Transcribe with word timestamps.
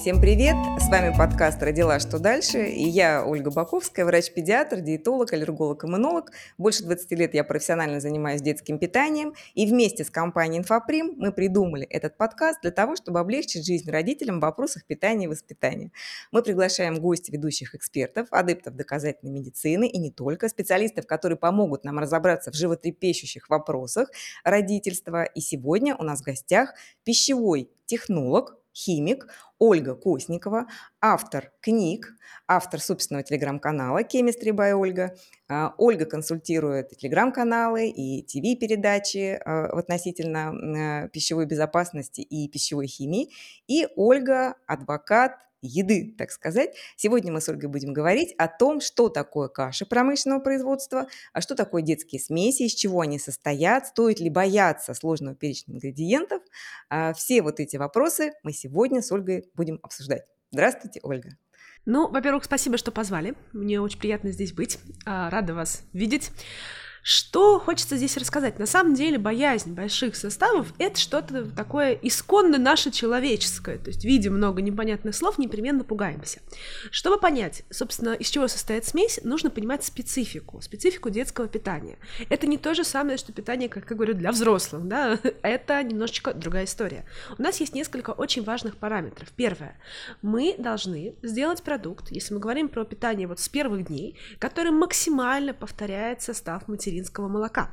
Всем 0.00 0.18
привет! 0.18 0.56
С 0.80 0.88
вами 0.88 1.14
подкаст 1.14 1.62
«Родила. 1.62 2.00
Что 2.00 2.18
дальше?» 2.18 2.70
И 2.70 2.88
я, 2.88 3.22
Ольга 3.22 3.50
Баковская, 3.50 4.06
врач-педиатр, 4.06 4.80
диетолог, 4.80 5.30
аллерголог, 5.34 5.84
иммунолог. 5.84 6.30
Больше 6.56 6.84
20 6.84 7.10
лет 7.12 7.34
я 7.34 7.44
профессионально 7.44 8.00
занимаюсь 8.00 8.40
детским 8.40 8.78
питанием. 8.78 9.34
И 9.52 9.66
вместе 9.66 10.02
с 10.02 10.08
компанией 10.08 10.60
«Инфоприм» 10.60 11.16
мы 11.18 11.32
придумали 11.32 11.84
этот 11.84 12.16
подкаст 12.16 12.62
для 12.62 12.70
того, 12.70 12.96
чтобы 12.96 13.20
облегчить 13.20 13.66
жизнь 13.66 13.90
родителям 13.90 14.38
в 14.38 14.40
вопросах 14.40 14.86
питания 14.86 15.26
и 15.26 15.28
воспитания. 15.28 15.92
Мы 16.32 16.42
приглашаем 16.42 16.98
гостей 16.98 17.32
ведущих 17.32 17.74
экспертов, 17.74 18.28
адептов 18.30 18.76
доказательной 18.76 19.32
медицины 19.32 19.86
и 19.86 19.98
не 19.98 20.10
только, 20.10 20.48
специалистов, 20.48 21.06
которые 21.06 21.36
помогут 21.36 21.84
нам 21.84 21.98
разобраться 21.98 22.50
в 22.50 22.54
животрепещущих 22.54 23.50
вопросах 23.50 24.08
родительства. 24.44 25.24
И 25.24 25.42
сегодня 25.42 25.94
у 25.94 26.04
нас 26.04 26.22
в 26.22 26.24
гостях 26.24 26.72
пищевой 27.04 27.68
технолог, 27.84 28.59
химик 28.74 29.28
Ольга 29.58 29.94
Косникова, 29.94 30.66
автор 31.00 31.52
книг, 31.60 32.14
автор 32.46 32.80
собственного 32.80 33.22
телеграм-канала 33.24 34.02
Chemistry 34.02 34.52
by 34.52 34.72
Ольга. 34.72 35.14
А, 35.48 35.74
Ольга 35.76 36.06
консультирует 36.06 36.96
телеграм-каналы 36.96 37.88
и 37.88 38.22
ТВ-передачи 38.22 39.40
а, 39.44 39.66
относительно 39.66 41.08
пищевой 41.12 41.46
безопасности 41.46 42.20
и 42.20 42.48
пищевой 42.48 42.86
химии. 42.86 43.30
И 43.66 43.86
Ольга– 43.96 44.54
адвокат 44.66 45.49
еды, 45.62 46.14
так 46.16 46.30
сказать. 46.30 46.74
Сегодня 46.96 47.32
мы 47.32 47.40
с 47.40 47.48
Ольгой 47.48 47.68
будем 47.68 47.92
говорить 47.92 48.34
о 48.38 48.48
том, 48.48 48.80
что 48.80 49.08
такое 49.08 49.48
каши 49.48 49.86
промышленного 49.86 50.40
производства, 50.40 51.06
а 51.32 51.40
что 51.40 51.54
такое 51.54 51.82
детские 51.82 52.20
смеси, 52.20 52.64
из 52.64 52.74
чего 52.74 53.00
они 53.00 53.18
состоят, 53.18 53.88
стоит 53.88 54.20
ли 54.20 54.30
бояться 54.30 54.94
сложного 54.94 55.36
перечня 55.36 55.74
ингредиентов. 55.74 56.42
А, 56.88 57.12
все 57.12 57.42
вот 57.42 57.60
эти 57.60 57.76
вопросы 57.76 58.32
мы 58.42 58.52
сегодня 58.52 59.02
с 59.02 59.12
Ольгой 59.12 59.50
будем 59.54 59.78
обсуждать. 59.82 60.24
Здравствуйте, 60.50 61.00
Ольга. 61.02 61.30
Ну, 61.86 62.08
во-первых, 62.08 62.44
спасибо, 62.44 62.76
что 62.76 62.90
позвали. 62.90 63.34
Мне 63.52 63.80
очень 63.80 63.98
приятно 63.98 64.32
здесь 64.32 64.52
быть. 64.52 64.78
А, 65.06 65.30
рада 65.30 65.54
вас 65.54 65.82
видеть. 65.92 66.30
Что 67.02 67.58
хочется 67.58 67.96
здесь 67.96 68.16
рассказать? 68.16 68.58
На 68.58 68.66
самом 68.66 68.94
деле 68.94 69.18
боязнь 69.18 69.72
больших 69.72 70.16
составов— 70.16 70.72
это 70.78 70.98
что-то 71.00 71.44
такое 71.50 71.98
исконно 72.02 72.58
наше 72.58 72.90
человеческое. 72.90 73.78
То 73.78 73.88
есть, 73.88 74.04
видя 74.04 74.30
много 74.30 74.60
непонятных 74.60 75.14
слов, 75.14 75.38
непременно 75.38 75.82
пугаемся. 75.82 76.40
Чтобы 76.90 77.18
понять, 77.18 77.62
собственно, 77.70 78.12
из 78.12 78.28
чего 78.28 78.48
состоит 78.48 78.84
смесь, 78.84 79.20
нужно 79.24 79.50
понимать 79.50 79.82
специфику, 79.82 80.60
специфику 80.60 81.08
детского 81.08 81.48
питания. 81.48 81.98
Это 82.28 82.46
не 82.46 82.58
то 82.58 82.74
же 82.74 82.84
самое, 82.84 83.16
что 83.16 83.32
питание, 83.32 83.68
как 83.68 83.88
я 83.90 83.96
говорю, 83.96 84.14
для 84.14 84.30
взрослых, 84.30 84.86
да? 84.86 85.18
Это 85.42 85.82
немножечко 85.82 86.34
другая 86.34 86.64
история. 86.64 87.06
У 87.38 87.42
нас 87.42 87.60
есть 87.60 87.74
несколько 87.74 88.10
очень 88.10 88.44
важных 88.44 88.76
параметров. 88.76 89.28
Первое. 89.36 89.76
Мы 90.20 90.54
должны 90.58 91.14
сделать 91.22 91.62
продукт, 91.62 92.10
если 92.10 92.34
мы 92.34 92.40
говорим 92.40 92.68
про 92.68 92.84
питание 92.84 93.26
вот 93.26 93.40
с 93.40 93.48
первых 93.48 93.86
дней, 93.86 94.18
который 94.38 94.70
максимально 94.70 95.54
повторяет 95.54 96.20
состав 96.20 96.68
материала 96.68 96.89
материнского 96.90 97.28
молока. 97.28 97.70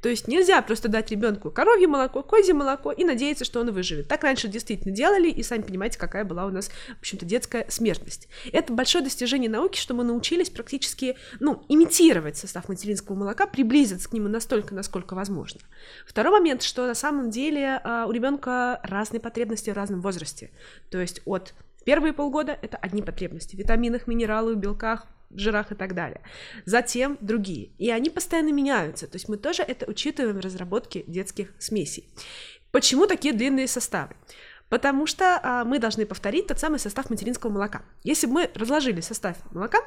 То 0.00 0.08
есть 0.08 0.28
нельзя 0.28 0.62
просто 0.62 0.88
дать 0.88 1.10
ребенку 1.10 1.50
коровье 1.50 1.88
молоко, 1.88 2.22
козье 2.22 2.54
молоко 2.54 2.92
и 2.92 3.04
надеяться, 3.04 3.44
что 3.44 3.60
он 3.60 3.72
выживет. 3.72 4.06
Так 4.06 4.22
раньше 4.22 4.46
действительно 4.46 4.94
делали, 4.94 5.28
и 5.28 5.42
сами 5.42 5.62
понимаете, 5.62 5.98
какая 5.98 6.24
была 6.24 6.46
у 6.46 6.50
нас, 6.50 6.68
в 6.68 7.00
общем-то, 7.00 7.26
детская 7.26 7.66
смертность. 7.68 8.28
Это 8.52 8.72
большое 8.72 9.02
достижение 9.02 9.50
науки, 9.50 9.76
что 9.76 9.92
мы 9.94 10.04
научились 10.04 10.48
практически, 10.48 11.16
ну, 11.40 11.64
имитировать 11.68 12.36
состав 12.36 12.68
материнского 12.68 13.16
молока, 13.16 13.46
приблизиться 13.46 14.08
к 14.08 14.12
нему 14.12 14.28
настолько, 14.28 14.74
насколько 14.74 15.14
возможно. 15.14 15.60
Второй 16.06 16.32
момент, 16.38 16.62
что 16.62 16.86
на 16.86 16.94
самом 16.94 17.30
деле 17.30 17.80
а, 17.82 18.06
у 18.06 18.12
ребенка 18.12 18.80
разные 18.84 19.20
потребности 19.20 19.70
в 19.70 19.74
разном 19.74 20.02
возрасте. 20.02 20.50
То 20.90 20.98
есть 20.98 21.20
от 21.24 21.52
первые 21.84 22.12
полгода 22.12 22.56
это 22.62 22.76
одни 22.76 23.02
потребности, 23.02 23.56
в 23.56 23.58
витаминах, 23.58 24.06
минералах, 24.06 24.56
белках, 24.56 25.08
жирах 25.34 25.72
и 25.72 25.74
так 25.74 25.94
далее. 25.94 26.20
Затем 26.64 27.18
другие. 27.20 27.70
И 27.78 27.90
они 27.90 28.10
постоянно 28.10 28.52
меняются. 28.52 29.06
То 29.06 29.16
есть 29.16 29.28
мы 29.28 29.36
тоже 29.36 29.62
это 29.62 29.86
учитываем 29.86 30.36
в 30.36 30.40
разработке 30.40 31.04
детских 31.06 31.52
смесей. 31.58 32.08
Почему 32.70 33.06
такие 33.06 33.34
длинные 33.34 33.68
составы? 33.68 34.14
Потому 34.68 35.06
что 35.06 35.38
а, 35.42 35.64
мы 35.64 35.78
должны 35.78 36.06
повторить 36.06 36.48
тот 36.48 36.58
самый 36.58 36.78
состав 36.78 37.10
материнского 37.10 37.50
молока. 37.50 37.82
Если 38.02 38.26
бы 38.26 38.32
мы 38.32 38.50
разложили 38.54 39.00
состав 39.00 39.36
молока, 39.52 39.78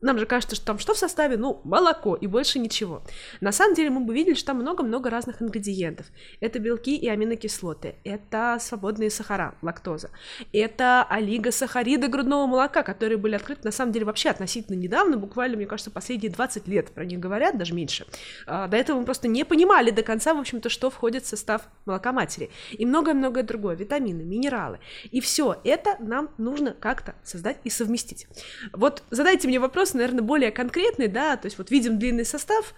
нам 0.00 0.18
же 0.18 0.26
кажется, 0.26 0.56
что 0.56 0.66
там 0.66 0.78
что 0.78 0.94
в 0.94 0.98
составе? 0.98 1.36
Ну, 1.36 1.60
молоко 1.64 2.14
и 2.16 2.26
больше 2.26 2.58
ничего. 2.58 3.02
На 3.40 3.50
самом 3.50 3.74
деле 3.74 3.90
мы 3.90 4.00
бы 4.00 4.14
видели, 4.14 4.34
что 4.34 4.48
там 4.48 4.58
много-много 4.58 5.08
разных 5.08 5.40
ингредиентов. 5.40 6.06
Это 6.40 6.58
белки 6.58 6.96
и 6.96 7.08
аминокислоты, 7.08 7.96
это 8.04 8.58
свободные 8.60 9.10
сахара, 9.10 9.54
лактоза, 9.62 10.10
это 10.52 11.02
олигосахариды 11.04 12.08
грудного 12.08 12.46
молока, 12.46 12.82
которые 12.82 13.16
были 13.16 13.34
открыты 13.34 13.62
на 13.64 13.72
самом 13.72 13.92
деле 13.92 14.04
вообще 14.04 14.28
относительно 14.28 14.76
недавно, 14.76 15.16
буквально, 15.16 15.56
мне 15.56 15.66
кажется, 15.66 15.90
последние 15.90 16.30
20 16.30 16.68
лет 16.68 16.90
про 16.90 17.04
них 17.04 17.18
говорят, 17.18 17.56
даже 17.56 17.74
меньше. 17.74 18.06
А, 18.46 18.68
до 18.68 18.76
этого 18.76 18.98
мы 18.98 19.04
просто 19.06 19.28
не 19.28 19.44
понимали 19.44 19.90
до 19.90 20.02
конца, 20.02 20.34
в 20.34 20.38
общем-то, 20.38 20.68
что 20.68 20.90
входит 20.90 21.24
в 21.24 21.28
состав 21.28 21.62
молока 21.86 22.12
матери. 22.12 22.50
И 22.72 22.84
многое-многое 22.84 23.44
другое, 23.44 23.76
витамины, 23.76 24.22
минералы. 24.22 24.78
И 25.10 25.20
все 25.20 25.58
это 25.64 25.96
нам 26.00 26.30
нужно 26.38 26.72
как-то 26.72 27.14
создать 27.24 27.58
и 27.64 27.70
совместить. 27.70 28.26
Вот 28.72 29.02
задайте 29.10 29.48
мне 29.48 29.58
вопрос, 29.58 29.85
вопрос, 29.86 29.94
наверное, 29.94 30.22
более 30.22 30.50
конкретный, 30.50 31.08
да, 31.08 31.36
то 31.36 31.46
есть 31.46 31.58
вот 31.58 31.70
видим 31.70 31.98
длинный 31.98 32.24
состав, 32.24 32.74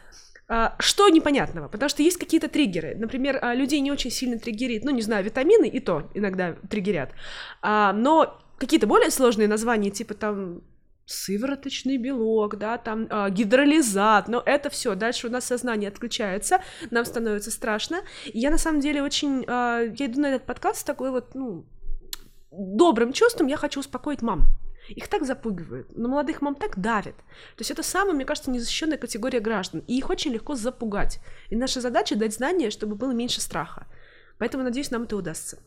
а, 0.51 0.77
что 0.79 1.09
непонятного? 1.09 1.69
Потому 1.69 1.89
что 1.89 2.03
есть 2.03 2.19
какие-то 2.19 2.49
триггеры. 2.49 2.95
Например, 2.97 3.39
а, 3.43 3.55
людей 3.55 3.81
не 3.81 3.93
очень 3.93 4.11
сильно 4.11 4.39
триггерит, 4.39 4.85
ну, 4.85 4.91
не 4.91 5.03
знаю, 5.03 5.25
витамины 5.25 5.69
и 5.69 5.81
то 5.81 6.11
иногда 6.15 6.55
триггерят. 6.71 7.11
А, 7.61 7.93
но 7.93 8.39
какие-то 8.59 8.87
более 8.87 9.11
сложные 9.11 9.49
названия, 9.49 9.91
типа 9.91 10.15
там 10.15 10.63
сывороточный 11.07 11.97
белок, 11.97 12.59
да, 12.59 12.77
там 12.77 13.09
гидролизат, 13.31 14.29
но 14.29 14.43
это 14.45 14.69
все, 14.69 14.95
дальше 14.95 15.29
у 15.29 15.31
нас 15.31 15.47
сознание 15.47 15.89
отключается, 15.89 16.61
нам 16.91 17.07
становится 17.07 17.51
страшно. 17.51 18.03
Я 18.35 18.51
на 18.51 18.59
самом 18.59 18.81
деле 18.81 19.03
очень, 19.03 19.43
я 19.49 20.07
иду 20.07 20.21
на 20.21 20.27
этот 20.27 20.47
подкаст 20.47 20.81
с 20.81 20.85
такой 20.85 21.11
вот, 21.11 21.35
ну, 21.35 21.65
добрым 22.51 23.15
чувством, 23.15 23.47
я 23.47 23.57
хочу 23.57 23.81
успокоить 23.81 24.21
мам. 24.21 24.49
Их 24.89 25.09
так 25.09 25.25
запугивают, 25.25 25.97
но 25.97 26.09
молодых 26.09 26.41
мам 26.41 26.55
так 26.55 26.79
давят. 26.79 27.17
То 27.17 27.61
есть 27.61 27.71
это 27.71 27.83
самая, 27.83 28.15
мне 28.15 28.25
кажется, 28.25 28.51
незащищенная 28.51 28.99
категория 28.99 29.41
граждан, 29.41 29.85
и 29.87 29.97
их 29.99 30.11
очень 30.11 30.33
легко 30.33 30.55
запугать. 30.55 31.21
И 31.51 31.57
наша 31.57 31.81
задача 31.81 32.17
дать 32.17 32.35
знания, 32.35 32.71
чтобы 32.71 32.95
было 32.95 33.13
меньше 33.13 33.41
страха. 33.41 33.87
Поэтому, 34.39 34.65
надеюсь, 34.65 34.91
нам 34.91 35.03
это 35.03 35.17
удастся. 35.17 35.59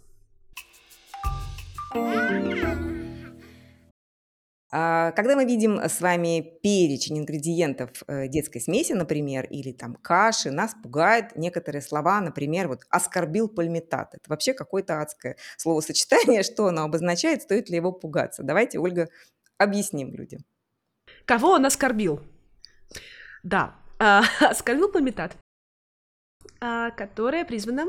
А, 4.74 5.12
когда 5.12 5.36
мы 5.36 5.44
видим 5.44 5.80
с 5.80 6.00
вами 6.00 6.58
перечень 6.64 7.20
ингредиентов 7.20 7.90
э, 8.08 8.30
детской 8.30 8.60
смеси, 8.60 8.94
например, 8.94 9.46
или 9.46 9.74
там 9.74 9.96
каши, 9.96 10.50
нас 10.50 10.74
пугают 10.82 11.36
некоторые 11.36 11.82
слова, 11.82 12.22
например, 12.22 12.70
вот 12.70 12.84
«оскорбил 12.90 13.50
пальмитат». 13.50 14.16
Это 14.16 14.30
вообще 14.30 14.54
какое-то 14.54 15.02
адское 15.02 15.36
словосочетание, 15.58 16.44
что 16.44 16.68
оно 16.68 16.84
обозначает, 16.84 17.42
стоит 17.42 17.70
ли 17.70 17.76
его 17.76 17.92
пугаться. 17.92 18.44
Давайте, 18.44 18.80
Ольга, 18.80 19.10
объясним 19.58 20.14
людям. 20.14 20.46
Кого 21.26 21.50
он 21.52 21.66
оскорбил? 21.66 22.22
Да, 23.44 23.76
а, 24.00 24.24
оскорбил 24.40 24.90
пальмитат, 24.90 25.36
которая 26.62 27.44
призвана 27.44 27.88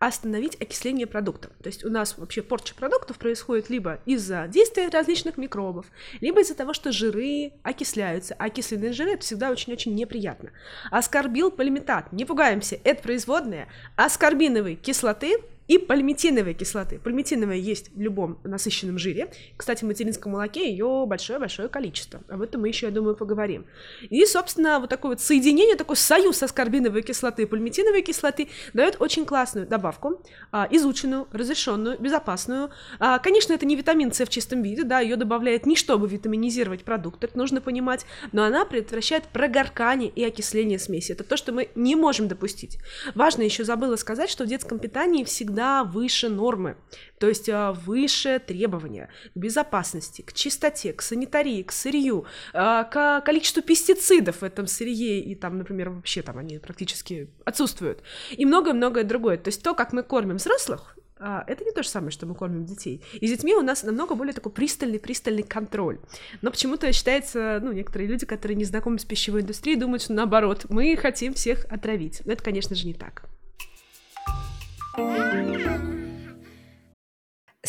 остановить 0.00 0.60
окисление 0.60 1.06
продуктов. 1.06 1.52
То 1.62 1.68
есть 1.68 1.84
у 1.84 1.90
нас 1.90 2.18
вообще 2.18 2.42
порча 2.42 2.74
продуктов 2.74 3.18
происходит 3.18 3.70
либо 3.70 4.00
из-за 4.06 4.46
действия 4.48 4.88
различных 4.88 5.36
микробов, 5.36 5.86
либо 6.20 6.40
из-за 6.40 6.54
того, 6.54 6.72
что 6.72 6.92
жиры 6.92 7.52
окисляются. 7.62 8.34
А 8.38 8.46
окисленные 8.46 8.92
жиры 8.92 9.12
это 9.12 9.22
всегда 9.22 9.50
очень-очень 9.50 9.94
неприятно. 9.94 10.50
Аскорбил 10.90 11.50
полимитат, 11.50 12.12
не 12.12 12.24
пугаемся, 12.24 12.78
это 12.84 13.02
производная 13.02 13.68
аскорбиновой 13.96 14.76
кислоты, 14.76 15.38
и 15.68 15.78
пальмитиновой 15.78 16.54
кислоты. 16.54 16.98
Пальмитиновая 16.98 17.56
есть 17.56 17.94
в 17.94 18.00
любом 18.00 18.40
насыщенном 18.42 18.98
жире. 18.98 19.30
Кстати, 19.56 19.84
в 19.84 19.86
материнском 19.86 20.32
молоке 20.32 20.70
ее 20.70 21.04
большое-большое 21.06 21.68
количество. 21.68 22.20
Об 22.28 22.42
этом 22.42 22.62
мы 22.62 22.68
еще, 22.68 22.86
я 22.86 22.92
думаю, 22.92 23.14
поговорим. 23.14 23.66
И, 24.08 24.24
собственно, 24.24 24.80
вот 24.80 24.88
такое 24.88 25.12
вот 25.12 25.20
соединение, 25.20 25.76
такой 25.76 25.96
союз 25.96 26.42
аскорбиновой 26.42 27.02
кислоты 27.02 27.42
и 27.42 27.46
пальмитиновой 27.46 28.02
кислоты 28.02 28.48
дает 28.72 28.96
очень 28.98 29.26
классную 29.26 29.66
добавку, 29.66 30.22
а, 30.50 30.66
изученную, 30.70 31.28
разрешенную, 31.32 31.98
безопасную. 31.98 32.70
А, 32.98 33.18
конечно, 33.18 33.52
это 33.52 33.66
не 33.66 33.76
витамин 33.76 34.10
С 34.12 34.24
в 34.24 34.28
чистом 34.30 34.62
виде, 34.62 34.84
да, 34.84 35.00
ее 35.00 35.16
добавляет 35.16 35.66
не 35.66 35.76
чтобы 35.76 36.08
витаминизировать 36.08 36.82
продукт, 36.82 37.22
это 37.22 37.36
нужно 37.36 37.60
понимать, 37.60 38.06
но 38.32 38.44
она 38.44 38.64
предотвращает 38.64 39.24
прогоркание 39.24 40.08
и 40.08 40.24
окисление 40.24 40.78
смеси. 40.78 41.12
Это 41.12 41.24
то, 41.24 41.36
что 41.36 41.52
мы 41.52 41.68
не 41.74 41.94
можем 41.94 42.26
допустить. 42.26 42.78
Важно 43.14 43.42
еще 43.42 43.64
забыла 43.64 43.96
сказать, 43.96 44.30
что 44.30 44.44
в 44.44 44.46
детском 44.46 44.78
питании 44.78 45.24
всегда 45.24 45.57
всегда 45.58 45.82
выше 45.82 46.28
нормы, 46.28 46.76
то 47.18 47.28
есть 47.28 47.48
а, 47.48 47.72
выше 47.72 48.38
требования 48.38 49.08
к 49.34 49.36
безопасности, 49.36 50.22
к 50.22 50.32
чистоте, 50.32 50.92
к 50.92 51.02
санитарии, 51.02 51.64
к 51.64 51.72
сырью, 51.72 52.26
а, 52.52 52.84
к 52.84 53.20
количеству 53.22 53.60
пестицидов 53.60 54.36
в 54.40 54.44
этом 54.44 54.68
сырье, 54.68 55.20
и 55.20 55.34
там, 55.34 55.58
например, 55.58 55.90
вообще 55.90 56.22
там 56.22 56.38
они 56.38 56.58
практически 56.58 57.28
отсутствуют, 57.44 58.02
и 58.30 58.46
многое-многое 58.46 59.02
другое. 59.02 59.36
То 59.36 59.48
есть 59.48 59.62
то, 59.62 59.74
как 59.74 59.92
мы 59.92 60.04
кормим 60.04 60.36
взрослых, 60.36 60.96
а, 61.18 61.42
это 61.48 61.64
не 61.64 61.72
то 61.72 61.82
же 61.82 61.88
самое, 61.88 62.12
что 62.12 62.26
мы 62.26 62.36
кормим 62.36 62.64
детей. 62.64 63.02
И 63.14 63.26
с 63.26 63.30
детьми 63.30 63.52
у 63.54 63.62
нас 63.62 63.82
намного 63.82 64.14
более 64.14 64.34
такой 64.34 64.52
пристальный-пристальный 64.52 65.42
контроль. 65.42 65.98
Но 66.40 66.52
почему-то 66.52 66.92
считается, 66.92 67.58
ну, 67.60 67.72
некоторые 67.72 68.08
люди, 68.08 68.26
которые 68.26 68.56
не 68.56 68.64
знакомы 68.64 69.00
с 69.00 69.04
пищевой 69.04 69.40
индустрией, 69.40 69.76
думают, 69.76 70.02
что 70.02 70.12
наоборот, 70.12 70.66
мы 70.68 70.96
хотим 70.96 71.34
всех 71.34 71.64
отравить. 71.68 72.22
Но 72.24 72.32
это, 72.34 72.44
конечно 72.44 72.76
же, 72.76 72.86
не 72.86 72.94
так. 72.94 73.24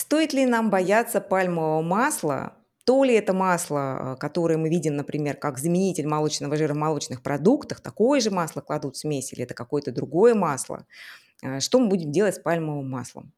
Стоит 0.09 0.33
ли 0.33 0.47
нам 0.47 0.71
бояться 0.71 1.21
пальмового 1.21 1.83
масла? 1.83 2.57
То 2.83 3.03
ли 3.03 3.13
это 3.13 3.31
масло, 3.31 4.17
которое 4.19 4.57
мы 4.57 4.67
видим, 4.67 4.95
например, 4.95 5.35
как 5.35 5.59
заменитель 5.59 6.07
молочного 6.07 6.55
жира 6.57 6.73
в 6.73 6.77
молочных 6.77 7.21
продуктах, 7.21 7.79
такое 7.79 8.19
же 8.19 8.31
масло 8.31 8.61
кладут 8.61 8.95
в 8.95 8.99
смесь, 8.99 9.31
или 9.33 9.43
это 9.43 9.53
какое-то 9.53 9.91
другое 9.91 10.33
масло? 10.33 10.87
Э, 11.43 11.59
что 11.59 11.79
мы 11.79 11.89
будем 11.89 12.11
делать 12.11 12.33
с 12.33 12.39
пальмовым 12.39 12.89
маслом? 12.89 13.33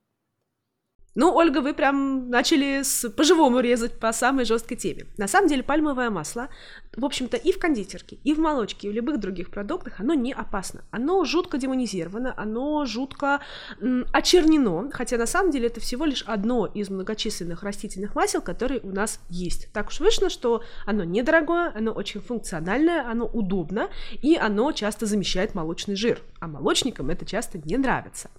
Ну, 1.13 1.35
Ольга, 1.35 1.59
вы 1.59 1.73
прям 1.73 2.29
начали 2.29 2.83
с 2.83 3.09
по-живому 3.09 3.59
резать 3.59 3.99
по 3.99 4.13
самой 4.13 4.45
жесткой 4.45 4.77
теме. 4.77 5.07
На 5.17 5.27
самом 5.27 5.49
деле 5.49 5.61
пальмовое 5.61 6.09
масло, 6.09 6.47
в 6.95 7.03
общем-то, 7.03 7.35
и 7.35 7.51
в 7.51 7.59
кондитерке, 7.59 8.17
и 8.23 8.33
в 8.33 8.39
молочке, 8.39 8.87
и 8.87 8.91
в 8.91 8.93
любых 8.93 9.19
других 9.19 9.51
продуктах, 9.51 9.99
оно 9.99 10.13
не 10.13 10.31
опасно. 10.31 10.85
Оно 10.89 11.25
жутко 11.25 11.57
демонизировано, 11.57 12.33
оно 12.37 12.85
жутко 12.85 13.41
м, 13.81 14.05
очернено, 14.13 14.89
хотя 14.91 15.17
на 15.17 15.25
самом 15.25 15.51
деле 15.51 15.67
это 15.67 15.81
всего 15.81 16.05
лишь 16.05 16.23
одно 16.23 16.65
из 16.65 16.89
многочисленных 16.89 17.61
растительных 17.61 18.15
масел, 18.15 18.41
которые 18.41 18.79
у 18.79 18.91
нас 18.91 19.19
есть. 19.27 19.67
Так 19.73 19.89
уж 19.89 19.99
вышло, 19.99 20.29
что 20.29 20.63
оно 20.85 21.03
недорогое, 21.03 21.73
оно 21.75 21.91
очень 21.91 22.21
функциональное, 22.21 23.05
оно 23.05 23.25
удобно, 23.25 23.89
и 24.21 24.37
оно 24.37 24.71
часто 24.71 25.05
замещает 25.05 25.55
молочный 25.55 25.95
жир. 25.95 26.21
А 26.39 26.47
молочникам 26.47 27.09
это 27.09 27.25
часто 27.25 27.57
не 27.57 27.75
нравится. 27.75 28.29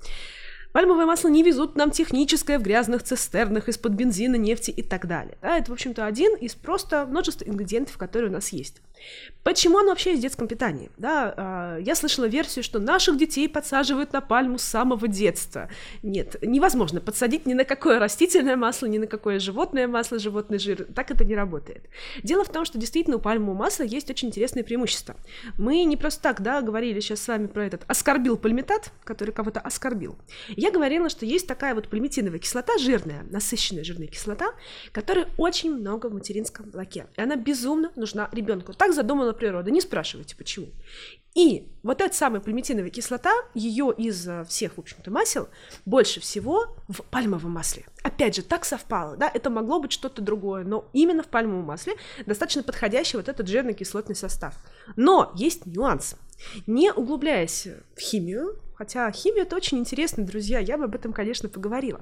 Пальмовое 0.73 1.05
масло 1.05 1.29
не 1.29 1.43
везут 1.43 1.77
нам 1.77 1.91
техническое 1.91 2.59
в 2.59 2.63
грязных 2.63 3.03
цистернах 3.03 3.69
из-под 3.69 3.93
бензина, 3.93 4.37
нефти 4.37 4.71
и 4.71 4.83
так 4.83 5.07
далее. 5.07 5.37
Да, 5.43 5.59
это, 5.59 5.71
в 5.71 5.75
общем-то, 5.75 6.07
один 6.07 6.35
из 6.37 6.55
просто 6.55 7.05
множества 7.07 7.45
ингредиентов, 7.45 7.99
которые 7.99 8.31
у 8.31 8.33
нас 8.33 8.49
есть. 8.51 8.81
Почему 9.43 9.79
оно 9.79 9.89
вообще 9.89 10.11
есть 10.11 10.21
в 10.21 10.23
детском 10.23 10.47
питании? 10.47 10.91
Да, 10.97 11.77
э, 11.77 11.83
я 11.83 11.95
слышала 11.95 12.27
версию, 12.27 12.63
что 12.63 12.79
наших 12.79 13.19
детей 13.19 13.49
подсаживают 13.49 14.13
на 14.13 14.21
пальму 14.21 14.59
с 14.59 14.63
самого 14.63 15.09
детства. 15.09 15.69
Нет, 16.03 16.37
невозможно 16.43 17.01
подсадить 17.01 17.45
ни 17.45 17.55
на 17.55 17.65
какое 17.65 17.99
растительное 17.99 18.57
масло, 18.57 18.87
ни 18.87 18.99
на 18.99 19.09
какое 19.09 19.41
животное 19.41 19.89
масло, 19.89 20.19
животный 20.19 20.59
жир. 20.59 20.87
Так 20.95 21.11
это 21.11 21.25
не 21.25 21.35
работает. 21.35 21.85
Дело 22.23 22.45
в 22.45 22.51
том, 22.51 22.65
что 22.65 22.79
действительно 22.79 23.17
у 23.17 23.21
пальмового 23.21 23.59
масла 23.59 23.83
есть 23.83 24.09
очень 24.11 24.29
интересные 24.29 24.63
преимущества. 24.63 25.17
Мы 25.59 25.83
не 25.85 25.97
просто 25.97 26.23
так, 26.23 26.41
да, 26.41 26.63
говорили 26.63 27.01
сейчас 27.01 27.21
с 27.21 27.29
вами 27.29 27.49
про 27.49 27.67
этот 27.67 27.83
оскорбил 27.89 28.37
пальмитат, 28.37 28.93
который 29.03 29.33
кого-то 29.33 29.59
оскорбил. 29.59 30.17
Я 30.63 30.71
говорила, 30.71 31.09
что 31.09 31.27
есть 31.27 31.49
такая 31.49 31.75
вот 31.75 31.89
пальмитиновая 31.89 32.39
кислота, 32.39 32.79
жирная, 32.79 33.25
насыщенная 33.25 33.83
жирная 33.83 34.07
кислота, 34.07 34.55
которая 34.93 35.27
очень 35.37 35.75
много 35.75 36.07
в 36.07 36.15
материнском 36.15 36.71
молоке. 36.71 37.09
И 37.17 37.21
она 37.21 37.35
безумно 37.35 37.91
нужна 37.97 38.29
ребенку. 38.31 38.73
Так 38.73 38.95
задумала 38.95 39.33
природа, 39.33 39.73
не 39.73 39.81
спрашивайте 39.81 40.37
почему. 40.37 40.69
И 41.35 41.67
вот 41.83 42.01
эта 42.01 42.15
самая 42.15 42.41
пальмитиновая 42.41 42.91
кислота, 42.91 43.33
ее 43.55 43.93
из 43.97 44.29
э, 44.29 44.45
всех, 44.45 44.77
в 44.77 44.79
общем-то, 44.79 45.11
масел 45.11 45.49
больше 45.85 46.21
всего 46.21 46.77
в 46.87 47.03
пальмовом 47.11 47.51
масле. 47.51 47.85
Опять 48.05 48.37
же, 48.37 48.43
так 48.43 48.65
совпало, 48.65 49.17
да, 49.17 49.29
это 49.35 49.51
могло 49.51 49.81
быть 49.81 49.91
что-то 49.91 50.23
другое, 50.23 50.63
но 50.63 50.89
именно 50.93 51.25
в 51.25 51.29
пальмовом 51.29 51.65
масле 51.65 51.95
достаточно 52.27 52.63
подходящий 52.63 53.17
вот 53.17 53.29
этот 53.29 53.49
жирно-кислотный 53.49 54.15
состав. 54.15 54.55
Но 54.95 55.33
есть 55.35 55.67
нюанс. 55.67 56.15
Не 56.67 56.93
углубляясь 56.93 57.69
в 57.97 58.01
химию, 58.01 58.59
Хотя 58.83 59.13
химия 59.13 59.43
это 59.43 59.55
очень 59.55 59.79
интересно, 59.79 60.25
друзья, 60.25 60.59
я 60.59 60.77
бы 60.77 60.85
об 60.87 60.95
этом, 60.97 61.13
конечно, 61.13 61.49
поговорила. 61.49 62.01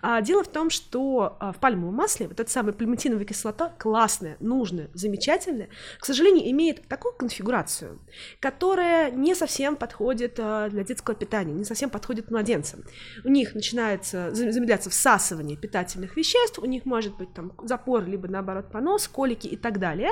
А, 0.00 0.20
дело 0.20 0.44
в 0.44 0.48
том, 0.48 0.70
что 0.70 1.36
а, 1.40 1.50
в 1.50 1.56
пальмовом 1.56 1.96
масле 1.96 2.28
вот 2.28 2.38
эта 2.38 2.48
самая 2.48 2.72
пальмитиновая 2.72 3.24
кислота 3.24 3.74
классная, 3.76 4.36
нужная, 4.38 4.90
замечательная, 4.94 5.70
к 5.98 6.04
сожалению, 6.04 6.48
имеет 6.52 6.86
такую 6.86 7.14
конфигурацию, 7.14 7.98
которая 8.38 9.10
не 9.10 9.34
совсем 9.34 9.74
подходит 9.74 10.38
а, 10.38 10.68
для 10.68 10.84
детского 10.84 11.16
питания, 11.16 11.52
не 11.52 11.64
совсем 11.64 11.90
подходит 11.90 12.30
младенцам. 12.30 12.84
У 13.24 13.28
них 13.28 13.56
начинается 13.56 14.32
замедляться 14.32 14.88
всасывание 14.88 15.56
питательных 15.56 16.16
веществ, 16.16 16.60
у 16.60 16.64
них 16.64 16.84
может 16.84 17.16
быть 17.16 17.34
там 17.34 17.54
запор, 17.64 18.04
либо 18.04 18.28
наоборот 18.28 18.70
понос, 18.70 19.08
колики 19.08 19.48
и 19.48 19.56
так 19.56 19.80
далее. 19.80 20.10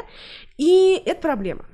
И 0.56 1.00
это 1.06 1.20
проблема. 1.20 1.64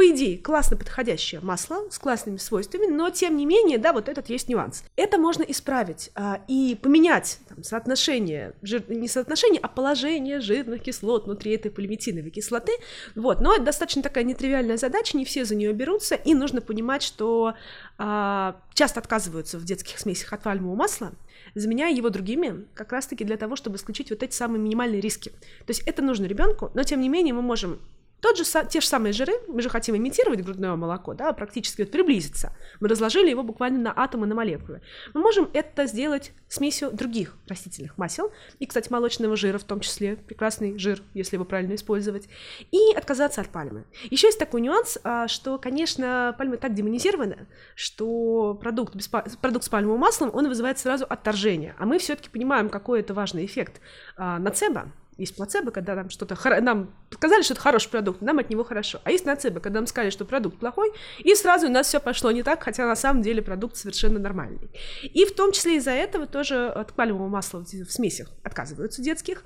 По 0.00 0.08
идее, 0.08 0.38
классно 0.38 0.78
подходящее 0.78 1.42
масло 1.42 1.86
с 1.90 1.98
классными 1.98 2.38
свойствами, 2.38 2.86
но 2.86 3.10
тем 3.10 3.36
не 3.36 3.44
менее, 3.44 3.76
да, 3.76 3.92
вот 3.92 4.08
этот 4.08 4.30
есть 4.30 4.48
нюанс. 4.48 4.82
Это 4.96 5.18
можно 5.18 5.42
исправить 5.42 6.10
а, 6.14 6.40
и 6.48 6.74
поменять 6.80 7.38
там, 7.50 7.62
соотношение, 7.62 8.54
жир, 8.62 8.82
не 8.88 9.08
соотношение, 9.08 9.60
а 9.62 9.68
положение 9.68 10.40
жирных 10.40 10.84
кислот 10.84 11.26
внутри 11.26 11.52
этой 11.52 11.70
полиметиновой 11.70 12.30
кислоты. 12.30 12.72
Вот, 13.14 13.42
но 13.42 13.52
это 13.52 13.64
достаточно 13.64 14.02
такая 14.02 14.24
нетривиальная 14.24 14.78
задача, 14.78 15.18
не 15.18 15.26
все 15.26 15.44
за 15.44 15.54
нее 15.54 15.74
берутся, 15.74 16.14
и 16.14 16.32
нужно 16.32 16.62
понимать, 16.62 17.02
что 17.02 17.52
а, 17.98 18.56
часто 18.72 19.00
отказываются 19.00 19.58
в 19.58 19.66
детских 19.66 19.98
смесях 19.98 20.32
от 20.32 20.42
пальмового 20.42 20.76
масла, 20.76 21.12
заменяя 21.54 21.92
его 21.92 22.08
другими, 22.08 22.64
как 22.72 22.92
раз-таки 22.92 23.22
для 23.22 23.36
того, 23.36 23.54
чтобы 23.54 23.76
исключить 23.76 24.08
вот 24.08 24.22
эти 24.22 24.34
самые 24.34 24.62
минимальные 24.62 25.02
риски. 25.02 25.28
То 25.28 25.68
есть 25.68 25.82
это 25.84 26.00
нужно 26.00 26.24
ребенку, 26.24 26.70
но 26.72 26.84
тем 26.84 27.02
не 27.02 27.10
менее 27.10 27.34
мы 27.34 27.42
можем 27.42 27.80
тот 28.20 28.36
же, 28.36 28.44
те 28.44 28.80
же 28.80 28.86
самые 28.86 29.12
жиры, 29.12 29.32
мы 29.48 29.62
же 29.62 29.68
хотим 29.68 29.96
имитировать 29.96 30.42
грудное 30.42 30.74
молоко, 30.76 31.14
да, 31.14 31.32
практически 31.32 31.82
вот 31.82 31.90
приблизиться. 31.90 32.54
Мы 32.80 32.88
разложили 32.88 33.30
его 33.30 33.42
буквально 33.42 33.78
на 33.78 33.92
атомы, 33.96 34.26
на 34.26 34.34
молекулы. 34.34 34.82
Мы 35.14 35.20
можем 35.20 35.48
это 35.52 35.86
сделать 35.86 36.32
смесью 36.48 36.90
других 36.92 37.36
растительных 37.48 37.96
масел, 37.96 38.32
и, 38.58 38.66
кстати, 38.66 38.90
молочного 38.90 39.36
жира 39.36 39.58
в 39.58 39.64
том 39.64 39.80
числе, 39.80 40.16
прекрасный 40.16 40.78
жир, 40.78 41.02
если 41.14 41.36
его 41.36 41.44
правильно 41.44 41.74
использовать, 41.74 42.28
и 42.70 42.92
отказаться 42.94 43.40
от 43.40 43.48
пальмы. 43.48 43.84
Еще 44.10 44.28
есть 44.28 44.38
такой 44.38 44.60
нюанс, 44.60 44.98
а, 45.02 45.28
что, 45.28 45.58
конечно, 45.58 46.34
пальма 46.36 46.56
так 46.56 46.74
демонизирована, 46.74 47.46
что 47.74 48.58
продукт, 48.60 48.94
без, 48.94 49.08
продукт 49.08 49.64
с 49.64 49.68
пальмовым 49.68 50.00
маслом, 50.00 50.30
он 50.32 50.48
вызывает 50.48 50.78
сразу 50.78 51.06
отторжение, 51.08 51.74
а 51.78 51.86
мы 51.86 51.98
все-таки 51.98 52.28
понимаем, 52.28 52.68
какой 52.68 53.00
это 53.00 53.14
важный 53.14 53.44
эффект 53.44 53.80
а, 54.16 54.38
нацеба, 54.38 54.92
есть 55.20 55.36
плацебо, 55.36 55.70
когда 55.70 55.94
нам 55.94 56.10
что-то 56.10 56.36
нам 56.60 56.90
сказали, 57.10 57.42
что 57.42 57.54
это 57.54 57.60
хороший 57.62 57.90
продукт, 57.90 58.22
нам 58.22 58.38
от 58.38 58.50
него 58.50 58.64
хорошо. 58.64 59.00
А 59.04 59.10
есть 59.10 59.26
нацебо, 59.26 59.60
когда 59.60 59.80
нам 59.80 59.86
сказали, 59.86 60.10
что 60.10 60.24
продукт 60.24 60.58
плохой, 60.58 60.92
и 61.18 61.34
сразу 61.34 61.66
у 61.66 61.70
нас 61.70 61.86
все 61.88 62.00
пошло 62.00 62.30
не 62.30 62.42
так, 62.42 62.62
хотя 62.62 62.86
на 62.86 62.96
самом 62.96 63.22
деле 63.22 63.42
продукт 63.42 63.76
совершенно 63.76 64.18
нормальный. 64.18 64.70
И 65.02 65.24
в 65.24 65.34
том 65.34 65.52
числе 65.52 65.76
из-за 65.76 65.92
этого 65.92 66.26
тоже 66.26 66.68
от 66.68 66.94
пальмового 66.94 67.28
масла 67.28 67.60
в 67.60 67.92
смесях 67.92 68.28
отказываются 68.42 69.02
детских. 69.02 69.44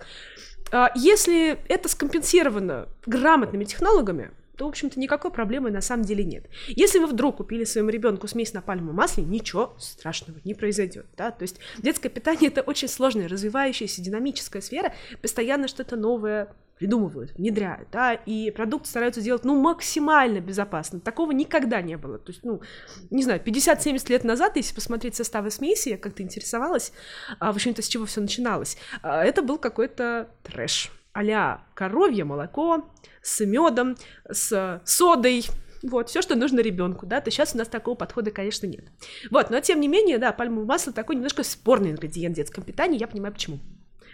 А, 0.70 0.90
если 0.94 1.58
это 1.68 1.88
скомпенсировано 1.88 2.88
грамотными 3.06 3.64
технологами, 3.64 4.30
то, 4.56 4.66
в 4.66 4.68
общем-то, 4.68 4.98
никакой 4.98 5.30
проблемы 5.30 5.70
на 5.70 5.80
самом 5.80 6.04
деле 6.04 6.24
нет. 6.24 6.46
Если 6.68 6.98
вы 6.98 7.06
вдруг 7.06 7.36
купили 7.36 7.64
своему 7.64 7.90
ребенку 7.90 8.28
смесь 8.28 8.52
на 8.52 8.62
пальмовом 8.62 8.96
масле, 8.96 9.24
ничего 9.24 9.74
страшного 9.78 10.38
не 10.44 10.54
произойдет. 10.54 11.06
Да? 11.16 11.30
То 11.30 11.42
есть 11.42 11.58
детское 11.78 12.08
питание 12.08 12.50
это 12.50 12.62
очень 12.62 12.88
сложная, 12.88 13.28
развивающаяся, 13.28 14.02
динамическая 14.02 14.62
сфера, 14.62 14.94
постоянно 15.20 15.68
что-то 15.68 15.96
новое 15.96 16.54
придумывают, 16.78 17.32
внедряют, 17.36 17.88
да, 17.92 18.14
и 18.14 18.50
продукт 18.50 18.86
стараются 18.86 19.20
сделать, 19.20 19.44
ну, 19.44 19.54
максимально 19.60 20.40
безопасно. 20.40 21.00
Такого 21.00 21.30
никогда 21.30 21.80
не 21.80 21.96
было. 21.96 22.18
То 22.18 22.32
есть, 22.32 22.42
ну, 22.42 22.62
не 23.10 23.22
знаю, 23.22 23.40
50-70 23.40 24.10
лет 24.10 24.24
назад, 24.24 24.56
если 24.56 24.74
посмотреть 24.74 25.14
составы 25.14 25.50
смеси, 25.50 25.90
я 25.90 25.98
как-то 25.98 26.22
интересовалась, 26.22 26.92
а, 27.38 27.52
в 27.52 27.56
общем-то, 27.56 27.80
с 27.80 27.88
чего 27.88 28.06
все 28.06 28.20
начиналось, 28.20 28.76
а, 29.02 29.24
это 29.24 29.42
был 29.42 29.58
какой-то 29.58 30.28
трэш 30.42 30.90
а 31.14 31.64
коровье 31.74 32.24
молоко 32.24 32.84
с 33.22 33.44
медом, 33.44 33.96
с 34.28 34.82
содой, 34.84 35.46
вот, 35.82 36.08
все, 36.08 36.22
что 36.22 36.34
нужно 36.34 36.60
ребенку, 36.60 37.06
да, 37.06 37.20
то 37.20 37.30
сейчас 37.30 37.54
у 37.54 37.58
нас 37.58 37.68
такого 37.68 37.94
подхода, 37.94 38.30
конечно, 38.30 38.66
нет. 38.66 38.86
Вот, 39.30 39.50
но 39.50 39.60
тем 39.60 39.80
не 39.80 39.88
менее, 39.88 40.18
да, 40.18 40.32
пальмовое 40.32 40.66
масло 40.66 40.92
такой 40.92 41.16
немножко 41.16 41.42
спорный 41.42 41.90
ингредиент 41.90 42.34
в 42.34 42.36
детском 42.36 42.64
питании, 42.64 42.98
я 42.98 43.06
понимаю, 43.06 43.34
почему. 43.34 43.60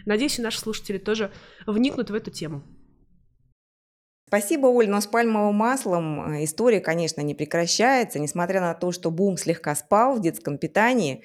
Надеюсь, 0.05 0.39
и 0.39 0.43
наши 0.43 0.59
слушатели 0.59 0.99
тоже 0.99 1.31
вникнут 1.67 2.11
в 2.11 2.15
эту 2.15 2.31
тему. 2.31 2.63
Спасибо, 4.27 4.67
Оль, 4.67 4.89
но 4.89 5.01
с 5.01 5.09
пальмовым 5.09 5.57
маслом 5.57 6.35
э, 6.35 6.45
история, 6.45 6.81
конечно, 6.81 7.21
не 7.21 7.35
прекращается, 7.35 8.21
несмотря 8.21 8.61
на 8.61 8.75
то, 8.75 8.93
что 8.93 9.11
бум 9.11 9.37
слегка 9.37 9.75
спал 9.75 10.15
в 10.15 10.21
детском 10.21 10.57
питании, 10.57 11.25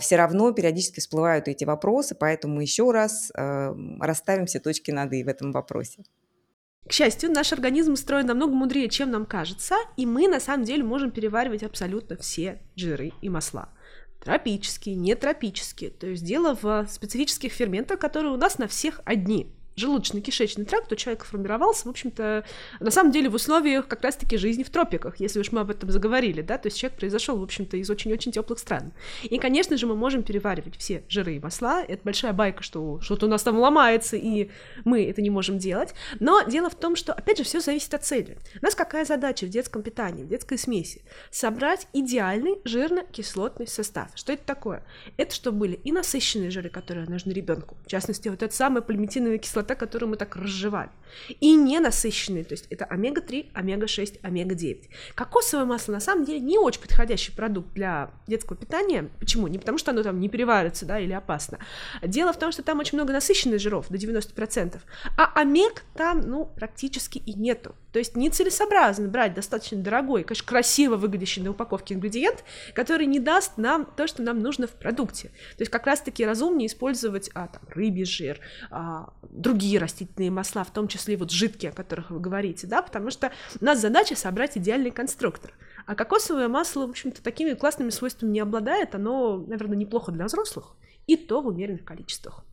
все 0.00 0.16
равно 0.16 0.52
периодически 0.52 1.00
всплывают 1.00 1.48
эти 1.48 1.64
вопросы, 1.64 2.14
поэтому 2.14 2.60
еще 2.60 2.90
раз 2.90 3.30
а, 3.36 3.74
расставим 4.00 4.46
все 4.46 4.60
точки 4.60 4.90
над 4.90 5.12
«и» 5.12 5.24
в 5.24 5.28
этом 5.28 5.52
вопросе. 5.52 6.04
К 6.88 6.92
счастью, 6.92 7.30
наш 7.30 7.52
организм 7.52 7.94
устроен 7.94 8.26
намного 8.26 8.54
мудрее, 8.54 8.88
чем 8.88 9.10
нам 9.10 9.24
кажется, 9.24 9.76
и 9.96 10.04
мы 10.04 10.28
на 10.28 10.38
самом 10.38 10.64
деле 10.64 10.84
можем 10.84 11.10
переваривать 11.10 11.62
абсолютно 11.62 12.16
все 12.16 12.60
жиры 12.76 13.12
и 13.22 13.28
масла. 13.30 13.70
Тропические, 14.22 14.94
нетропические. 14.94 15.90
То 15.90 16.06
есть 16.06 16.24
дело 16.24 16.56
в 16.60 16.86
специфических 16.90 17.52
ферментах, 17.52 17.98
которые 17.98 18.32
у 18.32 18.36
нас 18.36 18.58
на 18.58 18.68
всех 18.68 19.00
одни. 19.04 19.54
Желудочно-кишечный 19.76 20.64
тракт 20.64 20.92
у 20.92 20.96
человека 20.96 21.24
формировался, 21.24 21.86
в 21.86 21.90
общем-то, 21.90 22.44
на 22.80 22.90
самом 22.90 23.12
деле 23.12 23.28
в 23.28 23.34
условиях 23.34 23.88
как 23.88 24.02
раз-таки 24.02 24.36
жизни 24.36 24.62
в 24.62 24.70
тропиках, 24.70 25.20
если 25.20 25.40
уж 25.40 25.52
мы 25.52 25.60
об 25.60 25.70
этом 25.70 25.90
заговорили, 25.90 26.42
да, 26.42 26.58
то 26.58 26.66
есть 26.66 26.78
человек 26.78 26.98
произошел, 26.98 27.38
в 27.38 27.42
общем-то, 27.42 27.76
из 27.76 27.90
очень-очень 27.90 28.32
теплых 28.32 28.58
стран. 28.58 28.92
И, 29.22 29.38
конечно 29.38 29.76
же, 29.76 29.86
мы 29.86 29.96
можем 29.96 30.22
переваривать 30.22 30.76
все 30.76 31.02
жиры 31.08 31.36
и 31.36 31.40
масла, 31.40 31.82
это 31.82 32.02
большая 32.04 32.32
байка, 32.32 32.62
что 32.62 33.00
что-то 33.00 33.26
у 33.26 33.28
нас 33.28 33.42
там 33.42 33.58
ломается, 33.58 34.16
и 34.16 34.50
мы 34.84 35.04
это 35.04 35.22
не 35.22 35.30
можем 35.30 35.58
делать, 35.58 35.94
но 36.20 36.42
дело 36.42 36.70
в 36.70 36.74
том, 36.74 36.96
что, 36.96 37.12
опять 37.12 37.38
же, 37.38 37.44
все 37.44 37.60
зависит 37.60 37.92
от 37.94 38.04
цели. 38.04 38.38
У 38.60 38.64
нас 38.64 38.74
какая 38.74 39.04
задача 39.04 39.46
в 39.46 39.48
детском 39.48 39.82
питании, 39.82 40.24
в 40.24 40.28
детской 40.28 40.58
смеси? 40.58 41.02
Собрать 41.30 41.88
идеальный 41.92 42.58
жирно-кислотный 42.64 43.66
состав. 43.66 44.08
Что 44.14 44.32
это 44.32 44.44
такое? 44.44 44.84
Это 45.16 45.34
чтобы 45.34 45.58
были 45.58 45.74
и 45.84 45.92
насыщенные 45.92 46.50
жиры, 46.50 46.68
которые 46.68 47.06
нужны 47.08 47.32
ребенку, 47.32 47.76
в 47.84 47.88
частности, 47.88 48.28
вот 48.28 48.42
эта 48.42 48.54
самая 48.54 48.82
полиметиновая 48.82 49.38
кислота, 49.38 49.63
кислота, 49.64 49.74
которую 49.74 50.10
мы 50.10 50.16
так 50.16 50.36
разжевали. 50.36 50.90
И 51.40 51.54
ненасыщенные, 51.54 52.44
то 52.44 52.54
есть 52.54 52.66
это 52.70 52.84
омега-3, 52.86 53.50
омега-6, 53.54 54.20
омега-9. 54.22 54.88
Кокосовое 55.14 55.64
масло 55.64 55.92
на 55.92 56.00
самом 56.00 56.24
деле 56.24 56.40
не 56.40 56.58
очень 56.58 56.80
подходящий 56.80 57.32
продукт 57.32 57.72
для 57.74 58.10
детского 58.26 58.56
питания. 58.56 59.10
Почему? 59.18 59.48
Не 59.48 59.58
потому, 59.58 59.78
что 59.78 59.92
оно 59.92 60.02
там 60.02 60.20
не 60.20 60.28
переварится, 60.28 60.86
да, 60.86 60.98
или 60.98 61.12
опасно. 61.12 61.58
Дело 62.02 62.32
в 62.32 62.38
том, 62.38 62.52
что 62.52 62.62
там 62.62 62.80
очень 62.80 62.98
много 62.98 63.12
насыщенных 63.12 63.60
жиров, 63.60 63.86
до 63.88 63.96
90%, 63.96 64.80
а 65.16 65.40
омег 65.40 65.84
там, 65.94 66.20
ну, 66.20 66.46
практически 66.46 67.18
и 67.18 67.34
нету. 67.34 67.74
То 67.94 68.00
есть 68.00 68.16
нецелесообразно 68.16 69.06
брать 69.06 69.34
достаточно 69.34 69.78
дорогой, 69.78 70.24
конечно, 70.24 70.44
красиво 70.44 70.96
выглядящий 70.96 71.40
на 71.40 71.52
упаковке 71.52 71.94
ингредиент, 71.94 72.42
который 72.74 73.06
не 73.06 73.20
даст 73.20 73.56
нам 73.56 73.86
то, 73.86 74.08
что 74.08 74.20
нам 74.20 74.40
нужно 74.40 74.66
в 74.66 74.72
продукте. 74.72 75.28
То 75.28 75.60
есть 75.60 75.70
как 75.70 75.86
раз-таки 75.86 76.26
разумнее 76.26 76.66
использовать 76.66 77.30
а, 77.34 77.46
там, 77.46 77.62
рыбий 77.68 78.04
жир, 78.04 78.40
а, 78.72 79.12
другие 79.22 79.78
растительные 79.78 80.32
масла, 80.32 80.64
в 80.64 80.72
том 80.72 80.88
числе 80.88 81.16
вот 81.16 81.30
жидкие, 81.30 81.70
о 81.70 81.72
которых 81.72 82.10
вы 82.10 82.18
говорите, 82.18 82.66
да, 82.66 82.82
потому 82.82 83.12
что 83.12 83.30
у 83.60 83.64
нас 83.64 83.80
задача 83.80 84.16
собрать 84.16 84.58
идеальный 84.58 84.90
конструктор. 84.90 85.54
А 85.86 85.94
кокосовое 85.94 86.48
масло, 86.48 86.88
в 86.88 86.90
общем-то, 86.90 87.22
такими 87.22 87.52
классными 87.52 87.90
свойствами 87.90 88.32
не 88.32 88.40
обладает, 88.40 88.96
оно, 88.96 89.36
наверное, 89.36 89.76
неплохо 89.76 90.10
для 90.10 90.24
взрослых, 90.24 90.74
и 91.06 91.16
то 91.16 91.40
в 91.40 91.46
умеренных 91.46 91.84
количествах. 91.84 92.44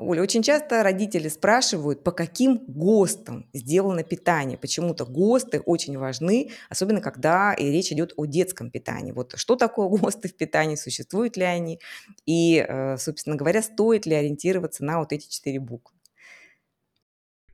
Оля, 0.00 0.22
очень 0.22 0.42
часто 0.42 0.82
родители 0.82 1.28
спрашивают, 1.28 2.02
по 2.02 2.12
каким 2.12 2.64
ГОСТам 2.66 3.48
сделано 3.52 4.02
питание. 4.02 4.56
Почему-то 4.56 5.04
ГОСТы 5.04 5.60
очень 5.60 5.98
важны, 5.98 6.50
особенно 6.68 7.00
когда 7.00 7.54
и 7.54 7.70
речь 7.70 7.92
идет 7.92 8.12
о 8.16 8.24
детском 8.26 8.70
питании. 8.70 9.12
Вот 9.12 9.34
что 9.36 9.56
такое 9.56 9.88
ГОСТы 9.98 10.28
в 10.28 10.34
питании, 10.34 10.76
существуют 10.76 11.36
ли 11.36 11.44
они, 11.44 11.80
и, 12.26 12.64
э, 12.66 12.96
собственно 12.96 13.36
говоря, 13.36 13.62
стоит 13.62 14.06
ли 14.06 14.14
ориентироваться 14.14 14.84
на 14.84 14.98
вот 14.98 15.12
эти 15.12 15.28
четыре 15.28 15.60
буквы. 15.60 15.97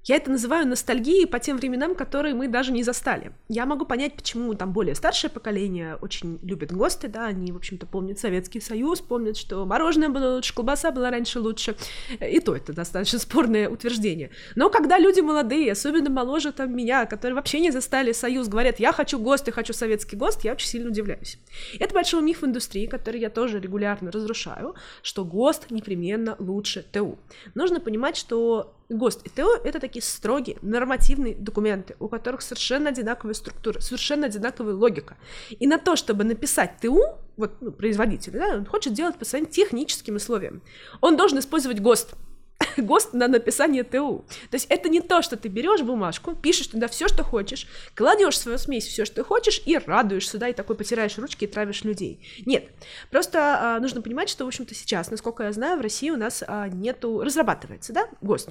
Я 0.05 0.17
это 0.17 0.31
называю 0.31 0.69
ностальгией 0.69 1.27
по 1.27 1.39
тем 1.39 1.57
временам, 1.57 1.95
которые 1.95 2.35
мы 2.35 2.47
даже 2.47 2.73
не 2.73 2.83
застали. 2.83 3.33
Я 3.49 3.65
могу 3.65 3.87
понять, 3.87 4.13
почему 4.15 4.53
там 4.53 4.71
более 4.71 4.95
старшее 4.95 5.31
поколение 5.31 5.97
очень 5.97 6.39
любит 6.43 6.73
ГОСТы, 6.73 7.09
да, 7.09 7.25
они, 7.25 7.53
в 7.53 7.57
общем-то, 7.57 7.87
помнят 7.87 8.19
Советский 8.19 8.61
Союз, 8.61 9.01
помнят, 9.01 9.39
что 9.39 9.65
мороженое 9.65 10.11
было 10.11 10.35
лучше, 10.35 10.55
колбаса 10.55 10.93
была 10.93 11.11
раньше 11.11 11.41
лучше, 11.41 11.75
и 12.21 12.39
то 12.41 12.55
это 12.55 12.75
достаточно 12.75 13.19
спорное 13.19 13.71
утверждение. 13.71 14.31
Но 14.57 14.69
когда 14.69 14.99
люди 14.99 15.21
молодые, 15.21 15.73
особенно 15.73 16.11
моложе 16.11 16.53
там 16.53 16.77
меня, 16.77 17.07
которые 17.07 17.37
вообще 17.37 17.61
не 17.61 17.71
застали 17.71 18.13
Союз, 18.13 18.49
говорят, 18.49 18.81
я 18.81 18.93
хочу 18.93 19.19
ГОСТ, 19.19 19.47
я 19.47 19.53
хочу 19.55 19.73
советский 19.73 20.17
ГОСТ, 20.17 20.45
я 20.45 20.53
очень 20.53 20.69
сильно 20.69 20.91
удивляюсь. 20.91 21.39
Это 21.81 21.95
большой 21.95 22.21
миф 22.23 22.43
в 22.43 22.45
индустрии, 22.45 22.87
который 22.87 23.21
я 23.21 23.31
тоже 23.31 23.59
регулярно 23.59 24.11
разрушаю, 24.11 24.75
что 25.03 25.25
ГОСТ 25.25 25.71
непременно 25.71 26.37
лучше 26.39 26.85
ТУ. 26.93 27.19
Нужно 27.55 27.81
понимать, 27.81 28.19
что 28.19 28.75
ГОСТ 28.89 29.27
и 29.27 29.31
ТО— 29.31 29.57
это 29.65 29.81
такие 29.81 30.03
строгие 30.03 30.59
нормативные 30.63 31.35
документы, 31.35 31.97
у 32.01 32.09
которых 32.09 32.43
совершенно 32.43 32.91
одинаковая 32.91 33.35
структура, 33.35 33.81
совершенно 33.81 34.27
одинаковая 34.27 34.75
логика. 34.75 35.17
И 35.51 35.67
на 35.67 35.79
то, 35.79 35.97
чтобы 35.97 36.25
написать 36.25 36.79
ТУ, 36.83 37.01
вот 37.37 37.53
ну, 37.61 37.73
производитель, 37.73 38.33
да, 38.33 38.57
он 38.57 38.67
хочет 38.67 38.93
делать 38.93 39.17
по 39.17 39.25
своим 39.25 39.47
техническим 39.47 40.17
условиям. 40.17 40.63
Он 41.01 41.17
должен 41.17 41.39
использовать 41.39 41.81
ГОСТ, 41.81 42.15
ГОСТ 42.77 43.15
на 43.15 43.27
написание 43.27 43.85
ТУ. 43.85 44.27
То 44.51 44.57
есть 44.57 44.67
это 44.69 44.91
не 44.91 45.01
то, 45.01 45.23
что 45.23 45.39
ты 45.39 45.49
берешь 45.49 45.81
бумажку, 45.81 46.35
пишешь 46.35 46.67
туда 46.67 46.87
все, 46.87 47.09
что 47.09 47.25
хочешь, 47.25 47.67
кладешь 47.95 48.35
в 48.35 48.39
свою 48.39 48.59
смесь 48.59 48.87
все, 48.87 49.07
что 49.07 49.25
хочешь, 49.25 49.63
и 49.65 49.79
радуешься, 49.79 50.37
да, 50.37 50.49
и 50.49 50.53
такой 50.53 50.77
потираешь 50.77 51.17
ручки 51.17 51.45
и 51.45 51.49
травишь 51.49 51.85
людей. 51.85 52.21
Нет. 52.45 52.69
Просто 53.11 53.77
а, 53.77 53.81
нужно 53.81 54.03
понимать, 54.03 54.29
что, 54.29 54.45
в 54.45 54.49
общем-то, 54.49 54.75
сейчас, 54.75 55.11
насколько 55.11 55.45
я 55.45 55.53
знаю, 55.53 55.79
в 55.79 55.81
России 55.81 56.11
у 56.11 56.17
нас 56.17 56.45
а, 56.47 56.69
нету, 56.69 57.23
разрабатывается, 57.23 57.95
да, 57.95 58.09
ГОСТ 58.21 58.51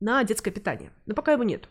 на 0.00 0.22
детское 0.24 0.50
питание. 0.50 0.92
Но 1.06 1.14
пока 1.14 1.32
его 1.32 1.44
нет. 1.44 1.68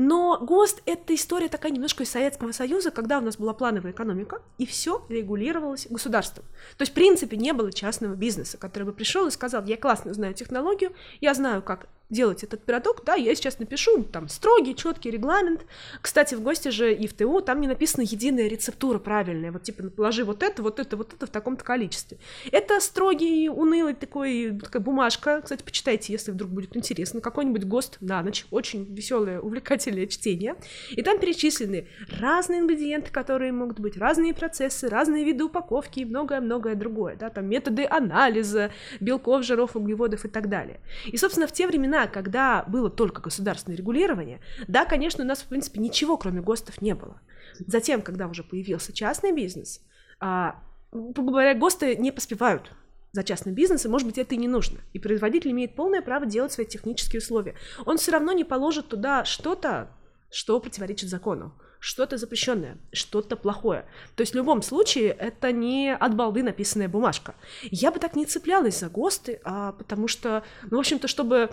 Но 0.00 0.38
ГОСТ— 0.40 0.80
это 0.86 1.12
история 1.12 1.48
такая 1.48 1.72
немножко 1.72 2.04
из 2.04 2.10
Советского 2.10 2.52
Союза, 2.52 2.92
когда 2.92 3.18
у 3.18 3.20
нас 3.20 3.36
была 3.36 3.52
плановая 3.52 3.90
экономика, 3.90 4.40
и 4.56 4.64
все 4.64 5.04
регулировалось 5.08 5.88
государством. 5.90 6.44
То 6.76 6.82
есть, 6.82 6.92
в 6.92 6.94
принципе, 6.94 7.36
не 7.36 7.52
было 7.52 7.72
частного 7.72 8.14
бизнеса, 8.14 8.58
который 8.58 8.84
бы 8.84 8.92
пришел 8.92 9.26
и 9.26 9.32
сказал, 9.32 9.64
я 9.64 9.76
классно 9.76 10.14
знаю 10.14 10.34
технологию, 10.34 10.92
я 11.20 11.34
знаю, 11.34 11.62
как 11.62 11.88
делать 12.10 12.42
этот 12.42 12.64
пирожок, 12.64 13.02
да, 13.04 13.14
я 13.14 13.34
сейчас 13.34 13.58
напишу 13.58 14.02
там 14.04 14.28
строгий, 14.28 14.74
четкий 14.74 15.10
регламент. 15.10 15.66
Кстати, 16.00 16.34
в 16.34 16.40
гости 16.40 16.68
же 16.68 16.94
и 16.94 17.06
в 17.06 17.12
ТУ 17.12 17.40
там 17.40 17.60
не 17.60 17.68
написана 17.68 18.02
единая 18.02 18.48
рецептура 18.48 18.98
правильная, 18.98 19.52
вот 19.52 19.62
типа 19.64 19.90
положи 19.90 20.24
вот 20.24 20.42
это, 20.42 20.62
вот 20.62 20.78
это, 20.78 20.96
вот 20.96 21.12
это 21.12 21.26
в 21.26 21.30
таком-то 21.30 21.64
количестве. 21.64 22.18
Это 22.50 22.80
строгий, 22.80 23.48
унылый 23.48 23.94
такой, 23.94 24.58
такая 24.58 24.82
бумажка, 24.82 25.42
кстати, 25.42 25.62
почитайте, 25.62 26.12
если 26.12 26.30
вдруг 26.30 26.50
будет 26.50 26.76
интересно, 26.76 27.20
какой-нибудь 27.20 27.64
ГОСТ 27.64 27.98
на 28.00 28.22
ночь, 28.22 28.46
очень 28.50 28.84
веселое, 28.94 29.40
увлекательное 29.40 30.06
чтение, 30.06 30.56
и 30.90 31.02
там 31.02 31.18
перечислены 31.18 31.88
разные 32.18 32.60
ингредиенты, 32.60 33.10
которые 33.12 33.52
могут 33.52 33.80
быть, 33.80 33.98
разные 33.98 34.32
процессы, 34.32 34.88
разные 34.88 35.24
виды 35.24 35.44
упаковки 35.44 36.00
и 36.00 36.04
многое-многое 36.06 36.74
другое, 36.74 37.16
да, 37.16 37.28
там 37.28 37.46
методы 37.48 37.84
анализа 37.84 38.70
белков, 39.00 39.44
жиров, 39.44 39.76
углеводов 39.76 40.24
и 40.24 40.28
так 40.28 40.48
далее. 40.48 40.80
И, 41.06 41.16
собственно, 41.18 41.46
в 41.46 41.52
те 41.52 41.66
времена 41.66 41.97
времена, 41.98 42.12
когда 42.12 42.64
было 42.64 42.90
только 42.90 43.20
государственное 43.20 43.76
регулирование, 43.76 44.40
да, 44.66 44.84
конечно, 44.84 45.24
у 45.24 45.26
нас, 45.26 45.40
в 45.40 45.46
принципе, 45.46 45.80
ничего, 45.80 46.16
кроме 46.16 46.40
ГОСТов, 46.40 46.80
не 46.80 46.94
было. 46.94 47.20
Затем, 47.66 48.02
когда 48.02 48.26
уже 48.28 48.42
появился 48.42 48.92
частный 48.92 49.32
бизнес, 49.32 49.80
а, 50.20 50.60
говоря, 50.92 51.54
ГОСТы 51.54 51.96
не 51.96 52.12
поспевают 52.12 52.72
за 53.12 53.22
частным 53.24 53.54
бизнесом, 53.54 53.90
может 53.90 54.06
быть, 54.06 54.18
это 54.18 54.34
и 54.34 54.38
не 54.38 54.48
нужно. 54.48 54.80
И 54.92 54.98
производитель 54.98 55.50
имеет 55.50 55.74
полное 55.74 56.02
право 56.02 56.26
делать 56.26 56.52
свои 56.52 56.66
технические 56.66 57.18
условия. 57.20 57.54
Он 57.86 57.96
все 57.96 58.12
равно 58.12 58.32
не 58.32 58.44
положит 58.44 58.88
туда 58.88 59.24
что-то, 59.24 59.88
что 60.30 60.60
противоречит 60.60 61.08
закону 61.08 61.54
что-то 61.80 62.16
запрещенное, 62.16 62.78
что-то 62.92 63.36
плохое. 63.36 63.84
То 64.16 64.22
есть 64.22 64.32
в 64.32 64.36
любом 64.36 64.62
случае 64.62 65.10
это 65.10 65.52
не 65.52 65.94
от 65.94 66.14
балды 66.16 66.42
написанная 66.42 66.88
бумажка. 66.88 67.34
Я 67.62 67.92
бы 67.92 67.98
так 67.98 68.16
не 68.16 68.26
цеплялась 68.26 68.80
за 68.80 68.88
ГОСТы, 68.88 69.40
а 69.44 69.72
потому 69.72 70.08
что, 70.08 70.42
ну, 70.70 70.76
в 70.76 70.80
общем-то, 70.80 71.08
чтобы 71.08 71.50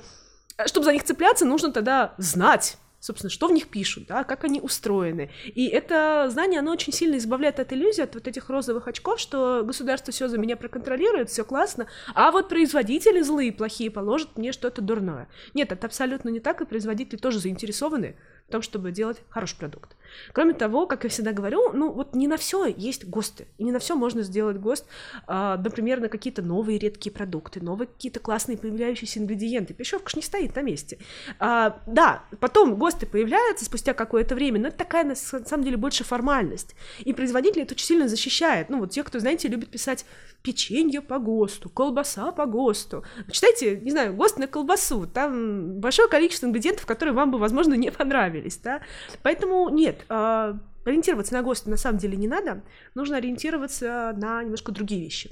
чтобы 0.65 0.85
за 0.85 0.93
них 0.93 1.03
цепляться, 1.03 1.45
нужно 1.45 1.71
тогда 1.71 2.13
знать, 2.17 2.77
собственно, 2.99 3.29
что 3.29 3.47
в 3.47 3.51
них 3.51 3.67
пишут, 3.67 4.07
да, 4.07 4.23
как 4.23 4.43
они 4.43 4.59
устроены. 4.59 5.29
И 5.45 5.67
это 5.67 6.27
знание, 6.29 6.59
оно 6.59 6.71
очень 6.71 6.91
сильно 6.91 7.17
избавляет 7.17 7.59
от 7.59 7.71
иллюзии, 7.71 8.01
от 8.01 8.15
вот 8.15 8.27
этих 8.27 8.49
розовых 8.49 8.87
очков, 8.87 9.19
что 9.19 9.63
государство 9.63 10.11
все 10.11 10.27
за 10.27 10.37
меня 10.37 10.57
проконтролирует, 10.57 11.29
все 11.29 11.45
классно, 11.45 11.87
а 12.13 12.31
вот 12.31 12.49
производители 12.49 13.21
злые, 13.21 13.51
плохие 13.51 13.91
положат 13.91 14.37
мне 14.37 14.51
что-то 14.51 14.81
дурное. 14.81 15.27
Нет, 15.53 15.71
это 15.71 15.85
абсолютно 15.85 16.29
не 16.29 16.39
так, 16.39 16.61
и 16.61 16.65
производители 16.65 17.17
тоже 17.17 17.39
заинтересованы 17.39 18.15
в 18.47 18.51
том, 18.51 18.61
чтобы 18.61 18.91
делать 18.91 19.21
хороший 19.29 19.57
продукт. 19.57 19.95
Кроме 20.31 20.53
того, 20.53 20.85
как 20.85 21.03
я 21.03 21.09
всегда 21.09 21.31
говорю, 21.31 21.71
ну 21.73 21.91
вот 21.91 22.13
не 22.13 22.27
на 22.27 22.37
все 22.37 22.67
есть 22.67 23.05
ГОСТы, 23.05 23.47
и 23.57 23.63
не 23.63 23.71
на 23.71 23.79
все 23.79 23.95
можно 23.95 24.21
сделать 24.21 24.57
ГОСТ, 24.57 24.85
а, 25.25 25.57
например, 25.57 25.99
на 25.99 26.09
какие-то 26.09 26.43
новые 26.43 26.77
редкие 26.77 27.11
продукты, 27.11 27.59
новые 27.59 27.87
какие-то 27.87 28.19
классные 28.19 28.57
появляющиеся 28.57 29.19
ингредиенты. 29.19 29.73
Пищевка 29.73 30.09
ж 30.09 30.15
не 30.17 30.21
стоит 30.21 30.55
на 30.55 30.61
месте. 30.61 30.99
А, 31.39 31.81
да, 31.87 32.23
потом 32.39 32.75
ГОСТы 32.75 33.07
появляются 33.07 33.65
спустя 33.65 33.93
какое-то 33.93 34.35
время, 34.35 34.59
но 34.59 34.67
это 34.67 34.77
такая, 34.77 35.03
на 35.03 35.15
самом 35.15 35.63
деле, 35.63 35.77
больше 35.77 36.03
формальность. 36.03 36.75
И 36.99 37.13
производители 37.13 37.63
это 37.63 37.73
очень 37.73 37.87
сильно 37.87 38.07
защищает. 38.07 38.69
Ну 38.69 38.79
вот 38.79 38.91
те, 38.91 39.03
кто, 39.03 39.19
знаете, 39.19 39.47
любит 39.47 39.69
писать 39.69 40.05
печенье 40.45 41.01
по 41.01 41.17
ГОСТу, 41.17 41.69
колбаса 41.69 42.31
по 42.31 42.45
ГОСТу. 42.45 43.03
Читайте, 43.31 43.79
не 43.81 43.89
знаю, 43.89 44.13
ГОСТ 44.13 44.37
на 44.37 44.47
колбасу, 44.47 45.07
там 45.07 45.79
большое 45.79 46.07
количество 46.07 46.45
ингредиентов, 46.45 46.85
которые 46.85 47.15
вам 47.15 47.31
бы, 47.31 47.39
возможно, 47.39 47.73
не 47.73 47.91
понравились, 47.91 48.57
да. 48.57 48.81
Поэтому 49.23 49.69
нет, 49.69 50.05
а, 50.07 50.55
ориентироваться 50.85 51.33
на 51.33 51.41
ГОСТ 51.41 51.65
на 51.65 51.77
самом 51.77 51.97
деле 51.97 52.15
не 52.15 52.27
надо, 52.27 52.61
нужно 52.93 53.17
ориентироваться 53.17 54.13
на 54.15 54.43
немножко 54.43 54.71
другие 54.71 55.01
вещи. 55.01 55.31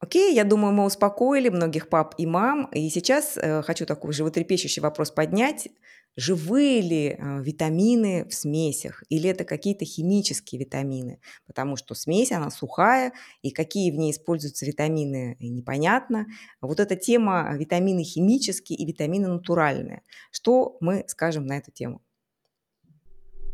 Окей, 0.00 0.32
я 0.34 0.44
думаю, 0.44 0.72
мы 0.72 0.84
успокоили 0.84 1.48
многих 1.48 1.88
пап 1.88 2.14
и 2.18 2.26
мам. 2.26 2.66
И 2.66 2.88
сейчас 2.88 3.36
э, 3.36 3.62
хочу 3.62 3.84
такой 3.84 4.12
животрепещущий 4.12 4.80
вопрос 4.80 5.10
поднять. 5.10 5.68
Живые 6.16 6.80
ли 6.80 7.08
э, 7.08 7.42
витамины 7.42 8.24
в 8.28 8.32
смесях 8.32 9.02
или 9.08 9.28
это 9.28 9.44
какие-то 9.44 9.84
химические 9.84 10.60
витамины? 10.60 11.20
Потому 11.48 11.76
что 11.76 11.94
смесь, 11.94 12.30
она 12.30 12.50
сухая, 12.50 13.12
и 13.42 13.50
какие 13.50 13.90
в 13.90 13.96
ней 13.96 14.12
используются 14.12 14.66
витамины, 14.66 15.36
непонятно. 15.40 16.26
Вот 16.60 16.78
эта 16.78 16.94
тема 16.94 17.52
витамины 17.56 18.04
химические 18.04 18.78
и 18.78 18.86
витамины 18.86 19.26
натуральные. 19.26 20.02
Что 20.30 20.76
мы 20.80 21.04
скажем 21.08 21.46
на 21.46 21.58
эту 21.58 21.72
тему? 21.72 22.02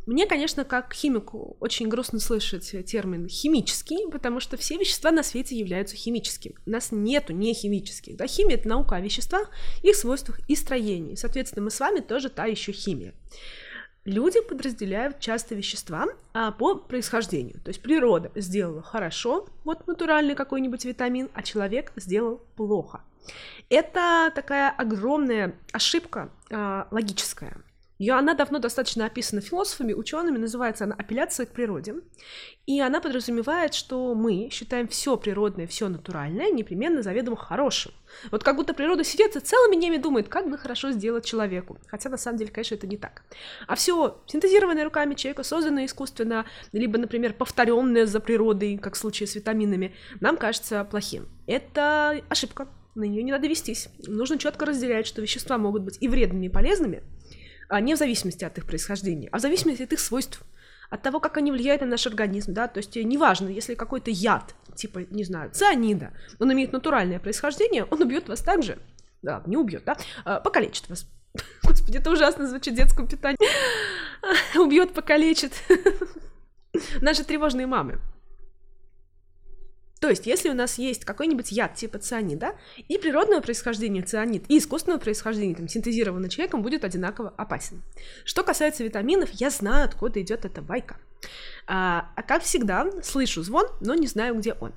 Мне, 0.06 0.26
конечно, 0.26 0.64
как 0.64 0.92
химику 0.92 1.56
очень 1.60 1.88
грустно 1.88 2.20
слышать 2.20 2.70
термин 2.86 3.26
химический, 3.26 4.10
потому 4.10 4.38
что 4.40 4.56
все 4.56 4.76
вещества 4.76 5.10
на 5.10 5.22
свете 5.22 5.56
являются 5.56 5.96
химическими. 5.96 6.56
У 6.66 6.70
нас 6.70 6.92
нету 6.92 7.32
не 7.32 7.54
химических. 7.54 8.16
Да? 8.16 8.26
Химия— 8.26 8.56
это 8.58 8.68
наука 8.68 8.96
о 8.96 9.00
веществах, 9.00 9.50
их 9.82 9.96
свойствах 9.96 10.40
и 10.48 10.56
строении. 10.56 11.14
Соответственно, 11.14 11.64
мы 11.64 11.70
с 11.70 11.80
вами 11.80 12.00
тоже 12.00 12.28
та 12.28 12.44
еще 12.44 12.72
химия. 12.72 13.14
Люди 14.04 14.40
подразделяют 14.42 15.18
часто 15.18 15.54
вещества 15.54 16.06
а, 16.34 16.52
по 16.52 16.74
происхождению. 16.74 17.58
То 17.60 17.68
есть 17.68 17.80
природа 17.80 18.30
сделала 18.34 18.82
хорошо, 18.82 19.48
вот 19.64 19.86
натуральный 19.86 20.34
какой-нибудь 20.34 20.84
витамин, 20.84 21.30
а 21.32 21.42
человек 21.42 21.90
сделал 21.96 22.42
плохо. 22.56 23.00
Это 23.70 24.30
такая 24.34 24.70
огромная 24.70 25.54
ошибка 25.72 26.30
а, 26.50 26.86
логическая. 26.90 27.56
Ее, 27.98 28.14
она 28.14 28.34
давно 28.34 28.58
достаточно 28.58 29.06
описана 29.06 29.40
философами, 29.40 29.92
учеными, 29.92 30.36
называется 30.36 30.84
она 30.84 30.96
«Апелляция 30.96 31.46
к 31.46 31.50
природе». 31.50 31.94
И 32.66 32.80
она 32.80 33.00
подразумевает, 33.00 33.74
что 33.74 34.14
мы 34.14 34.48
считаем 34.50 34.88
все 34.88 35.16
природное, 35.16 35.66
все 35.66 35.88
натуральное 35.88 36.50
непременно 36.50 37.02
заведомо 37.02 37.36
хорошим. 37.36 37.92
Вот 38.30 38.42
как 38.42 38.56
будто 38.56 38.74
природа 38.74 39.04
сидит 39.04 39.36
и 39.36 39.40
целыми 39.40 39.76
днями 39.76 39.98
думает, 39.98 40.28
как 40.28 40.50
бы 40.50 40.58
хорошо 40.58 40.90
сделать 40.90 41.24
человеку. 41.24 41.78
Хотя 41.86 42.08
на 42.08 42.16
самом 42.16 42.38
деле, 42.38 42.50
конечно, 42.50 42.74
это 42.74 42.86
не 42.86 42.96
так. 42.96 43.22
А 43.68 43.76
все 43.76 44.20
синтезированное 44.26 44.84
руками 44.84 45.14
человека, 45.14 45.42
созданное 45.42 45.86
искусственно, 45.86 46.46
либо, 46.72 46.98
например, 46.98 47.34
повторенное 47.34 48.06
за 48.06 48.18
природой, 48.18 48.78
как 48.78 48.94
в 48.94 48.98
случае 48.98 49.26
с 49.26 49.34
витаминами, 49.34 49.94
нам 50.20 50.36
кажется 50.36 50.84
плохим. 50.84 51.28
Это 51.46 52.22
ошибка. 52.28 52.68
На 52.94 53.04
нее 53.04 53.24
не 53.24 53.32
надо 53.32 53.48
вестись. 53.48 53.88
Нужно 54.06 54.38
четко 54.38 54.66
разделять, 54.66 55.06
что 55.06 55.20
вещества 55.20 55.58
могут 55.58 55.82
быть 55.82 55.98
и 56.00 56.06
вредными, 56.06 56.46
и 56.46 56.48
полезными, 56.48 57.02
не 57.70 57.94
в 57.94 57.98
зависимости 57.98 58.44
от 58.44 58.58
их 58.58 58.66
происхождения, 58.66 59.28
а 59.32 59.38
в 59.38 59.40
зависимости 59.40 59.82
от 59.82 59.92
их 59.92 60.00
свойств, 60.00 60.42
от 60.90 61.02
того, 61.02 61.20
как 61.20 61.36
они 61.36 61.50
влияют 61.50 61.80
на 61.80 61.88
наш 61.88 62.06
организм, 62.06 62.52
да, 62.52 62.68
то 62.68 62.78
есть 62.78 62.96
э, 62.96 63.02
неважно, 63.02 63.48
если 63.48 63.74
какой-то 63.74 64.10
яд, 64.10 64.54
типа, 64.74 65.00
не 65.10 65.24
знаю, 65.24 65.50
цианида, 65.50 66.12
он 66.38 66.52
имеет 66.52 66.72
натуральное 66.72 67.18
происхождение, 67.18 67.84
он 67.84 68.02
убьет 68.02 68.28
вас 68.28 68.40
так 68.40 68.62
же, 68.62 68.78
да, 69.22 69.42
не 69.46 69.56
убьет, 69.56 69.84
да, 69.84 69.96
а, 70.24 70.40
покалечит 70.40 70.88
вас. 70.88 71.06
Господи, 71.62 71.98
это 71.98 72.10
ужасно 72.10 72.46
звучит 72.46 72.74
в 72.74 72.76
детском 72.76 73.08
питании. 73.08 73.38
Убьет, 74.58 74.94
покалечит. 74.94 75.52
Наши 77.00 77.24
тревожные 77.24 77.66
мамы. 77.66 77.98
То 80.04 80.10
есть, 80.10 80.26
если 80.26 80.50
у 80.50 80.54
нас 80.54 80.76
есть 80.76 81.06
какой-нибудь 81.06 81.50
яд 81.50 81.76
типа 81.76 81.98
цианида, 81.98 82.56
и 82.88 82.98
природного 82.98 83.40
происхождения 83.40 84.02
цианид, 84.02 84.44
и 84.48 84.58
искусственного 84.58 85.00
происхождения, 85.00 85.54
там, 85.54 85.66
синтезированный 85.66 86.28
человеком, 86.28 86.60
будет 86.60 86.84
одинаково 86.84 87.32
опасен. 87.38 87.82
Что 88.26 88.42
касается 88.42 88.84
витаминов, 88.84 89.30
я 89.30 89.48
знаю, 89.48 89.86
откуда 89.86 90.20
идет 90.20 90.44
эта 90.44 90.60
байка. 90.60 90.98
А, 91.66 92.10
а 92.16 92.22
как 92.22 92.42
всегда, 92.42 92.86
слышу 93.02 93.42
звон, 93.42 93.64
но 93.80 93.94
не 93.94 94.06
знаю, 94.06 94.34
где 94.34 94.52
он. 94.52 94.72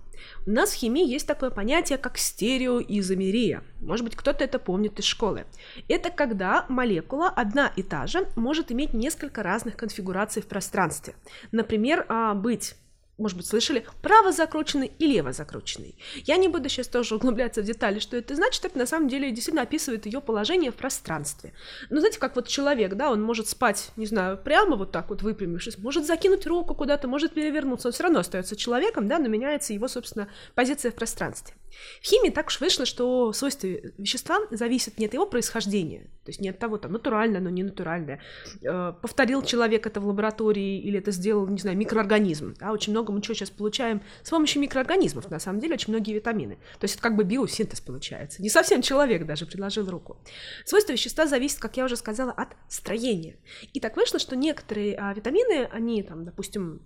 У 0.46 0.51
нас 0.51 0.69
в 0.69 0.75
химии 0.75 1.05
есть 1.05 1.27
такое 1.27 1.50
понятие, 1.50 1.98
как 1.98 2.17
стереоизомерия. 2.17 3.63
Может 3.81 4.05
быть, 4.05 4.15
кто-то 4.15 4.46
это 4.46 4.60
помнит 4.60 4.98
из 4.98 5.03
школы. 5.03 5.43
Это 5.89 6.10
когда 6.10 6.65
молекула 6.69 7.27
одна 7.27 7.74
и 7.75 7.84
та 7.84 8.07
же 8.07 8.29
может 8.38 8.72
иметь 8.72 8.93
несколько 8.93 9.43
разных 9.43 9.75
конфигураций 9.75 10.41
в 10.41 10.46
пространстве. 10.46 11.15
Например, 11.51 12.05
а, 12.07 12.34
быть 12.34 12.75
может 13.18 13.38
быть, 13.38 13.48
слышали, 13.48 13.86
право 14.02 14.32
закрученный 14.32 14.92
и 15.00 15.08
лево 15.08 15.34
закрученный. 15.34 15.96
Я 16.26 16.38
не 16.38 16.48
буду 16.48 16.70
сейчас 16.70 16.88
тоже 16.88 17.16
углубляться 17.16 17.62
в 17.62 17.66
детали, 17.66 18.00
что 18.00 18.18
это 18.18 18.36
значит, 18.36 18.64
это 18.66 18.78
на 18.78 18.86
самом 18.86 19.10
деле 19.10 19.32
действительно 19.32 19.64
описывает 19.64 20.06
ее 20.06 20.22
положение 20.22 20.72
в 20.72 20.76
пространстве. 20.76 21.54
Но 21.90 22.00
знаете, 22.00 22.20
как 22.20 22.36
вот 22.36 22.48
человек, 22.48 22.94
да, 22.94 23.12
он 23.12 23.22
может 23.22 23.48
спать, 23.48 23.92
не 23.96 24.06
знаю, 24.06 24.38
прямо 24.38 24.76
вот 24.76 24.92
так 24.92 25.10
вот 25.10 25.22
выпрямившись, 25.22 25.78
может 25.78 26.06
закинуть 26.06 26.46
руку 26.46 26.76
куда-то, 26.76 27.08
может 27.08 27.34
перевернуться, 27.34 27.88
он 27.88 27.94
все 27.94 28.04
равно 28.04 28.20
остается 28.20 28.56
человеком, 28.56 29.08
да, 29.08 29.20
но 29.20 29.28
меняется 29.28 29.74
его, 29.74 29.88
собственно, 29.88 30.27
позиция 30.56 30.92
в 30.92 30.96
пространстве. 30.96 31.56
В 32.01 32.06
химии 32.06 32.30
так 32.30 32.48
уж 32.48 32.60
вышло, 32.60 32.86
что 32.86 33.34
свойства 33.34 33.68
вещества 33.98 34.40
зависят 34.51 34.98
не 34.98 35.06
от 35.06 35.14
его 35.14 35.25
происхождения, 35.25 36.10
то 36.24 36.30
есть 36.30 36.42
не 36.42 36.50
от 36.50 36.60
того, 36.60 36.77
там, 36.77 36.92
натуральное, 36.92 37.42
но 37.42 37.50
не 37.50 37.64
натуральное. 37.64 38.22
Э, 38.64 38.94
повторил 39.01 39.44
человек 39.44 39.86
это 39.86 40.00
в 40.00 40.08
лаборатории 40.08 40.80
или 40.80 41.00
это 41.00 41.12
сделал, 41.12 41.48
не 41.48 41.58
знаю, 41.58 41.77
микроорганизм. 41.77 42.56
Да, 42.60 42.72
очень 42.72 42.92
много 42.92 43.12
мы 43.12 43.22
чего 43.22 43.34
сейчас 43.34 43.50
получаем 43.50 44.01
с 44.24 44.30
помощью 44.30 44.62
микроорганизмов, 44.62 45.30
на 45.30 45.40
самом 45.40 45.60
деле, 45.60 45.74
очень 45.74 45.94
многие 45.94 46.14
витамины. 46.14 46.56
То 46.80 46.86
есть 46.86 46.96
это 46.96 47.03
как 47.03 47.16
бы 47.16 47.24
биосинтез 47.24 47.82
получается. 47.82 48.42
Не 48.42 48.50
совсем 48.50 48.82
человек 48.82 49.25
даже 49.25 49.46
предложил 49.46 49.90
руку. 49.90 50.18
Свойства 50.66 50.94
вещества 50.94 51.27
зависят, 51.27 51.60
как 51.60 51.77
я 51.77 51.86
уже 51.86 51.96
сказала, 51.96 52.32
от 52.32 52.50
строения. 52.70 53.38
И 53.74 53.80
так 53.80 53.96
вышло, 53.96 54.20
что 54.20 54.36
некоторые 54.36 54.96
а, 54.98 55.14
витамины, 55.14 55.68
они 55.72 56.03
там, 56.03 56.25
допустим, 56.25 56.82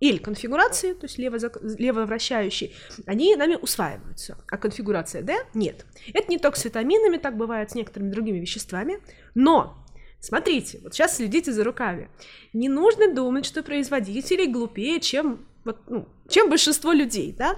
или 0.00 0.18
а, 0.18 0.22
конфигурации, 0.22 0.94
то 0.94 1.06
есть 1.06 1.18
лево, 1.18 1.38
левовращающие, 1.78 2.72
они 3.06 3.36
нами 3.36 3.56
усваиваются, 3.56 4.38
а 4.48 4.56
конфигурация 4.56 5.22
D 5.22 5.36
нет. 5.54 5.84
Это 6.14 6.30
не 6.30 6.38
только 6.38 6.58
с 6.58 6.64
витаминами, 6.64 7.18
так 7.18 7.36
бывает 7.36 7.70
с 7.70 7.74
некоторыми 7.74 8.10
другими 8.10 8.38
веществами, 8.38 9.00
но 9.34 9.76
Смотрите, 10.22 10.80
вот 10.82 10.92
сейчас 10.92 11.16
следите 11.16 11.50
за 11.50 11.64
руками. 11.64 12.10
Не 12.52 12.68
нужно 12.68 13.14
думать, 13.14 13.46
что 13.46 13.62
производители 13.62 14.44
глупее, 14.44 15.00
чем, 15.00 15.46
вот, 15.64 15.78
ну, 15.88 16.08
чем 16.28 16.50
большинство 16.50 16.92
людей, 16.92 17.34
да? 17.36 17.56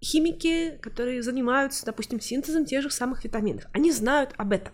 Химики, 0.00 0.78
которые 0.80 1.24
занимаются, 1.24 1.84
допустим, 1.84 2.20
синтезом 2.20 2.66
тех 2.66 2.82
же 2.82 2.90
самых 2.90 3.24
витаминов, 3.24 3.64
они 3.72 3.90
знают 3.90 4.30
об 4.36 4.52
этом. 4.52 4.72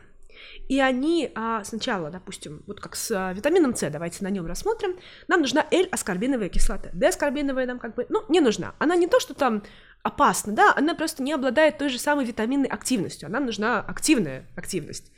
И 0.68 0.81
они 0.81 1.31
а, 1.35 1.64
сначала, 1.64 2.11
допустим, 2.11 2.62
вот 2.66 2.81
как 2.81 2.96
с 2.96 3.11
а, 3.11 3.33
витамином 3.33 3.74
С, 3.74 3.88
давайте 3.90 4.24
на 4.24 4.29
нем 4.29 4.46
рассмотрим, 4.46 4.96
нам 5.29 5.40
нужна 5.40 5.66
L-аскорбиновая 5.70 6.48
кислота. 6.48 6.90
D-аскорбиновая 6.92 7.66
нам 7.66 7.79
как 7.79 7.94
бы, 7.94 8.07
ну, 8.09 8.24
не 8.29 8.40
нужна. 8.40 8.74
Она 8.79 8.96
не 8.96 9.07
то, 9.07 9.20
что 9.20 9.35
там 9.35 9.62
опасна, 10.03 10.53
да, 10.53 10.72
она 10.77 10.94
просто 10.94 11.22
не 11.22 11.33
обладает 11.33 11.79
той 11.79 11.88
же 11.88 11.98
самой 11.98 12.24
витаминной 12.24 12.68
активностью, 12.68 13.31
нам 13.31 13.46
нужна 13.46 13.81
активная 13.81 14.46
активность 14.57 15.12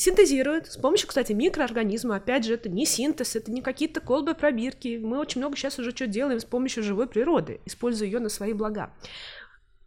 синтезируют 0.00 0.66
с 0.66 0.76
помощью, 0.76 1.08
кстати, 1.08 1.32
микроорганизма. 1.32 2.16
Опять 2.16 2.44
же, 2.44 2.54
это 2.54 2.68
не 2.68 2.86
синтез, 2.86 3.36
это 3.36 3.50
не 3.52 3.62
какие-то 3.62 4.00
колбы, 4.00 4.34
пробирки. 4.34 4.98
Мы 4.98 5.18
очень 5.18 5.40
много 5.40 5.56
сейчас 5.56 5.78
уже 5.78 5.90
что 5.90 6.06
делаем 6.06 6.40
с 6.40 6.44
помощью 6.44 6.82
живой 6.82 7.06
природы, 7.06 7.60
используя 7.66 8.08
ее 8.08 8.18
на 8.18 8.28
свои 8.28 8.52
блага. 8.52 8.94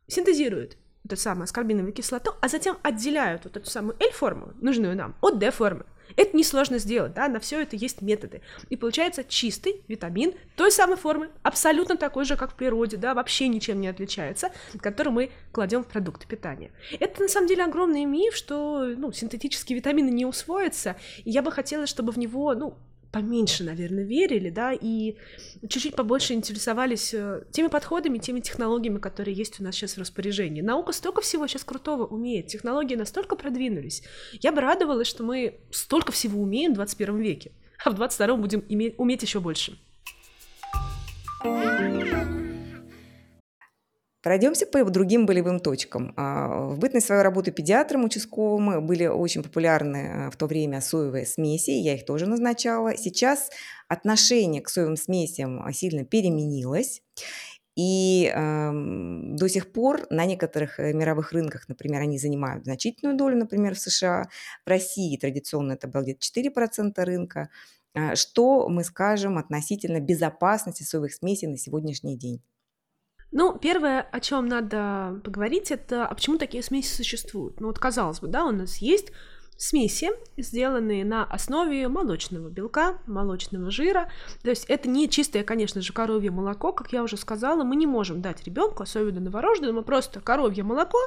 Синтезируют 0.08 0.78
эту 1.06 1.18
самую 1.18 1.44
аскорбиновую 1.44 1.94
кислоту, 1.94 2.32
а 2.42 2.48
затем 2.48 2.78
отделяют 2.82 3.44
вот 3.44 3.58
эту 3.58 3.70
самую 3.70 3.96
L-форму, 4.00 4.54
нужную 4.62 4.96
нам, 4.96 5.16
от 5.22 5.38
D-формы. 5.38 5.86
Это 6.16 6.36
несложно 6.38 6.78
сделать, 6.78 7.14
да, 7.14 7.28
на 7.28 7.40
все 7.40 7.62
это 7.62 7.76
есть 7.76 8.02
методы. 8.02 8.42
И 8.70 8.76
получается 8.76 9.24
чистый 9.24 9.84
витамин 9.88 10.34
той 10.56 10.72
самой 10.72 10.98
формы, 10.98 11.30
абсолютно 11.42 11.98
такой 11.98 12.26
же, 12.26 12.36
как 12.36 12.52
в 12.52 12.56
природе, 12.56 12.98
да, 12.98 13.14
вообще 13.14 13.48
ничем 13.48 13.82
не 13.82 13.88
отличается, 13.88 14.52
который 14.80 15.12
мы 15.12 15.32
кладем 15.52 15.84
в 15.84 15.88
продукты 15.88 16.28
питания. 16.28 16.72
Это 17.00 17.24
на 17.24 17.30
самом 17.30 17.48
деле 17.48 17.64
огромный 17.64 18.06
миф, 18.06 18.36
что 18.36 18.86
ну, 18.96 19.12
синтетические 19.12 19.78
витамины 19.78 20.10
не 20.10 20.26
усвоятся, 20.26 20.98
и 21.24 21.32
я 21.32 21.42
бы 21.42 21.52
хотела, 21.52 21.88
чтобы 21.88 22.12
в 22.12 22.18
него, 22.18 22.54
ну, 22.54 22.78
поменьше, 23.14 23.64
наверное, 23.64 24.04
верили, 24.04 24.50
да, 24.50 24.74
и 24.74 25.16
чуть-чуть 25.70 25.96
побольше 25.96 26.34
интересовались 26.34 27.14
э, 27.14 27.44
теми 27.52 27.68
подходами, 27.68 28.18
теми 28.18 28.40
технологиями, 28.40 28.98
которые 28.98 29.36
есть 29.36 29.62
у 29.62 29.64
нас 29.64 29.76
сейчас 29.76 29.96
в 29.96 30.00
распоряжении. 30.00 30.62
Наука 30.62 30.94
столько 30.94 31.22
всего 31.22 31.48
сейчас 31.48 31.64
крутого 31.64 32.06
умеет, 32.06 32.48
технологии 32.48 32.96
настолько 32.96 33.36
продвинулись. 33.36 34.02
Я 34.42 34.52
бы 34.52 34.62
радовалась, 34.62 35.08
что 35.08 35.24
мы 35.24 35.60
столько 35.70 36.12
всего 36.12 36.42
умеем 36.42 36.72
в 36.72 36.76
21 36.76 37.20
веке, 37.20 37.52
а 37.86 37.92
в 37.92 37.94
22 37.94 38.36
будем 38.36 38.66
иметь, 38.68 38.96
уметь 38.98 39.22
еще 39.22 39.40
больше. 39.40 39.78
Пройдемся 44.24 44.66
по 44.66 44.82
другим 44.86 45.26
болевым 45.26 45.60
точкам. 45.60 46.14
А, 46.16 46.68
в 46.68 46.80
бытность 46.80 47.08
своей 47.08 47.24
работы 47.24 47.52
педиатром 47.52 48.06
участковым 48.06 48.88
были 48.88 49.06
очень 49.06 49.44
популярны 49.44 50.28
а, 50.28 50.32
в 50.32 50.38
то 50.38 50.48
время 50.48 50.80
соевые 50.80 51.26
смеси, 51.26 51.72
я 51.72 51.96
их 51.96 52.06
тоже 52.06 52.26
назначала. 52.26 52.96
Сейчас 52.96 53.50
отношение 53.90 54.62
к 54.62 54.70
соевым 54.70 54.96
смесям 54.96 55.62
а, 55.62 55.74
сильно 55.74 56.06
переменилось. 56.06 57.02
И 57.76 58.32
э, 58.32 58.72
до 58.72 59.50
сих 59.50 59.74
пор 59.74 60.06
на 60.12 60.26
некоторых 60.26 60.80
э, 60.80 60.94
мировых 60.94 61.32
рынках, 61.32 61.68
например, 61.68 62.02
они 62.02 62.20
занимают 62.20 62.66
значительную 62.66 63.18
долю, 63.18 63.36
например, 63.36 63.74
в 63.74 63.80
США. 63.80 64.30
В 64.64 64.70
России 64.70 65.18
традиционно 65.18 65.74
это 65.74 65.88
было 65.88 66.04
где-то 66.04 66.20
4% 66.22 67.04
рынка. 67.04 67.50
Что 68.14 68.70
мы 68.70 68.84
скажем 68.84 69.40
относительно 69.40 70.00
безопасности 70.00 70.84
соевых 70.84 71.14
смесей 71.14 71.48
на 71.48 71.58
сегодняшний 71.58 72.16
день? 72.16 72.44
Ну, 73.34 73.58
первое, 73.58 74.02
о 74.02 74.20
чем 74.20 74.48
надо 74.48 75.20
поговорить, 75.24 75.72
это 75.72 76.06
а 76.06 76.14
почему 76.14 76.38
такие 76.38 76.64
смеси 76.64 76.96
существуют. 76.96 77.60
Ну 77.60 77.68
вот 77.68 77.80
казалось 77.80 78.20
бы, 78.20 78.28
да, 78.28 78.46
у 78.46 78.52
нас 78.52 78.78
есть 78.78 79.12
смеси, 79.58 80.12
сделанные 80.38 81.06
на 81.06 81.24
основе 81.24 81.88
молочного 81.88 82.50
белка, 82.50 83.00
молочного 83.08 83.72
жира. 83.72 84.12
То 84.44 84.50
есть 84.50 84.66
это 84.68 84.90
не 84.90 85.10
чистое, 85.10 85.44
конечно 85.44 85.82
же, 85.82 85.94
коровье 85.94 86.32
молоко, 86.32 86.74
как 86.74 86.92
я 86.94 87.02
уже 87.02 87.18
сказала, 87.18 87.64
мы 87.64 87.76
не 87.76 87.88
можем 87.88 88.22
дать 88.22 88.44
ребенку, 88.44 88.84
особенно 88.84 89.20
новорожденному, 89.22 89.84
просто 89.84 90.20
коровье 90.20 90.64
молоко 90.64 91.00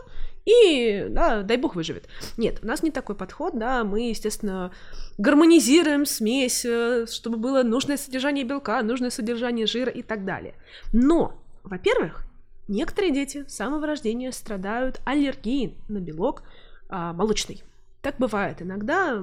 и, 0.44 1.06
да, 1.10 1.42
дай 1.42 1.56
бог 1.56 1.74
выживет. 1.74 2.08
Нет, 2.36 2.60
у 2.62 2.66
нас 2.66 2.82
не 2.82 2.90
такой 2.90 3.14
подход, 3.14 3.58
да, 3.58 3.84
мы, 3.84 4.08
естественно, 4.08 4.72
гармонизируем 5.18 6.06
смесь, 6.06 6.64
э, 6.64 7.06
чтобы 7.10 7.36
было 7.36 7.62
нужное 7.62 7.96
содержание 7.96 8.44
белка, 8.44 8.82
нужное 8.82 9.10
содержание 9.10 9.66
жира 9.66 9.90
и 9.90 10.02
так 10.02 10.24
далее. 10.24 10.54
Но, 10.92 11.38
во-первых, 11.66 12.24
некоторые 12.68 13.12
дети 13.12 13.44
с 13.46 13.54
самого 13.54 13.86
рождения 13.86 14.32
страдают 14.32 15.00
аллергией 15.04 15.76
на 15.88 15.98
белок 15.98 16.42
а, 16.88 17.12
молочный. 17.12 17.62
Так 18.02 18.16
бывает 18.18 18.62
иногда, 18.62 19.22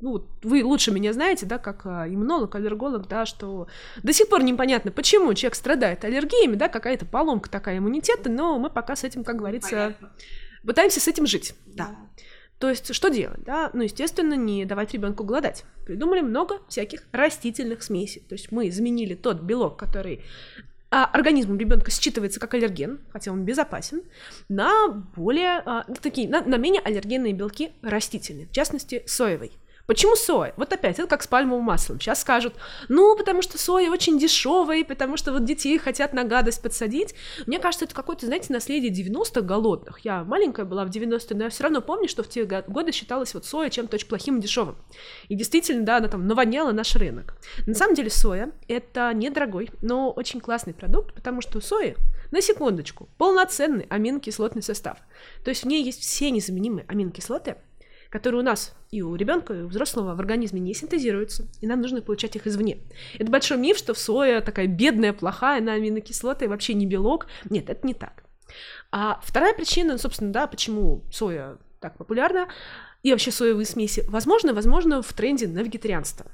ну, 0.00 0.26
вы 0.42 0.64
лучше 0.64 0.90
меня 0.90 1.12
знаете, 1.12 1.46
да, 1.46 1.58
как 1.58 1.86
а, 1.86 2.06
иммунолог, 2.06 2.54
аллерголог, 2.54 3.08
да, 3.08 3.26
что 3.26 3.68
до 4.02 4.12
сих 4.12 4.28
пор 4.28 4.42
непонятно, 4.42 4.90
почему 4.90 5.32
человек 5.34 5.54
страдает 5.54 6.04
аллергиями, 6.04 6.54
да, 6.54 6.68
какая-то 6.68 7.06
поломка 7.06 7.50
такая 7.50 7.78
иммунитета, 7.78 8.30
но 8.30 8.58
мы 8.58 8.70
пока 8.70 8.96
с 8.96 9.04
этим, 9.04 9.24
как 9.24 9.36
говорится, 9.36 9.70
Понятно. 9.98 10.12
пытаемся 10.64 11.00
с 11.00 11.08
этим 11.08 11.26
жить, 11.26 11.54
да. 11.66 11.88
да. 11.88 11.96
То 12.60 12.68
есть, 12.68 12.94
что 12.94 13.08
делать, 13.08 13.42
да? 13.42 13.70
Ну, 13.72 13.84
естественно, 13.84 14.34
не 14.34 14.66
давать 14.66 14.92
ребенку 14.92 15.24
голодать. 15.24 15.64
Придумали 15.86 16.20
много 16.20 16.60
всяких 16.68 17.04
растительных 17.10 17.82
смесей. 17.82 18.22
То 18.28 18.34
есть 18.34 18.52
мы 18.52 18.70
заменили 18.70 19.14
тот 19.14 19.40
белок, 19.40 19.78
который 19.78 20.22
а, 20.90 21.04
организмом 21.04 21.58
ребенка 21.58 21.90
считывается 21.90 22.40
как 22.40 22.54
аллерген, 22.54 23.00
хотя 23.12 23.30
он 23.30 23.44
безопасен, 23.44 24.02
на 24.48 24.88
более 24.88 25.62
а, 25.64 25.84
такие, 26.02 26.28
на, 26.28 26.40
на 26.42 26.56
менее 26.56 26.82
аллергенные 26.82 27.32
белки 27.32 27.72
растительные, 27.82 28.46
в 28.46 28.50
частности, 28.50 29.04
соевый. 29.06 29.52
Почему 29.90 30.14
соя? 30.14 30.54
Вот 30.56 30.72
опять, 30.72 31.00
это 31.00 31.08
как 31.08 31.20
с 31.20 31.26
пальмовым 31.26 31.64
маслом. 31.64 31.98
Сейчас 31.98 32.20
скажут, 32.20 32.54
ну, 32.88 33.16
потому 33.16 33.42
что 33.42 33.58
соя 33.58 33.90
очень 33.90 34.20
дешевая, 34.20 34.84
потому 34.84 35.16
что 35.16 35.32
вот 35.32 35.44
детей 35.44 35.76
хотят 35.78 36.12
на 36.12 36.22
гадость 36.22 36.62
подсадить. 36.62 37.16
Мне 37.48 37.58
кажется, 37.58 37.86
это 37.86 37.94
какое-то, 37.96 38.26
знаете, 38.26 38.52
наследие 38.52 38.92
90-х 38.92 39.40
голодных. 39.40 39.98
Я 40.04 40.22
маленькая 40.22 40.64
была 40.64 40.84
в 40.84 40.90
90-е, 40.90 41.36
но 41.36 41.42
я 41.42 41.50
все 41.50 41.64
равно 41.64 41.80
помню, 41.80 42.06
что 42.06 42.22
в 42.22 42.28
те 42.28 42.44
годы 42.44 42.92
считалась 42.92 43.34
вот 43.34 43.44
соя 43.44 43.68
чем-то 43.68 43.96
очень 43.96 44.06
плохим 44.06 44.38
и 44.38 44.40
дешевым. 44.40 44.76
И 45.28 45.34
действительно, 45.34 45.84
да, 45.84 45.96
она 45.96 46.06
там 46.06 46.24
наводняла 46.24 46.70
наш 46.70 46.94
рынок. 46.94 47.34
На 47.66 47.74
самом 47.74 47.96
деле 47.96 48.10
соя— 48.10 48.52
это 48.68 49.12
недорогой, 49.12 49.70
но 49.82 50.12
очень 50.12 50.40
классный 50.40 50.72
продукт, 50.72 51.14
потому 51.14 51.40
что 51.40 51.58
у 51.58 51.60
сои 51.60 51.96
на 52.30 52.40
секундочку, 52.40 53.08
полноценный 53.18 53.86
аминокислотный 53.90 54.62
состав. 54.62 54.98
То 55.42 55.48
есть 55.48 55.64
в 55.64 55.66
ней 55.66 55.82
есть 55.82 56.00
все 56.00 56.30
незаменимые 56.30 56.84
аминокислоты, 56.86 57.56
которые 58.10 58.40
у 58.40 58.44
нас 58.44 58.74
и 58.90 59.02
у 59.02 59.14
ребенка, 59.14 59.54
и 59.54 59.62
у 59.62 59.68
взрослого 59.68 60.14
в 60.14 60.20
организме 60.20 60.60
не 60.60 60.74
синтезируются, 60.74 61.46
и 61.60 61.66
нам 61.66 61.80
нужно 61.80 62.02
получать 62.02 62.36
их 62.36 62.46
извне. 62.46 62.78
Это 63.18 63.30
большой 63.30 63.56
миф, 63.56 63.78
что 63.78 63.94
в 63.94 63.98
соя 63.98 64.40
такая 64.40 64.66
бедная, 64.66 65.12
плохая 65.12 65.60
на 65.60 65.74
аминокислоты, 65.74 66.48
вообще 66.48 66.74
не 66.74 66.86
белок. 66.86 67.26
Нет, 67.48 67.70
это 67.70 67.86
не 67.86 67.94
так. 67.94 68.24
А 68.90 69.20
вторая 69.22 69.54
причина, 69.54 69.96
собственно, 69.96 70.32
да, 70.32 70.48
почему 70.48 71.04
соя 71.12 71.58
так 71.78 71.96
популярна, 71.96 72.48
и 73.02 73.12
вообще 73.12 73.30
соевые 73.30 73.64
смеси, 73.64 74.04
возможно, 74.08 74.52
возможно, 74.52 75.00
в 75.00 75.12
тренде 75.12 75.46
на 75.46 75.60
вегетарианство. 75.60 76.30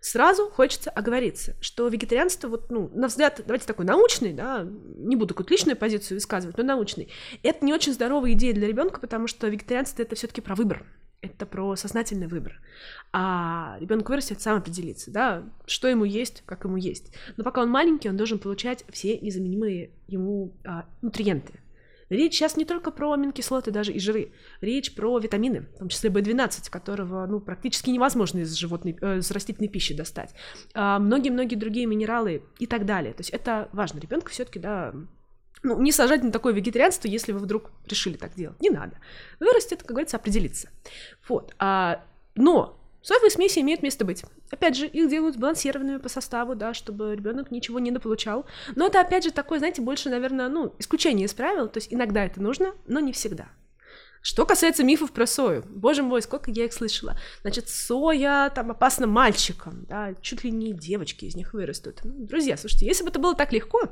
Сразу 0.00 0.48
хочется 0.48 0.90
оговориться, 0.90 1.56
что 1.60 1.88
вегетарианство, 1.88 2.48
вот, 2.48 2.70
ну, 2.70 2.90
на 2.94 3.08
взгляд, 3.08 3.40
давайте 3.44 3.66
такой 3.66 3.84
научный, 3.84 4.32
да, 4.32 4.64
не 4.64 5.16
буду 5.16 5.34
какую-то 5.34 5.52
личную 5.52 5.76
позицию 5.76 6.16
высказывать, 6.16 6.56
но 6.56 6.62
научный, 6.64 7.12
это 7.42 7.64
не 7.64 7.74
очень 7.74 7.92
здоровая 7.92 8.32
идея 8.32 8.54
для 8.54 8.68
ребенка, 8.68 9.00
потому 9.00 9.26
что 9.26 9.48
вегетарианство 9.48 10.02
это 10.02 10.14
все-таки 10.14 10.40
про 10.40 10.54
выбор 10.54 10.86
это 11.26 11.46
про 11.46 11.76
сознательный 11.76 12.26
выбор. 12.26 12.60
А 13.12 13.76
ребенок 13.80 14.08
вырастет, 14.08 14.40
сам 14.40 14.58
определится, 14.58 15.10
да, 15.10 15.44
что 15.66 15.88
ему 15.88 16.04
есть, 16.04 16.42
как 16.46 16.64
ему 16.64 16.76
есть. 16.76 17.12
Но 17.36 17.44
пока 17.44 17.62
он 17.62 17.70
маленький, 17.70 18.08
он 18.08 18.16
должен 18.16 18.38
получать 18.38 18.84
все 18.90 19.18
незаменимые 19.18 19.90
ему 20.08 20.52
а, 20.64 20.86
нутриенты. 21.02 21.54
Речь 22.08 22.34
сейчас 22.34 22.56
не 22.56 22.64
только 22.64 22.92
про 22.92 23.12
аминокислоты, 23.12 23.72
даже 23.72 23.92
и 23.92 23.98
жиры. 23.98 24.32
Речь 24.60 24.94
про 24.94 25.18
витамины, 25.18 25.66
в 25.74 25.78
том 25.78 25.88
числе 25.88 26.08
B12, 26.10 26.70
которого 26.70 27.26
ну, 27.26 27.40
практически 27.40 27.90
невозможно 27.90 28.40
из, 28.40 28.54
животной, 28.54 28.96
э, 29.00 29.18
из 29.18 29.30
растительной 29.30 29.68
пищи 29.68 29.94
достать. 29.94 30.32
А, 30.74 31.00
многие-многие 31.00 31.56
другие 31.56 31.86
минералы 31.86 32.44
и 32.58 32.66
так 32.66 32.86
далее. 32.86 33.12
То 33.12 33.20
есть 33.20 33.30
это 33.30 33.68
важно. 33.72 33.98
Ребенка 33.98 34.30
все-таки 34.30 34.60
да, 34.60 34.94
ну, 35.66 35.80
не 35.80 35.92
сажать 35.92 36.22
на 36.22 36.30
такое 36.30 36.52
вегетарианство, 36.52 37.08
если 37.08 37.32
вы 37.32 37.40
вдруг 37.40 37.72
решили 37.86 38.16
так 38.16 38.34
делать. 38.34 38.60
Не 38.60 38.70
надо. 38.70 38.96
Вырастет, 39.40 39.80
как 39.80 39.90
говорится, 39.90 40.16
определиться. 40.16 40.70
Вот. 41.28 41.54
А, 41.58 42.04
но 42.36 42.78
соевые 43.02 43.30
смеси 43.30 43.58
имеют 43.58 43.82
место 43.82 44.04
быть. 44.04 44.24
Опять 44.50 44.76
же, 44.76 44.86
их 44.86 45.10
делают 45.10 45.34
сбалансированными 45.34 45.98
по 45.98 46.08
составу, 46.08 46.54
да, 46.54 46.72
чтобы 46.72 47.16
ребенок 47.16 47.50
ничего 47.50 47.80
не 47.80 47.90
дополучал. 47.90 48.46
Но 48.76 48.86
это, 48.86 49.00
опять 49.00 49.24
же, 49.24 49.32
такое, 49.32 49.58
знаете, 49.58 49.82
больше, 49.82 50.08
наверное, 50.08 50.48
ну, 50.48 50.72
исключение 50.78 51.26
из 51.26 51.34
правил. 51.34 51.68
То 51.68 51.78
есть 51.78 51.92
иногда 51.92 52.24
это 52.24 52.40
нужно, 52.40 52.72
но 52.86 53.00
не 53.00 53.12
всегда. 53.12 53.48
Что 54.26 54.44
касается 54.44 54.82
мифов 54.82 55.12
про 55.12 55.24
сою, 55.24 55.62
боже 55.68 56.02
мой, 56.02 56.20
сколько 56.20 56.50
я 56.50 56.64
их 56.64 56.72
слышала. 56.72 57.16
Значит, 57.42 57.68
соя 57.68 58.50
там 58.52 58.72
опасна 58.72 59.06
мальчикам, 59.06 59.86
да, 59.88 60.14
чуть 60.20 60.42
ли 60.42 60.50
не 60.50 60.72
девочки 60.72 61.26
из 61.26 61.36
них 61.36 61.54
вырастут. 61.54 62.00
Ну, 62.02 62.26
друзья, 62.26 62.56
слушайте, 62.56 62.86
если 62.86 63.04
бы 63.04 63.10
это 63.10 63.20
было 63.20 63.36
так 63.36 63.52
легко, 63.52 63.82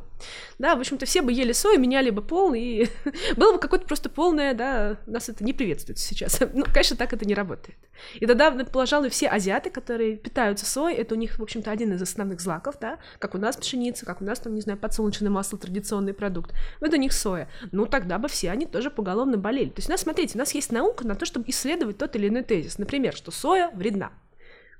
да, 0.58 0.74
в 0.74 0.80
общем-то, 0.80 1.06
все 1.06 1.22
бы 1.22 1.32
ели 1.32 1.52
сою, 1.52 1.78
меняли 1.78 2.10
бы 2.10 2.20
пол, 2.20 2.52
и 2.52 2.88
было 3.36 3.52
бы 3.52 3.60
какое-то 3.60 3.86
просто 3.86 4.08
полное, 4.08 4.54
да, 4.54 4.98
нас 5.06 5.28
это 5.28 5.44
не 5.44 5.52
приветствует 5.52 6.00
сейчас. 6.00 6.40
Ну, 6.52 6.64
конечно, 6.64 6.96
так 6.96 7.12
это 7.12 7.24
не 7.24 7.34
работает. 7.34 7.76
И 8.14 8.26
тогда, 8.26 8.50
пожалуй, 8.50 9.10
все 9.10 9.28
азиаты, 9.28 9.70
которые 9.70 10.16
питаются 10.16 10.66
соей, 10.66 10.96
это 10.96 11.14
у 11.14 11.18
них, 11.18 11.38
в 11.38 11.42
общем-то, 11.42 11.70
один 11.70 11.92
из 11.92 12.02
основных 12.02 12.40
злаков, 12.40 12.76
да, 12.80 12.98
как 13.18 13.34
у 13.34 13.38
нас 13.38 13.56
пшеница, 13.56 14.04
как 14.04 14.20
у 14.20 14.24
нас, 14.24 14.40
там, 14.40 14.54
не 14.54 14.60
знаю, 14.60 14.78
подсолнечное 14.78 15.30
масло, 15.30 15.58
традиционный 15.58 16.12
продукт. 16.12 16.52
Вот 16.80 16.92
у 16.92 16.96
них 16.96 17.12
соя. 17.12 17.48
Ну, 17.70 17.86
тогда 17.86 18.18
бы 18.18 18.28
все 18.28 18.50
они 18.50 18.66
тоже 18.66 18.90
поголовно 18.90 19.36
болели. 19.36 19.68
То 19.68 19.78
есть 19.78 19.88
у 19.88 19.92
нас, 19.92 20.00
смотрите, 20.00 20.23
смотрите, 20.24 20.38
у 20.38 20.38
нас 20.38 20.54
есть 20.54 20.72
наука 20.72 21.06
на 21.06 21.14
то, 21.14 21.26
чтобы 21.26 21.50
исследовать 21.50 21.98
тот 21.98 22.16
или 22.16 22.28
иной 22.28 22.42
тезис. 22.42 22.78
Например, 22.78 23.14
что 23.14 23.30
соя 23.30 23.70
вредна. 23.74 24.12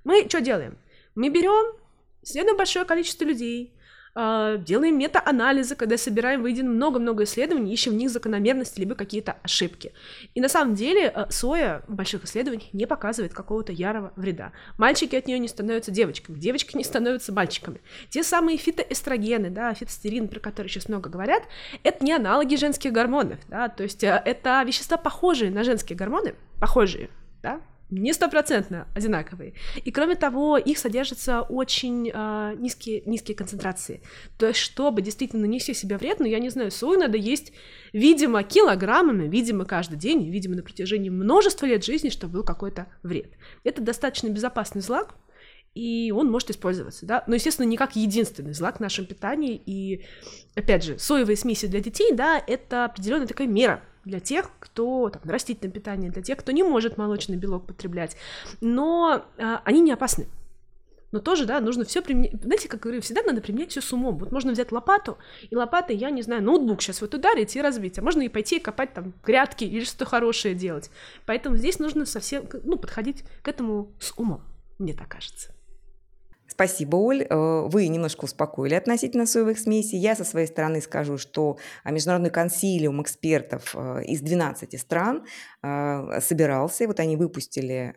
Мы 0.04 0.26
что 0.28 0.40
делаем? 0.40 0.78
Мы 1.14 1.28
берем, 1.28 1.76
исследуем 2.22 2.56
большое 2.56 2.84
количество 2.84 3.24
людей, 3.24 3.72
а, 4.14 4.56
делаем 4.58 4.96
мета-анализы, 4.98 5.74
когда 5.74 5.96
собираем 5.96 6.42
воедино 6.42 6.70
много-много 6.70 7.24
исследований, 7.24 7.72
ищем 7.72 7.92
в 7.92 7.96
них 7.96 8.10
закономерности 8.10 8.78
либо 8.78 8.94
какие-то 8.94 9.36
ошибки. 9.42 9.92
И 10.34 10.40
на 10.40 10.48
самом 10.48 10.74
деле 10.74 11.08
а, 11.08 11.30
соя 11.30 11.82
в 11.88 11.94
больших 11.94 12.24
исследованиях 12.24 12.72
не 12.72 12.86
показывает 12.86 13.34
какого-то 13.34 13.72
ярого 13.72 14.12
вреда. 14.14 14.52
Мальчики 14.78 15.16
от 15.16 15.26
нее 15.26 15.38
не 15.38 15.48
становятся 15.48 15.90
девочками, 15.90 16.38
девочки 16.38 16.76
не 16.76 16.84
становятся 16.84 17.32
мальчиками. 17.32 17.80
Те 18.08 18.22
самые 18.22 18.56
фитоэстрогены, 18.56 19.50
да, 19.50 19.74
фитостерин, 19.74 20.28
про 20.28 20.38
которые 20.38 20.70
сейчас 20.70 20.88
много 20.88 21.10
говорят, 21.10 21.42
это 21.82 22.04
не 22.04 22.12
аналоги 22.12 22.54
женских 22.54 22.92
гормонов, 22.92 23.40
да, 23.48 23.68
то 23.68 23.82
есть 23.82 24.04
а, 24.04 24.22
это 24.24 24.62
вещества 24.62 24.96
похожие 24.96 25.50
на 25.50 25.64
женские 25.64 25.96
гормоны, 25.96 26.36
похожие, 26.60 27.10
да, 27.42 27.60
не 27.94 28.12
стопроцентно 28.12 28.88
одинаковые. 28.94 29.54
И 29.84 29.90
кроме 29.90 30.14
того, 30.16 30.56
их 30.58 30.78
содержатся 30.78 31.42
очень 31.42 32.10
э, 32.12 32.54
низкие, 32.58 33.02
низкие 33.06 33.36
концентрации. 33.36 34.02
То 34.38 34.46
есть, 34.46 34.60
чтобы 34.60 35.02
действительно 35.02 35.42
нанести 35.42 35.74
себе 35.74 35.96
вред, 35.96 36.20
ну, 36.20 36.26
я 36.26 36.38
не 36.38 36.50
знаю, 36.50 36.70
сою 36.70 36.98
надо 36.98 37.16
есть, 37.16 37.52
видимо, 37.92 38.42
килограммами, 38.42 39.28
видимо, 39.28 39.64
каждый 39.64 39.96
день, 39.96 40.28
видимо, 40.30 40.56
на 40.56 40.62
протяжении 40.62 41.10
множества 41.10 41.66
лет 41.66 41.84
жизни, 41.84 42.10
чтобы 42.10 42.34
был 42.34 42.44
какой-то 42.44 42.86
вред. 43.02 43.32
Это 43.62 43.82
достаточно 43.82 44.28
безопасный 44.28 44.82
злак, 44.82 45.14
и 45.74 46.12
он 46.14 46.30
может 46.30 46.50
использоваться, 46.50 47.04
да, 47.04 47.24
но, 47.26 47.34
естественно, 47.34 47.66
не 47.66 47.76
как 47.76 47.96
единственный 47.96 48.54
злак 48.54 48.76
в 48.76 48.80
нашем 48.80 49.06
питании, 49.06 49.60
и, 49.66 50.04
опять 50.54 50.84
же, 50.84 50.98
соевые 50.98 51.36
смеси 51.36 51.66
для 51.66 51.80
детей, 51.80 52.12
да, 52.12 52.42
это 52.46 52.84
определенная 52.84 53.26
такая 53.26 53.48
мера, 53.48 53.82
для 54.04 54.20
тех, 54.20 54.50
кто 54.60 55.10
там, 55.10 55.22
растительное 55.24 55.72
питание, 55.72 56.10
для 56.10 56.22
тех, 56.22 56.38
кто 56.38 56.52
не 56.52 56.62
может 56.62 56.96
молочный 56.96 57.36
белок 57.36 57.66
потреблять. 57.66 58.16
Но 58.60 59.24
а, 59.38 59.62
они 59.64 59.80
не 59.80 59.92
опасны. 59.92 60.26
Но 61.14 61.20
тоже, 61.20 61.46
да, 61.46 61.60
нужно 61.60 61.84
все 61.84 62.02
применять. 62.02 62.42
Знаете, 62.42 62.68
как 62.68 62.80
говорю, 62.80 63.00
всегда 63.00 63.22
надо 63.22 63.40
применять 63.40 63.70
все 63.70 63.80
с 63.80 63.92
умом. 63.92 64.18
Вот 64.18 64.32
можно 64.32 64.50
взять 64.50 64.72
лопату, 64.72 65.16
и 65.48 65.54
лопатой, 65.54 65.94
я 65.94 66.10
не 66.10 66.22
знаю, 66.22 66.42
ноутбук 66.42 66.82
сейчас 66.82 67.00
вот 67.02 67.14
ударить 67.14 67.54
и 67.54 67.62
разбить. 67.62 68.00
А 68.00 68.02
можно 68.02 68.22
и 68.22 68.28
пойти 68.28 68.56
и 68.56 68.60
копать 68.60 68.94
там 68.94 69.14
грядки 69.24 69.62
или 69.62 69.84
что-то 69.84 70.06
хорошее 70.06 70.56
делать. 70.56 70.90
Поэтому 71.24 71.56
здесь 71.56 71.78
нужно 71.78 72.04
совсем, 72.04 72.48
ну, 72.64 72.76
подходить 72.78 73.22
к 73.42 73.48
этому 73.48 73.92
с 74.00 74.12
умом, 74.16 74.42
мне 74.78 74.92
так 74.92 75.06
кажется. 75.08 75.54
Спасибо, 76.46 76.96
Оль. 76.96 77.26
Э, 77.28 77.66
вы 77.66 77.88
немножко 77.88 78.24
успокоили 78.24 78.74
относительно 78.74 79.26
соевых 79.26 79.58
смесей. 79.58 79.98
Я 79.98 80.14
со 80.14 80.24
своей 80.24 80.46
стороны 80.46 80.80
скажу, 80.80 81.16
что 81.16 81.58
а, 81.82 81.90
международный 81.90 82.30
консилиум 82.30 83.02
экспертов 83.02 83.74
э, 83.74 84.04
из 84.04 84.20
12 84.20 84.78
стран 84.78 85.24
э, 85.62 86.20
собирался. 86.20 86.86
Вот 86.86 87.00
они 87.00 87.16
выпустили, 87.16 87.94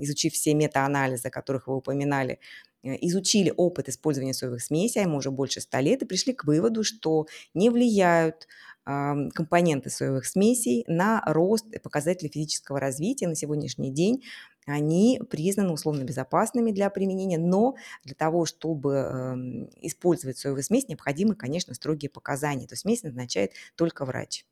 изучив 0.00 0.34
все 0.34 0.54
мета-анализы, 0.54 1.28
о 1.28 1.30
которых 1.30 1.68
вы 1.68 1.76
упоминали, 1.76 2.40
изучили 2.82 3.52
опыт 3.56 3.88
использования 3.88 4.34
соевых 4.34 4.62
смесей, 4.62 5.00
а 5.00 5.04
ему 5.04 5.18
уже 5.18 5.30
больше 5.30 5.60
100 5.60 5.78
лет, 5.78 6.02
и 6.02 6.06
пришли 6.06 6.34
к 6.34 6.44
выводу, 6.44 6.84
что 6.84 7.26
не 7.54 7.70
влияют 7.70 8.46
компоненты 8.84 9.90
соевых 9.90 10.26
смесей 10.26 10.84
на 10.86 11.22
рост 11.26 11.66
показателей 11.82 12.30
физического 12.30 12.78
развития 12.78 13.28
на 13.28 13.34
сегодняшний 13.34 13.90
день 13.90 14.22
они 14.66 15.20
признаны 15.30 15.72
условно 15.72 16.04
безопасными 16.04 16.70
для 16.70 16.88
применения, 16.90 17.38
но 17.38 17.74
для 18.02 18.14
того, 18.14 18.46
чтобы 18.46 18.94
эм, 18.94 19.70
использовать 19.80 20.38
соевую 20.38 20.62
смесь, 20.62 20.88
необходимы, 20.88 21.34
конечно, 21.34 21.74
строгие 21.74 22.10
показания. 22.10 22.66
То 22.66 22.72
есть 22.72 22.82
смесь 22.82 23.02
назначает 23.02 23.52
только 23.76 24.04
врач. 24.04 24.46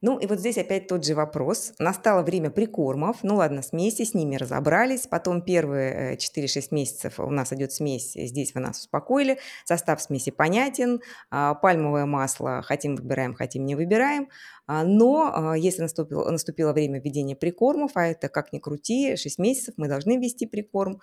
Ну 0.00 0.16
и 0.18 0.26
вот 0.26 0.38
здесь 0.38 0.56
опять 0.58 0.86
тот 0.86 1.04
же 1.04 1.16
вопрос. 1.16 1.72
Настало 1.80 2.22
время 2.22 2.50
прикормов. 2.50 3.16
Ну 3.24 3.34
ладно, 3.36 3.62
смеси, 3.62 4.04
с 4.04 4.14
ними 4.14 4.36
разобрались. 4.36 5.08
Потом 5.08 5.42
первые 5.42 6.16
4-6 6.16 6.16
э, 6.36 6.62
месяцев 6.70 7.18
у 7.18 7.30
нас 7.30 7.52
идет 7.52 7.72
смесь. 7.72 8.12
Здесь 8.14 8.54
вы 8.54 8.60
нас 8.60 8.78
успокоили. 8.78 9.38
Состав 9.64 10.00
смеси 10.00 10.30
понятен. 10.30 11.00
А, 11.30 11.54
пальмовое 11.54 12.06
масло 12.06 12.62
хотим 12.62 12.94
выбираем, 12.94 13.34
хотим 13.34 13.66
не 13.66 13.74
выбираем. 13.74 14.28
А, 14.68 14.84
но 14.84 15.32
а, 15.34 15.58
если 15.58 15.82
наступило, 15.82 16.30
наступило 16.30 16.72
время 16.72 17.00
введения 17.00 17.34
прикормов, 17.34 17.92
а 17.94 18.06
это 18.06 18.28
как 18.28 18.52
ни 18.52 18.60
крути, 18.60 19.16
6 19.16 19.38
месяцев 19.38 19.74
мы 19.78 19.88
должны 19.88 20.16
ввести 20.16 20.46
прикорм, 20.46 21.00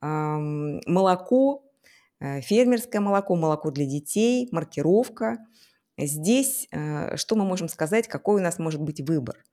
молоко, 0.00 1.64
э, 2.20 2.40
фермерское 2.42 3.00
молоко, 3.00 3.34
молоко 3.34 3.70
для 3.72 3.86
детей, 3.86 4.48
маркировка– 4.52 5.38
Здесь 5.98 6.68
э, 6.70 7.16
что 7.16 7.36
мы 7.36 7.44
можем 7.44 7.68
сказать, 7.68 8.08
какой 8.08 8.40
у 8.40 8.44
нас 8.44 8.58
может 8.58 8.80
быть 8.80 9.00
выбор? 9.00 9.44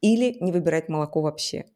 Или 0.00 0.36
не 0.40 0.52
выбирать 0.52 0.88
молоко 0.88 1.22
вообще? 1.22 1.66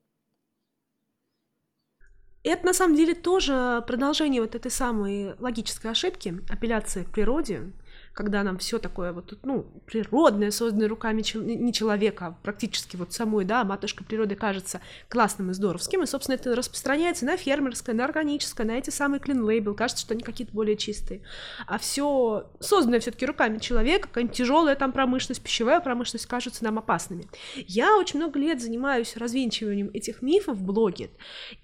Это 2.45 2.67
на 2.67 2.73
самом 2.73 2.97
деле 2.97 3.15
тоже 3.15 3.85
продолжение 3.87 4.41
вот 4.43 4.55
этой 4.55 4.71
самой 4.71 5.35
логической 5.39 5.93
ошибки, 5.93 6.41
апелляции 6.49 7.05
к 7.05 7.11
природе, 7.11 7.73
когда 8.13 8.43
нам 8.43 8.59
все 8.59 8.79
такое 8.79 9.13
вот, 9.13 9.39
ну, 9.43 9.67
природное, 9.87 10.51
созданное 10.51 10.89
руками 10.89 11.23
не 11.35 11.73
человека, 11.73 12.27
а 12.27 12.39
практически 12.43 12.97
вот 12.97 13.13
самой, 13.13 13.45
да, 13.45 13.65
матушка 13.65 14.05
природы 14.05 14.35
кажется 14.35 14.81
классным 15.09 15.51
и 15.51 15.55
здоровским, 15.55 16.03
и, 16.03 16.07
собственно, 16.07 16.35
это 16.35 16.55
распространяется 16.55 17.25
на 17.25 17.37
фермерское, 17.37 17.95
на 17.95 18.05
органическое, 18.05 18.67
на 18.67 18.73
эти 18.73 18.91
самые 18.91 19.21
clean 19.21 19.41
label, 19.41 19.75
кажется, 19.75 20.03
что 20.03 20.15
они 20.15 20.23
какие-то 20.23 20.53
более 20.53 20.77
чистые. 20.77 21.23
А 21.67 21.79
все 21.79 22.51
созданное 22.61 23.01
все-таки 23.01 23.25
руками 23.25 23.59
человека, 23.59 24.09
какая-нибудь 24.09 24.37
тяжелая 24.37 24.77
там 24.77 24.93
промышленность, 24.93 25.43
пищевая 25.43 25.81
промышленность 25.81 26.27
кажутся 26.27 26.65
нам 26.65 26.79
опасными. 26.79 27.27
Я 27.57 27.97
очень 27.97 28.19
много 28.19 28.39
лет 28.39 28.61
занимаюсь 28.61 29.17
развенчиванием 29.17 29.91
этих 29.95 30.21
мифов 30.23 30.59
в 30.59 30.65
блоге, 30.65 31.11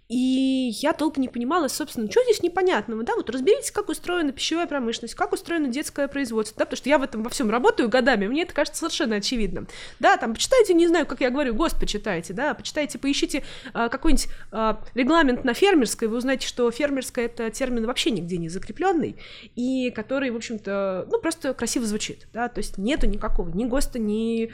и 0.09 0.71
я 0.81 0.95
долго 0.95 1.21
не 1.21 1.29
понимала, 1.29 1.69
собственно, 1.69 2.11
что 2.11 2.23
здесь 2.25 2.43
непонятного, 2.43 3.03
да, 3.03 3.15
вот 3.15 3.29
разберитесь, 3.29 3.71
как 3.71 3.91
устроена 3.91 4.33
пищевая 4.33 4.67
промышленность, 4.67 5.15
как 5.15 5.35
устроено 5.35 5.69
детское 5.69 6.09
производство, 6.09 6.38
да, 6.57 6.65
потому 6.65 6.77
что 6.77 6.89
я 6.89 6.99
в 6.99 7.03
этом 7.03 7.23
во 7.23 7.31
всем 7.31 7.51
работаю 7.51 7.89
годами, 7.89 8.27
мне 8.27 8.43
это 8.43 8.55
кажется 8.55 8.81
совершенно 8.81 9.17
очевидным, 9.17 9.69
да, 9.99 10.17
там, 10.17 10.35
почитайте, 10.35 10.75
не 10.75 10.87
знаю, 10.87 11.07
как 11.07 11.21
я 11.21 11.31
говорю, 11.31 11.55
ГОСТ 11.55 11.81
почитайте, 11.81 12.33
да, 12.33 12.55
почитайте, 12.55 12.99
поищите 12.99 13.45
а, 13.73 13.89
какой-нибудь 13.89 14.29
а, 14.53 14.81
регламент 14.95 15.45
на 15.45 15.55
фермерское, 15.55 16.09
вы 16.09 16.17
узнаете, 16.17 16.47
что 16.47 16.71
фермерское 16.71 17.27
это 17.27 17.51
термин 17.51 17.87
вообще 17.87 18.11
нигде 18.11 18.39
не 18.39 18.49
закрепленный, 18.49 19.17
и 19.57 19.91
который, 19.91 20.31
в 20.31 20.37
общем-то, 20.37 21.07
ну, 21.11 21.21
просто 21.21 21.55
красиво 21.55 21.87
звучит, 21.87 22.27
да, 22.33 22.49
то 22.49 22.59
есть 22.59 22.79
нету 22.79 23.07
никакого 23.07 23.49
ни 23.51 23.65
ГОСТа, 23.65 23.99
ни 23.99 24.53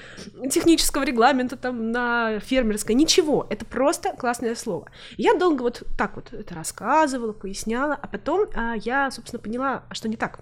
технического 0.50 1.04
регламента 1.04 1.56
там 1.56 1.90
на 1.92 2.40
фермерское, 2.40 2.96
ничего, 2.96 3.46
это 3.50 3.64
просто 3.64 4.12
классное 4.12 4.54
слово. 4.54 4.90
Я 5.16 5.34
долго 5.34 5.62
вот 5.62 5.82
так 5.96 6.16
вот 6.16 6.32
это 6.32 6.54
рассказывала, 6.54 7.32
поясняла, 7.32 7.98
а 8.00 8.06
потом 8.06 8.48
а, 8.54 8.74
я, 8.74 9.10
собственно, 9.10 9.42
поняла, 9.42 9.84
что 9.92 10.08
не 10.08 10.16
так. 10.16 10.40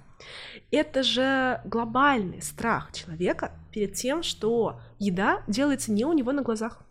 Это 0.71 1.03
же 1.03 1.23
глобальный 1.65 2.43
страх 2.43 2.93
человека 2.93 3.53
перед 3.71 3.95
тем, 3.95 4.23
что 4.23 4.81
еда 4.99 5.43
делается 5.47 5.93
не 5.93 6.05
у 6.05 6.13
него 6.13 6.33
на 6.33 6.43
глазах, 6.43 6.83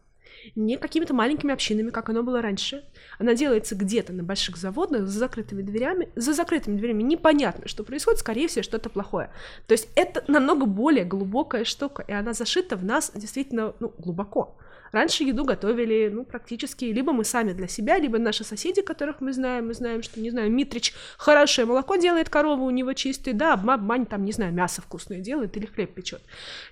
не 0.55 0.77
какими-то 0.77 1.13
маленькими 1.13 1.53
общинами, 1.53 1.89
как 1.89 2.09
оно 2.09 2.23
было 2.23 2.41
раньше. 2.41 2.83
Она 3.19 3.33
делается 3.33 3.75
где-то 3.75 4.13
на 4.13 4.23
больших 4.23 4.57
заводах 4.57 5.07
за 5.07 5.19
закрытыми 5.19 5.61
дверями. 5.61 6.09
За 6.15 6.33
закрытыми 6.33 6.77
дверями 6.77 7.03
непонятно, 7.03 7.67
что 7.67 7.83
происходит, 7.83 8.19
скорее 8.19 8.47
всего, 8.47 8.63
что-то 8.63 8.89
плохое. 8.89 9.31
То 9.67 9.73
есть 9.73 9.87
это 9.95 10.23
намного 10.27 10.65
более 10.65 11.05
глубокая 11.05 11.63
штука, 11.63 12.03
и 12.07 12.11
она 12.11 12.33
зашита 12.33 12.75
в 12.75 12.83
нас 12.83 13.11
действительно 13.15 13.73
ну, 13.79 13.93
глубоко. 13.97 14.55
Раньше 14.91 15.23
еду 15.23 15.45
готовили, 15.45 16.09
ну, 16.11 16.25
практически 16.25 16.85
либо 16.85 17.13
мы 17.13 17.23
сами 17.23 17.53
для 17.53 17.67
себя, 17.67 17.97
либо 17.97 18.17
наши 18.17 18.43
соседи, 18.43 18.81
которых 18.81 19.21
мы 19.21 19.33
знаем, 19.33 19.67
мы 19.67 19.73
знаем, 19.73 20.03
что, 20.03 20.19
не 20.19 20.29
знаю, 20.31 20.51
Митрич 20.51 20.93
хорошее 21.17 21.65
молоко 21.65 21.95
делает, 21.95 22.29
корова 22.29 22.61
у 22.61 22.69
него 22.69 22.93
чистая, 22.93 23.33
да, 23.33 23.55
Мань 23.57 24.05
там, 24.05 24.25
не 24.25 24.31
знаю, 24.31 24.53
мясо 24.53 24.81
вкусное 24.81 25.19
делает 25.19 25.55
или 25.55 25.65
хлеб 25.65 25.93
печет. 25.93 26.21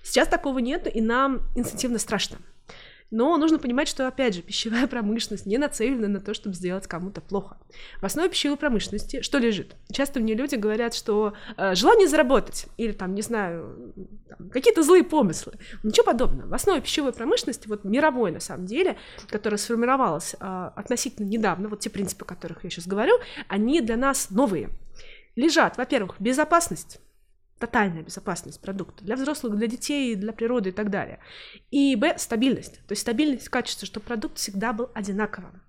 Сейчас 0.02 0.28
такого 0.28 0.58
нет, 0.58 0.86
и 0.94 1.00
нам 1.00 1.40
инстинктивно 1.56 1.98
страшно. 1.98 2.38
Но 3.10 3.36
нужно 3.36 3.58
понимать, 3.58 3.88
что, 3.88 4.06
опять 4.06 4.34
же, 4.34 4.42
пищевая 4.42 4.86
промышленность 4.86 5.46
не 5.46 5.58
нацелена 5.58 6.06
на 6.06 6.20
то, 6.20 6.32
чтобы 6.32 6.54
сделать 6.54 6.86
кому-то 6.86 7.20
плохо. 7.20 7.58
В 8.00 8.04
основе 8.04 8.28
пищевой 8.28 8.56
промышленности 8.56 9.20
что 9.22 9.38
лежит? 9.38 9.74
Часто 9.92 10.20
мне 10.20 10.34
люди 10.34 10.54
говорят, 10.54 10.94
что 10.94 11.34
э, 11.56 11.74
желание 11.74 12.06
заработать 12.06 12.66
или 12.76 12.92
там, 12.92 13.14
не 13.14 13.22
знаю, 13.22 13.94
какие-то 14.52 14.82
злые 14.82 15.02
помыслы. 15.02 15.54
Ничего 15.82 16.06
подобного. 16.06 16.48
В 16.48 16.54
основе 16.54 16.80
пищевой 16.80 17.12
промышленности, 17.12 17.66
вот 17.66 17.84
мировой 17.84 18.30
на 18.30 18.40
самом 18.40 18.66
деле, 18.66 18.96
которая 19.28 19.58
сформировалась 19.58 20.36
э, 20.38 20.70
относительно 20.76 21.26
недавно, 21.26 21.68
вот 21.68 21.80
те 21.80 21.90
принципы, 21.90 22.24
о 22.24 22.28
которых 22.28 22.62
я 22.62 22.70
сейчас 22.70 22.86
говорю, 22.86 23.14
они 23.48 23.80
для 23.80 23.96
нас 23.96 24.30
новые. 24.30 24.70
Лежат, 25.34 25.76
во-первых, 25.76 26.16
безопасность, 26.20 27.00
тотальная 27.60 28.02
безопасность 28.02 28.60
продукта 28.60 29.04
для 29.04 29.14
взрослых, 29.14 29.56
для 29.56 29.68
детей, 29.68 30.16
для 30.16 30.32
природы 30.32 30.70
и 30.70 30.72
так 30.72 30.90
далее. 30.90 31.20
И 31.70 31.94
б, 31.94 32.14
стабильность, 32.18 32.80
то 32.86 32.92
есть 32.92 33.02
стабильность 33.02 33.48
качества, 33.48 33.86
чтобы 33.86 34.06
продукт 34.06 34.38
всегда 34.38 34.72
был 34.72 34.90
одинаковым. 34.94 35.62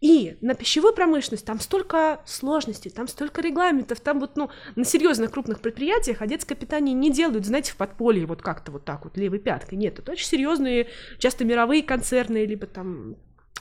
И 0.00 0.36
на 0.42 0.54
пищевой 0.54 0.94
промышленности 0.94 1.44
там 1.44 1.58
столько 1.58 2.20
сложностей, 2.26 2.90
там 2.90 3.08
столько 3.08 3.40
регламентов, 3.40 4.00
там 4.00 4.20
вот, 4.20 4.36
ну, 4.36 4.50
на 4.76 4.84
серьезных 4.84 5.30
крупных 5.30 5.60
предприятиях 5.60 6.20
а 6.20 6.26
детское 6.26 6.54
питание 6.54 6.94
не 6.94 7.10
делают, 7.10 7.46
знаете, 7.46 7.72
в 7.72 7.76
подполье 7.76 8.26
вот 8.26 8.42
как-то 8.42 8.72
вот 8.72 8.84
так 8.84 9.04
вот 9.04 9.16
левой 9.16 9.38
пяткой. 9.38 9.78
Нет, 9.78 9.98
это 9.98 10.12
очень 10.12 10.26
серьезные, 10.26 10.88
часто 11.18 11.44
мировые 11.44 11.82
концерны, 11.82 12.44
либо 12.44 12.66
там 12.66 13.16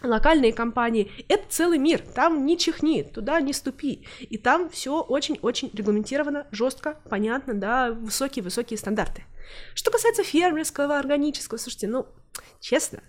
локальные 0.08 0.54
компании, 0.54 1.12
это 1.28 1.44
целый 1.50 1.78
мир, 1.78 2.02
там 2.02 2.46
не 2.46 2.58
чихни, 2.58 3.04
туда 3.04 3.40
не 3.42 3.54
ступи, 3.54 4.08
и 4.20 4.38
там 4.38 4.70
все 4.70 5.02
очень-очень 5.02 5.70
регламентировано, 5.74 6.48
жестко, 6.52 7.00
понятно, 7.10 7.54
да, 7.54 7.92
высокие-высокие 7.92 8.78
стандарты. 8.78 9.24
Что 9.74 9.92
касается 9.92 10.24
фермерского, 10.24 10.98
органического, 10.98 11.58
слушайте, 11.58 11.88
ну, 11.88 12.08
честно, 12.60 13.04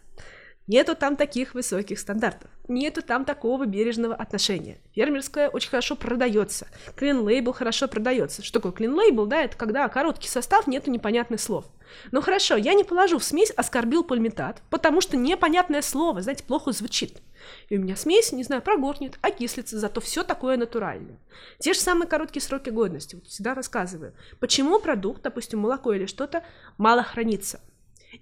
Нету 0.67 0.97
там 0.97 1.15
таких 1.15 1.55
высоких 1.55 2.01
стандартов, 2.01 2.51
нету 2.67 3.01
там 3.01 3.25
такого 3.25 3.67
бережного 3.67 4.17
отношения. 4.17 4.79
Фермерское 4.97 5.49
очень 5.49 5.71
хорошо 5.71 5.95
продается, 5.95 6.67
label 6.97 7.53
хорошо 7.53 7.87
продается. 7.87 8.43
Что 8.43 8.59
такое 8.59 8.73
label? 8.89 9.27
Да, 9.27 9.43
это 9.43 9.57
когда 9.57 9.89
короткий 9.89 10.29
состав, 10.29 10.67
нету 10.67 10.91
непонятных 10.91 11.41
слов. 11.41 11.67
Ну 12.11 12.21
хорошо, 12.21 12.57
я 12.57 12.75
не 12.75 12.83
положу 12.83 13.19
в 13.19 13.25
смесь 13.25 13.53
аскорбил 13.53 14.03
пульмитат, 14.03 14.61
потому 14.69 15.01
что 15.01 15.17
непонятное 15.17 15.83
слово, 15.83 16.21
знаете, 16.21 16.43
плохо 16.43 16.73
звучит. 16.73 17.19
И 17.69 17.77
у 17.77 17.81
меня 17.81 17.95
смесь, 17.95 18.33
не 18.33 18.43
знаю, 18.43 18.61
прогорнет, 18.61 19.21
окислится, 19.23 19.79
зато 19.79 20.01
все 20.01 20.25
такое 20.25 20.57
натуральное. 20.57 21.21
Те 21.61 21.75
же 21.75 21.79
самые 21.79 22.09
короткие 22.09 22.43
сроки 22.43 22.71
годности, 22.71 23.15
вот 23.15 23.27
всегда 23.27 23.55
рассказываю. 23.55 24.15
Почему 24.41 24.81
продукт, 24.81 25.23
допустим, 25.23 25.61
молоко 25.61 25.93
или 25.93 26.07
что-то, 26.07 26.43
мало 26.77 27.05
хранится? 27.05 27.61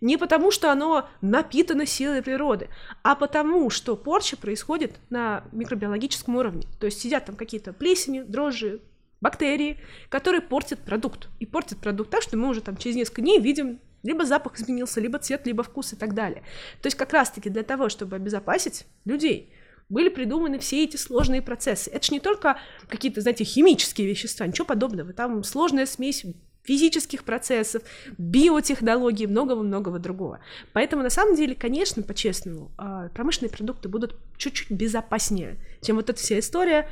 Не 0.01 0.17
потому, 0.17 0.51
что 0.51 0.71
оно 0.71 1.09
напитано 1.21 1.87
силой 1.87 2.23
природы, 2.23 2.69
а 3.03 3.15
потому, 3.15 3.71
что 3.71 3.97
порча 3.97 4.37
происходит 4.37 5.01
на 5.11 5.45
микробиологическом 5.53 6.37
уровне. 6.37 6.67
То 6.81 6.87
есть 6.87 7.01
сидят 7.01 7.27
там 7.27 7.37
какие-то 7.37 7.73
плесени, 7.73 8.23
дрожжи, 8.23 8.81
бактерии, 9.21 9.79
которые 10.09 10.43
портят 10.43 10.81
продукт. 10.81 11.29
И 11.41 11.47
портят 11.47 11.79
продукт 11.79 12.11
так, 12.11 12.23
что 12.23 12.37
мы 12.37 12.49
уже 12.49 12.61
там 12.61 12.77
через 12.77 12.97
несколько 12.97 13.23
дней 13.23 13.41
видим 13.41 13.81
либо 14.03 14.25
запах 14.27 14.57
изменился, 14.61 15.01
либо 15.01 15.19
цвет, 15.19 15.47
либо 15.47 15.63
вкус 15.63 15.95
и 15.95 15.97
так 15.97 16.15
далее. 16.15 16.43
То 16.83 16.87
есть 16.87 16.97
как 16.97 17.13
раз-таки 17.13 17.49
для 17.49 17.63
того, 17.63 17.89
чтобы 17.89 18.17
обезопасить 18.17 18.85
людей, 19.05 19.51
были 19.89 20.09
придуманы 20.09 20.59
все 20.59 20.85
эти 20.85 20.97
сложные 20.97 21.43
процессы. 21.43 21.91
Это 21.91 22.07
же 22.07 22.13
не 22.13 22.21
только 22.21 22.59
какие-то, 22.89 23.21
знаете, 23.21 23.45
химические 23.45 24.07
вещества, 24.07 24.47
ничего 24.47 24.67
подобного. 24.67 25.13
Там 25.13 25.43
сложная 25.43 25.87
смесь 25.87 26.25
физических 26.65 27.25
процессов, 27.25 27.83
биотехнологий, 28.19 29.27
многого-многого 29.27 29.99
другого. 29.99 30.41
Поэтому, 30.73 31.03
на 31.03 31.11
самом 31.11 31.37
деле, 31.37 31.55
конечно, 31.55 32.03
по-честному, 32.03 32.71
а, 32.77 33.09
промышленные 33.11 33.51
продукты 33.51 33.89
будут 33.89 34.17
чуть-чуть 34.37 34.71
безопаснее, 34.71 35.57
чем 35.83 35.97
вот 35.97 36.11
эта 36.11 36.19
вся 36.19 36.39
история. 36.39 36.89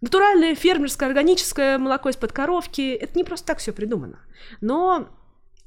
Натуральное 0.00 0.54
фермерское 0.54 1.08
органическое 1.08 1.78
молоко 1.78 2.10
из-под 2.10 2.32
коровки, 2.32 2.92
это 2.92 3.18
не 3.18 3.24
просто 3.24 3.46
так 3.46 3.58
все 3.58 3.72
придумано. 3.72 4.20
Но 4.60 5.08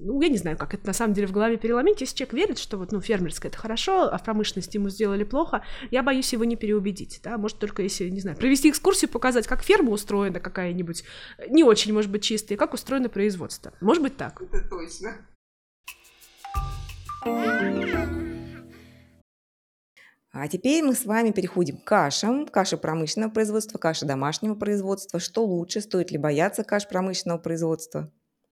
ну, 0.01 0.21
я 0.21 0.29
не 0.29 0.37
знаю, 0.37 0.57
как 0.57 0.73
это 0.73 0.87
на 0.87 0.93
самом 0.93 1.13
деле 1.13 1.27
в 1.27 1.31
голове 1.31 1.57
переломить, 1.57 2.01
если 2.01 2.15
человек 2.15 2.33
верит, 2.33 2.57
что 2.57 2.77
вот, 2.77 2.91
ну, 2.91 3.01
фермерское 3.01 3.49
это 3.51 3.57
хорошо, 3.57 4.03
а 4.11 4.17
в 4.17 4.23
промышленности 4.23 4.77
ему 4.77 4.89
сделали 4.89 5.23
плохо, 5.23 5.63
я 5.91 6.03
боюсь 6.03 6.33
его 6.33 6.43
не 6.43 6.55
переубедить, 6.55 7.21
да, 7.23 7.37
может, 7.37 7.59
только 7.59 7.83
если, 7.83 8.09
не 8.09 8.19
знаю, 8.19 8.37
провести 8.37 8.69
экскурсию, 8.69 9.09
показать, 9.09 9.47
как 9.47 9.63
ферма 9.63 9.91
устроена 9.91 10.39
какая-нибудь, 10.39 11.03
не 11.49 11.63
очень, 11.63 11.93
может 11.93 12.11
быть, 12.11 12.23
чистая, 12.23 12.57
как 12.57 12.73
устроено 12.73 13.09
производство. 13.09 13.73
Может 13.81 14.03
быть, 14.03 14.17
так. 14.17 14.41
Это 14.41 14.67
точно. 14.69 15.27
А 20.33 20.47
теперь 20.47 20.81
мы 20.81 20.95
с 20.95 21.05
вами 21.05 21.31
переходим 21.31 21.77
к 21.77 21.83
кашам. 21.83 22.47
Каши 22.47 22.77
промышленного 22.77 23.31
производства, 23.31 23.77
каши 23.77 24.05
домашнего 24.05 24.55
производства. 24.55 25.19
Что 25.19 25.45
лучше? 25.45 25.81
Стоит 25.81 26.09
ли 26.11 26.17
бояться 26.17 26.63
каш 26.63 26.87
промышленного 26.87 27.37
производства? 27.37 28.09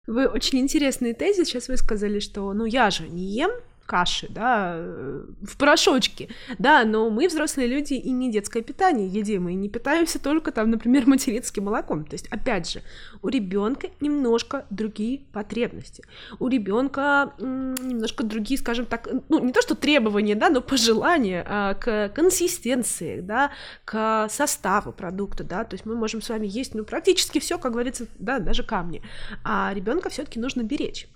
Вы 0.07 0.27
очень 0.27 0.59
интересные 0.59 1.15
тезис 1.15 1.49
сейчас 1.49 1.69
высказали, 1.69 2.19
что 2.19 2.53
ну 2.53 2.65
я 2.65 2.91
же 2.91 3.09
не 3.09 3.25
ем 3.25 3.53
каши, 3.87 4.29
да, 4.31 4.75
э, 4.77 5.25
в 5.43 5.57
порошочке, 5.57 6.29
да, 6.59 6.85
но 6.85 7.11
мы 7.11 7.29
взрослые 7.29 7.69
люди 7.69 7.95
и 7.95 8.11
не 8.11 8.31
детское 8.31 8.63
питание 8.63 9.07
едим, 9.07 9.49
и 9.49 9.55
не 9.55 9.69
питаемся 9.69 10.19
только 10.19 10.53
там, 10.53 10.71
например, 10.71 11.07
материнским 11.07 11.65
молоком. 11.65 12.05
То 12.05 12.15
есть, 12.15 12.27
опять 12.29 12.71
же, 12.71 12.83
у 13.23 13.29
ребенка 13.29 13.89
немножко 14.01 14.67
другие 14.71 15.21
потребности, 15.33 16.05
у 16.39 16.49
ребенка 16.49 17.33
немножко 17.39 18.25
другие, 18.25 18.59
скажем 18.59 18.87
так, 18.87 19.09
ну 19.29 19.45
не 19.45 19.53
то 19.53 19.63
что 19.63 19.75
требования, 19.75 20.35
да, 20.35 20.49
но 20.49 20.61
пожелания 20.61 21.45
а, 21.49 21.75
к 21.75 22.11
консистенции, 22.15 23.21
да, 23.21 23.51
к 23.85 24.29
составу 24.29 24.93
продукта, 24.93 25.45
да, 25.45 25.65
то 25.65 25.75
есть 25.75 25.87
мы 25.87 25.95
можем 25.95 26.23
с 26.23 26.29
вами 26.29 26.47
есть, 26.47 26.75
ну 26.75 26.85
практически 26.85 27.39
все, 27.41 27.59
как 27.59 27.73
говорится, 27.73 28.07
да, 28.19 28.39
даже 28.39 28.63
камни, 28.63 29.03
а 29.45 29.73
ребенка 29.75 30.09
все-таки 30.11 30.39
нужно 30.39 30.63
беречь. 30.63 31.09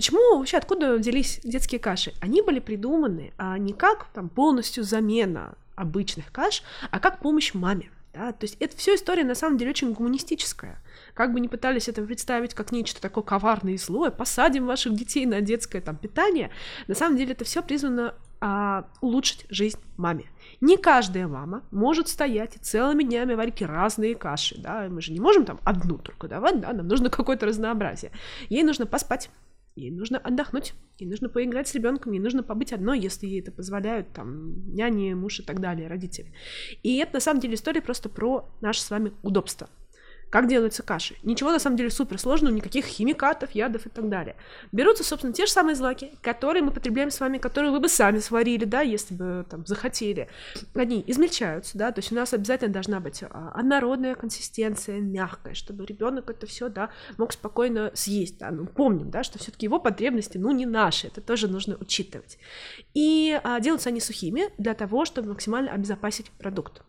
Почему 0.00 0.38
вообще 0.38 0.56
откуда 0.56 0.94
взялись 0.94 1.40
детские 1.44 1.78
каши? 1.78 2.14
Они 2.22 2.40
были 2.40 2.58
придуманы 2.58 3.34
а 3.36 3.58
не 3.58 3.74
как 3.74 4.06
там 4.14 4.30
полностью 4.30 4.82
замена 4.82 5.52
обычных 5.74 6.32
каш, 6.32 6.62
а 6.90 6.98
как 6.98 7.20
помощь 7.20 7.52
маме. 7.52 7.90
Да? 8.14 8.32
То 8.32 8.44
есть 8.44 8.56
это 8.60 8.74
все 8.78 8.94
история 8.94 9.24
на 9.24 9.34
самом 9.34 9.58
деле 9.58 9.72
очень 9.72 9.92
гуманистическая. 9.92 10.78
Как 11.12 11.34
бы 11.34 11.40
ни 11.40 11.48
пытались 11.48 11.86
это 11.86 12.00
представить 12.00 12.54
как 12.54 12.72
нечто 12.72 12.98
такое 12.98 13.22
коварное 13.22 13.74
и 13.74 13.76
злое, 13.76 14.10
посадим 14.10 14.64
ваших 14.64 14.94
детей 14.94 15.26
на 15.26 15.42
детское 15.42 15.82
там 15.82 15.98
питание, 15.98 16.50
на 16.88 16.94
самом 16.94 17.18
деле 17.18 17.32
это 17.32 17.44
все 17.44 17.60
призвано 17.62 18.14
а, 18.40 18.86
улучшить 19.02 19.44
жизнь 19.50 19.78
маме. 19.98 20.24
Не 20.62 20.78
каждая 20.78 21.28
мама 21.28 21.62
может 21.70 22.08
стоять 22.08 22.56
и 22.56 22.58
целыми 22.58 23.02
днями 23.02 23.34
варить 23.34 23.60
разные 23.60 24.14
каши, 24.14 24.58
да, 24.58 24.86
мы 24.88 25.02
же 25.02 25.12
не 25.12 25.20
можем 25.20 25.44
там 25.44 25.60
одну 25.62 25.98
только 25.98 26.26
давать, 26.26 26.58
да, 26.58 26.72
нам 26.72 26.88
нужно 26.88 27.10
какое-то 27.10 27.44
разнообразие. 27.44 28.12
Ей 28.48 28.62
нужно 28.62 28.86
поспать, 28.86 29.28
Ей 29.76 29.90
нужно 29.90 30.18
отдохнуть, 30.18 30.74
ей 30.98 31.08
нужно 31.08 31.28
поиграть 31.28 31.68
с 31.68 31.74
ребенком, 31.74 32.12
ей 32.12 32.20
нужно 32.20 32.42
побыть 32.42 32.72
одной, 32.72 32.98
если 32.98 33.26
ей 33.26 33.40
это 33.40 33.52
позволяют 33.52 34.12
там 34.12 34.74
няни, 34.74 35.14
муж 35.14 35.40
и 35.40 35.42
так 35.42 35.60
далее, 35.60 35.88
родители. 35.88 36.32
И 36.82 36.96
это 36.98 37.14
на 37.14 37.20
самом 37.20 37.40
деле 37.40 37.54
история 37.54 37.80
просто 37.80 38.08
про 38.08 38.48
наше 38.60 38.82
с 38.82 38.90
вами 38.90 39.12
удобство. 39.22 39.68
Как 40.30 40.46
делаются 40.46 40.84
каши? 40.84 41.16
Ничего 41.24 41.50
на 41.50 41.58
самом 41.58 41.76
деле 41.76 41.90
супер 41.90 42.18
сложного, 42.18 42.54
никаких 42.54 42.86
химикатов, 42.86 43.50
ядов 43.50 43.86
и 43.86 43.88
так 43.88 44.08
далее. 44.08 44.36
Берутся, 44.70 45.02
собственно, 45.02 45.32
те 45.32 45.46
же 45.46 45.52
самые 45.52 45.74
злаки, 45.74 46.12
которые 46.22 46.62
мы 46.62 46.70
потребляем 46.70 47.10
с 47.10 47.18
вами, 47.18 47.38
которые 47.38 47.72
вы 47.72 47.80
бы 47.80 47.88
сами 47.88 48.18
сварили, 48.18 48.64
да, 48.64 48.80
если 48.80 49.14
бы 49.14 49.44
там 49.50 49.66
захотели. 49.66 50.28
Они 50.74 51.02
измельчаются, 51.06 51.76
да, 51.76 51.90
то 51.90 51.98
есть 51.98 52.12
у 52.12 52.14
нас 52.14 52.32
обязательно 52.32 52.72
должна 52.72 53.00
быть 53.00 53.24
а, 53.24 53.52
однородная 53.54 54.14
консистенция, 54.14 55.00
мягкая, 55.00 55.54
чтобы 55.54 55.84
ребенок 55.84 56.30
это 56.30 56.46
все, 56.46 56.68
да, 56.68 56.90
мог 57.18 57.32
спокойно 57.32 57.90
съесть, 57.94 58.38
да. 58.38 58.52
Ну, 58.52 58.66
помним, 58.66 59.10
да, 59.10 59.24
что 59.24 59.38
все-таки 59.38 59.66
его 59.66 59.80
потребности, 59.80 60.38
ну, 60.38 60.52
не 60.52 60.66
наши, 60.66 61.08
это 61.08 61.20
тоже 61.20 61.48
нужно 61.48 61.76
учитывать. 61.80 62.38
И 62.94 63.38
а, 63.42 63.58
делаются 63.58 63.88
они 63.88 64.00
сухими 64.00 64.44
для 64.58 64.74
того, 64.74 65.04
чтобы 65.04 65.30
максимально 65.30 65.72
обезопасить 65.72 66.30
продукт. 66.30 66.82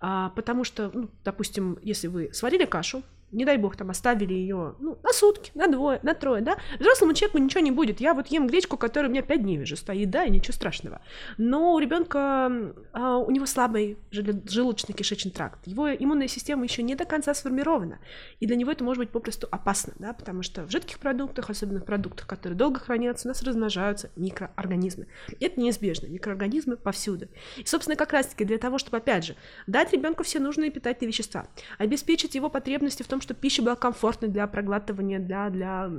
А, 0.00 0.30
потому 0.30 0.64
что, 0.64 0.90
ну, 0.92 1.10
допустим, 1.24 1.78
если 1.82 2.06
вы 2.08 2.32
сварили 2.32 2.64
кашу, 2.64 3.02
не 3.32 3.44
дай 3.44 3.56
бог, 3.56 3.76
там 3.76 3.90
оставили 3.90 4.34
ее 4.34 4.74
ну, 4.78 4.98
на 5.02 5.12
сутки, 5.12 5.50
на 5.54 5.66
двое, 5.66 6.00
на 6.02 6.14
трое, 6.14 6.42
да, 6.42 6.56
взрослому 6.78 7.12
человеку 7.12 7.38
ничего 7.38 7.60
не 7.60 7.70
будет. 7.70 8.00
Я 8.00 8.14
вот 8.14 8.28
ем 8.28 8.46
гречку, 8.46 8.76
которая 8.76 9.08
у 9.08 9.12
меня 9.12 9.22
пять 9.22 9.42
дней 9.42 9.60
уже 9.60 9.76
стоит, 9.76 10.10
да, 10.10 10.24
и 10.24 10.30
ничего 10.30 10.52
страшного. 10.52 11.00
Но 11.36 11.74
у 11.74 11.78
ребенка, 11.78 12.72
а, 12.92 13.18
у 13.18 13.30
него 13.30 13.46
слабый 13.46 13.98
желудочно-кишечный 14.10 15.32
тракт, 15.32 15.66
его 15.66 15.92
иммунная 15.92 16.28
система 16.28 16.64
еще 16.64 16.82
не 16.82 16.94
до 16.94 17.04
конца 17.04 17.34
сформирована, 17.34 17.98
и 18.40 18.46
для 18.46 18.56
него 18.56 18.70
это 18.70 18.84
может 18.84 19.02
быть 19.02 19.10
попросту 19.10 19.48
опасно, 19.50 19.92
да, 19.98 20.12
потому 20.12 20.42
что 20.42 20.64
в 20.64 20.70
жидких 20.70 20.98
продуктах, 20.98 21.50
особенно 21.50 21.80
в 21.80 21.84
продуктах, 21.84 22.26
которые 22.26 22.56
долго 22.56 22.80
хранятся, 22.80 23.28
у 23.28 23.30
нас 23.30 23.42
размножаются 23.42 24.10
микроорганизмы. 24.16 25.08
И 25.38 25.44
это 25.44 25.60
неизбежно, 25.60 26.06
микроорганизмы 26.06 26.76
повсюду. 26.76 27.28
И, 27.56 27.66
собственно, 27.66 27.96
как 27.96 28.12
раз-таки 28.12 28.44
для 28.44 28.58
того, 28.58 28.78
чтобы, 28.78 28.98
опять 28.98 29.24
же, 29.24 29.36
дать 29.66 29.92
ребенку 29.92 30.22
все 30.22 30.38
нужные 30.38 30.70
питательные 30.70 31.08
вещества, 31.08 31.46
обеспечить 31.78 32.34
его 32.34 32.48
потребности 32.48 33.02
в 33.02 33.08
том, 33.08 33.15
чтобы 33.20 33.40
пища 33.40 33.62
была 33.62 33.76
комфортной 33.76 34.30
для 34.30 34.46
проглатывания, 34.46 35.18
для, 35.18 35.50
для 35.50 35.90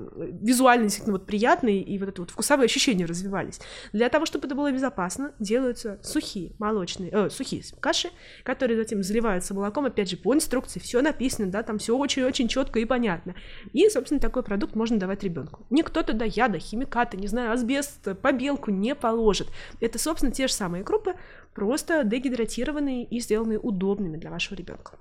визуально 0.41 0.83
действительно 0.85 1.17
вот 1.17 1.25
приятной, 1.25 1.79
и 1.79 1.97
вот 1.97 2.09
это 2.09 2.21
вот 2.21 2.31
вкусовые 2.31 2.65
ощущения 2.65 3.05
развивались. 3.05 3.59
Для 3.93 4.09
того, 4.09 4.25
чтобы 4.25 4.47
это 4.47 4.55
было 4.55 4.71
безопасно, 4.71 5.33
делаются 5.39 5.99
сухие 6.03 6.53
молочные, 6.59 7.09
э, 7.11 7.29
сухие 7.29 7.63
каши, 7.79 8.09
которые 8.43 8.77
затем 8.77 9.03
заливаются 9.03 9.53
молоком, 9.53 9.85
опять 9.85 10.09
же, 10.09 10.17
по 10.17 10.33
инструкции, 10.33 10.79
все 10.79 11.01
написано, 11.01 11.51
да, 11.51 11.63
там 11.63 11.77
все 11.77 11.97
очень-очень 11.97 12.47
четко 12.47 12.79
и 12.79 12.85
понятно. 12.85 13.35
И, 13.73 13.89
собственно, 13.89 14.19
такой 14.19 14.43
продукт 14.43 14.75
можно 14.75 14.97
давать 14.97 15.23
ребенку. 15.23 15.65
Никто 15.69 16.03
туда 16.03 16.25
яда, 16.25 16.59
химикаты, 16.59 17.17
не 17.17 17.27
знаю, 17.27 17.51
асбест, 17.51 18.19
побелку 18.21 18.71
не 18.71 18.95
положит. 18.95 19.47
Это, 19.79 19.99
собственно, 19.99 20.31
те 20.31 20.47
же 20.47 20.53
самые 20.53 20.83
крупы, 20.83 21.15
просто 21.53 22.03
дегидратированные 22.03 23.03
и 23.03 23.19
сделанные 23.19 23.59
удобными 23.59 24.17
для 24.17 24.29
вашего 24.29 24.55
ребенка. 24.55 24.97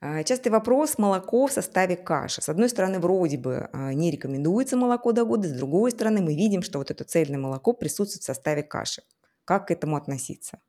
А, 0.00 0.22
частый 0.24 0.52
вопрос– 0.52 0.98
молоко 0.98 1.46
в 1.46 1.52
составе 1.52 1.96
каши. 1.96 2.42
С 2.42 2.48
одной 2.48 2.68
стороны, 2.68 2.98
вроде 2.98 3.38
бы 3.38 3.68
а, 3.72 3.94
не 3.94 4.10
рекомендуется 4.10 4.76
молоко 4.76 5.12
до 5.12 5.24
года, 5.24 5.48
с 5.48 5.52
другой 5.52 5.90
стороны, 5.90 6.20
мы 6.20 6.34
видим, 6.34 6.62
что 6.62 6.78
вот 6.78 6.90
это 6.90 7.04
цельное 7.04 7.38
молоко 7.38 7.72
присутствует 7.72 8.22
в 8.22 8.26
составе 8.26 8.62
каши. 8.62 9.02
Как 9.44 9.68
к 9.68 9.70
этому 9.70 9.96
относиться? 9.96 10.60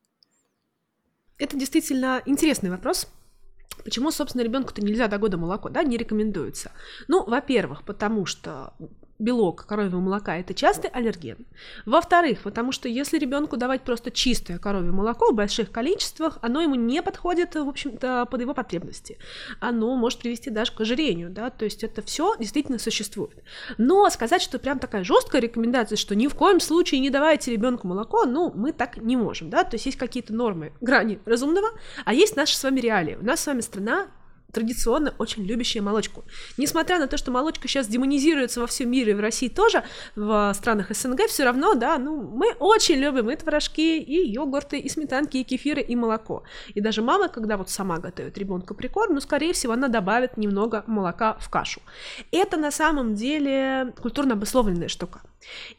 Это 1.38 1.56
действительно 1.56 2.22
интересный 2.26 2.70
вопрос. 2.70 3.06
Почему, 3.84 4.10
собственно, 4.10 4.42
ребенку-то 4.42 4.82
нельзя 4.82 5.08
до 5.08 5.18
года 5.18 5.36
молоко, 5.36 5.68
да, 5.68 5.82
не 5.82 5.96
рекомендуется? 5.96 6.72
Ну, 7.06 7.24
во-первых, 7.24 7.84
потому 7.84 8.26
что 8.26 8.74
белок 9.18 9.66
коровьего 9.66 10.00
молока 10.00 10.36
это 10.36 10.54
частый 10.54 10.90
аллерген. 10.90 11.38
Во-вторых, 11.86 12.40
потому 12.42 12.72
что 12.72 12.88
если 12.88 13.18
ребенку 13.18 13.56
давать 13.56 13.82
просто 13.82 14.10
чистое 14.10 14.58
коровье 14.58 14.92
молоко 14.92 15.32
в 15.32 15.34
больших 15.34 15.70
количествах, 15.70 16.38
оно 16.42 16.60
ему 16.60 16.76
не 16.76 17.02
подходит, 17.02 17.54
в 17.54 17.68
общем-то, 17.68 18.26
под 18.30 18.40
его 18.40 18.54
потребности. 18.54 19.18
Оно 19.60 19.96
может 19.96 20.20
привести 20.20 20.50
даже 20.50 20.72
к 20.72 20.80
ожирению, 20.80 21.30
да, 21.30 21.50
то 21.50 21.64
есть 21.64 21.82
это 21.82 22.02
все 22.02 22.34
действительно 22.38 22.78
существует. 22.78 23.42
Но 23.76 24.08
сказать, 24.10 24.42
что 24.42 24.58
прям 24.58 24.78
такая 24.78 25.04
жесткая 25.04 25.42
рекомендация, 25.42 25.96
что 25.96 26.14
ни 26.14 26.26
в 26.26 26.34
коем 26.34 26.60
случае 26.60 27.00
не 27.00 27.10
давайте 27.10 27.50
ребенку 27.50 27.88
молоко, 27.88 28.24
ну, 28.24 28.52
мы 28.54 28.72
так 28.72 28.98
не 28.98 29.16
можем, 29.16 29.50
да, 29.50 29.64
то 29.64 29.74
есть 29.74 29.86
есть 29.86 29.98
какие-то 29.98 30.32
нормы, 30.32 30.72
грани 30.80 31.18
разумного, 31.24 31.68
а 32.04 32.14
есть 32.14 32.36
наши 32.36 32.56
с 32.56 32.62
вами 32.62 32.80
реалии. 32.80 33.18
У 33.20 33.24
нас 33.24 33.40
с 33.40 33.46
вами 33.46 33.60
страна 33.60 34.08
традиционно 34.52 35.14
очень 35.18 35.44
любящие 35.44 35.82
молочку. 35.82 36.24
Несмотря 36.56 36.98
на 36.98 37.06
то, 37.06 37.16
что 37.16 37.30
молочка 37.30 37.68
сейчас 37.68 37.86
демонизируется 37.86 38.60
во 38.60 38.66
всем 38.66 38.90
мире, 38.90 39.14
в 39.14 39.20
России 39.20 39.48
тоже, 39.48 39.84
в 40.16 40.52
странах 40.54 40.90
СНГ, 40.90 41.26
все 41.28 41.44
равно, 41.44 41.74
да, 41.74 41.98
ну, 41.98 42.22
мы 42.22 42.52
очень 42.58 42.96
любим 42.96 43.30
и 43.30 43.36
творожки, 43.36 43.98
и 43.98 44.30
йогурты, 44.30 44.78
и 44.78 44.88
сметанки, 44.88 45.36
и 45.38 45.44
кефиры, 45.44 45.82
и 45.82 45.96
молоко. 45.96 46.44
И 46.74 46.80
даже 46.80 47.02
мама, 47.02 47.28
когда 47.28 47.56
вот 47.56 47.70
сама 47.70 47.98
готовит 47.98 48.38
ребенку 48.38 48.74
прикорм, 48.74 49.14
ну, 49.14 49.20
скорее 49.20 49.52
всего, 49.52 49.74
она 49.74 49.88
добавит 49.88 50.36
немного 50.36 50.84
молока 50.86 51.36
в 51.40 51.50
кашу. 51.50 51.80
Это 52.32 52.56
на 52.56 52.70
самом 52.70 53.14
деле 53.14 53.92
культурно 54.00 54.34
обусловленная 54.34 54.88
штука. 54.88 55.20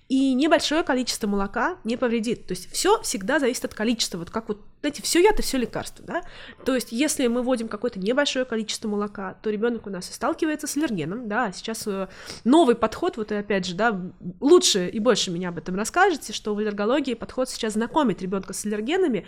И 0.09 0.33
небольшое 0.33 0.81
количество 0.81 1.27
молока 1.27 1.77
не 1.83 1.95
повредит. 1.95 2.47
То 2.47 2.53
есть 2.53 2.71
все 2.71 2.99
всегда 3.03 3.37
зависит 3.39 3.65
от 3.65 3.75
количества. 3.75 4.17
Вот 4.17 4.31
как 4.31 4.47
вот, 4.47 4.59
знаете, 4.81 5.03
все 5.03 5.21
яд 5.21 5.37
и 5.37 5.43
все 5.43 5.59
лекарство, 5.59 6.03
да? 6.03 6.23
То 6.65 6.73
есть 6.73 6.91
если 6.91 7.27
мы 7.27 7.43
вводим 7.43 7.67
какое-то 7.67 7.99
небольшое 7.99 8.43
количество 8.43 8.87
молока, 8.87 9.35
то 9.43 9.51
ребенок 9.51 9.85
у 9.85 9.91
нас 9.91 10.11
сталкивается 10.11 10.65
с 10.65 10.75
аллергеном, 10.75 11.27
да, 11.27 11.51
сейчас 11.51 11.85
э, 11.85 12.07
новый 12.43 12.73
подход, 12.73 13.17
вот 13.17 13.31
и 13.31 13.35
опять 13.35 13.67
же, 13.67 13.75
да, 13.75 14.01
лучше 14.39 14.87
и 14.87 14.97
больше 14.97 15.29
меня 15.29 15.49
об 15.49 15.59
этом 15.59 15.75
расскажете, 15.75 16.33
что 16.33 16.55
в 16.55 16.57
аллергологии 16.57 17.13
подход 17.13 17.47
сейчас 17.47 17.73
знакомит 17.73 18.19
ребенка 18.23 18.53
с 18.53 18.65
аллергенами, 18.65 19.27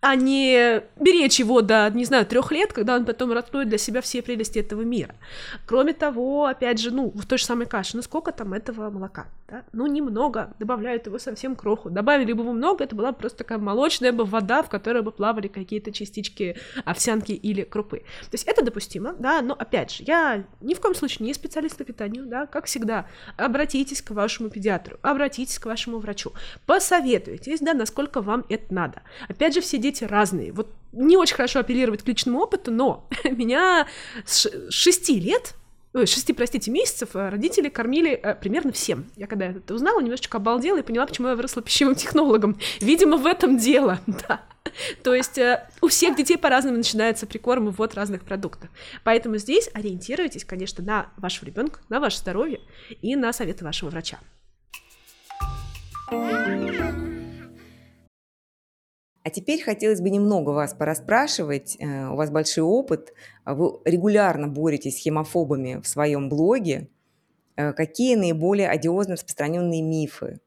а 0.00 0.14
не 0.14 0.82
беречь 1.00 1.40
его 1.40 1.62
до, 1.62 1.90
не 1.90 2.04
знаю, 2.04 2.26
трех 2.26 2.52
лет, 2.52 2.72
когда 2.72 2.96
он 2.96 3.04
потом 3.04 3.32
раскроет 3.32 3.68
для 3.68 3.78
себя 3.78 4.00
все 4.00 4.22
прелести 4.22 4.58
этого 4.58 4.82
мира. 4.82 5.14
Кроме 5.66 5.94
того, 5.94 6.46
опять 6.46 6.78
же, 6.78 6.90
ну, 6.90 7.10
в 7.14 7.26
той 7.26 7.38
же 7.38 7.44
самой 7.44 7.66
каше, 7.66 7.96
ну, 7.96 8.02
сколько 8.02 8.30
там 8.32 8.52
этого 8.52 8.90
молока, 8.90 9.26
да? 9.48 9.64
Ну, 9.72 9.86
немного, 9.86 10.54
добавляют 10.58 11.06
его 11.06 11.18
совсем 11.18 11.56
кроху. 11.56 11.90
Добавили 11.90 12.32
бы 12.32 12.44
много, 12.44 12.84
это 12.84 12.94
была 12.94 13.12
просто 13.12 13.38
такая 13.38 13.58
молочная 13.58 14.12
бы 14.12 14.24
вода, 14.24 14.62
в 14.62 14.68
которой 14.68 15.02
бы 15.02 15.12
плавали 15.12 15.48
какие-то 15.48 15.92
частички 15.92 16.56
овсянки 16.84 17.32
или 17.32 17.62
крупы. 17.62 17.98
То 17.98 18.34
есть 18.34 18.44
это 18.46 18.64
допустимо, 18.64 19.14
да, 19.18 19.40
но, 19.42 19.54
опять 19.54 19.92
же, 19.92 20.04
я 20.06 20.44
ни 20.60 20.74
в 20.74 20.80
коем 20.80 20.94
случае 20.94 21.26
не 21.26 21.34
специалист 21.34 21.76
по 21.76 21.84
питанию, 21.84 22.26
да, 22.26 22.46
как 22.46 22.66
всегда, 22.66 23.06
обратитесь 23.36 24.02
к 24.02 24.10
вашему 24.10 24.50
педиатру, 24.50 24.98
обратитесь 25.02 25.58
к 25.58 25.66
вашему 25.66 25.98
врачу, 25.98 26.32
посоветуйтесь, 26.66 27.60
да, 27.60 27.74
насколько 27.74 28.20
вам 28.20 28.44
это 28.48 28.72
надо. 28.72 29.02
Опять 29.28 29.54
же, 29.54 29.60
все 29.60 29.78
дети 29.78 29.95
разные. 30.04 30.52
Вот 30.52 30.70
не 30.92 31.16
очень 31.16 31.36
хорошо 31.36 31.60
апеллировать 31.60 32.02
к 32.02 32.08
личному 32.08 32.40
опыту, 32.40 32.70
но 32.70 33.08
меня 33.24 33.86
с 34.24 34.48
шести 34.70 35.18
лет 35.20 35.54
шести, 36.04 36.34
простите, 36.34 36.70
месяцев 36.70 37.16
э, 37.16 37.30
родители 37.30 37.70
кормили 37.70 38.10
э, 38.10 38.34
примерно 38.34 38.72
всем. 38.72 39.06
Я 39.16 39.26
когда 39.26 39.46
это 39.46 39.72
узнала, 39.72 40.00
немножечко 40.00 40.36
обалдела 40.36 40.78
и 40.78 40.82
поняла, 40.82 41.06
почему 41.06 41.28
я 41.28 41.36
выросла 41.36 41.62
пищевым 41.62 41.94
технологом. 41.94 42.58
Видимо, 42.80 43.16
в 43.16 43.24
этом 43.24 43.56
дело, 43.56 44.00
да. 44.06 44.42
То 45.02 45.14
есть 45.14 45.38
э, 45.38 45.66
у 45.80 45.88
всех 45.88 46.16
детей 46.16 46.36
по-разному 46.36 46.76
начинается 46.76 47.26
прикорм 47.26 47.68
и 47.68 47.72
ввод 47.72 47.94
разных 47.94 48.24
продуктов. 48.24 48.68
Поэтому 49.04 49.38
здесь 49.38 49.70
ориентируйтесь, 49.72 50.44
конечно, 50.44 50.84
на 50.84 51.06
вашего 51.16 51.46
ребенка, 51.46 51.80
на 51.88 52.00
ваше 52.00 52.18
здоровье 52.18 52.60
и 53.00 53.16
на 53.16 53.32
советы 53.32 53.64
вашего 53.64 53.88
врача. 53.88 54.18
А 59.26 59.30
теперь 59.30 59.60
хотелось 59.60 60.00
бы 60.00 60.08
немного 60.08 60.50
вас 60.50 60.72
порасспрашивать. 60.72 61.76
Э, 61.80 62.10
у 62.10 62.14
вас 62.14 62.30
большой 62.30 62.62
опыт, 62.62 63.12
вы 63.44 63.80
регулярно 63.84 64.46
боретесь 64.46 64.98
с 64.98 65.02
хемофобами 65.02 65.80
в 65.82 65.88
своем 65.88 66.28
блоге. 66.28 66.90
Э, 67.56 67.72
какие 67.72 68.14
наиболее 68.14 68.68
одиозно 68.68 69.14
распространенные 69.14 69.82
мифы 69.82 70.38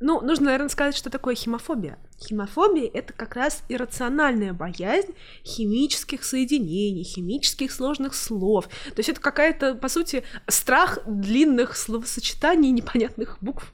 ну, 0.00 0.20
нужно, 0.20 0.46
наверное, 0.46 0.68
сказать, 0.68 0.94
что 0.94 1.10
такое 1.10 1.34
химофобия. 1.34 1.98
Химофобия— 2.20 2.90
это 2.94 3.12
как 3.12 3.36
раз 3.36 3.62
иррациональная 3.68 4.52
боязнь 4.52 5.14
химических 5.44 6.24
соединений, 6.24 7.04
химических 7.04 7.70
сложных 7.70 8.14
слов. 8.14 8.66
То 8.66 8.98
есть 8.98 9.08
это 9.08 9.20
какая-то, 9.20 9.74
по 9.74 9.88
сути, 9.88 10.24
страх 10.48 10.98
длинных 11.06 11.76
словосочетаний, 11.76 12.70
непонятных 12.78 13.38
букв. 13.40 13.72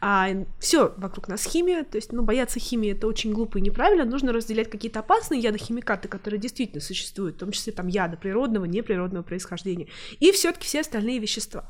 А 0.00 0.28
все 0.58 0.92
вокруг 0.96 1.28
нас 1.28 1.44
химия, 1.44 1.84
то 1.84 1.96
есть, 1.96 2.12
ну, 2.12 2.22
бояться 2.22 2.58
химии— 2.58 2.92
это 2.92 3.06
очень 3.06 3.32
глупо 3.32 3.58
и 3.58 3.60
неправильно. 3.60 4.04
Нужно 4.04 4.32
разделять 4.32 4.70
какие-то 4.70 5.00
опасные 5.00 5.40
ядохимикаты, 5.40 6.08
которые 6.08 6.40
действительно 6.40 6.80
существуют, 6.80 7.36
в 7.36 7.38
том 7.38 7.52
числе 7.52 7.72
там 7.72 7.86
яда 7.86 8.16
природного, 8.16 8.64
неприродного 8.64 9.22
происхождения, 9.22 9.86
и 10.18 10.32
все 10.32 10.52
таки 10.52 10.66
все 10.66 10.80
остальные 10.80 11.20
вещества. 11.20 11.64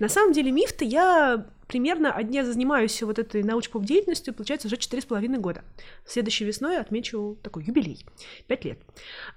На 0.00 0.08
самом 0.08 0.32
деле 0.32 0.50
миф-то 0.50 0.84
я 0.84 1.46
примерно 1.68 2.18
я 2.30 2.44
занимаюсь 2.44 3.00
вот 3.02 3.18
этой 3.18 3.42
научной 3.44 3.84
деятельностью, 3.84 4.34
получается, 4.34 4.66
уже 4.66 4.78
четыре 4.78 5.02
с 5.02 5.04
половиной 5.04 5.38
года. 5.38 5.62
Следующей 6.06 6.46
весной 6.46 6.78
отмечу 6.78 7.38
такой 7.42 7.64
юбилей, 7.64 8.04
пять 8.46 8.64
лет. 8.64 8.78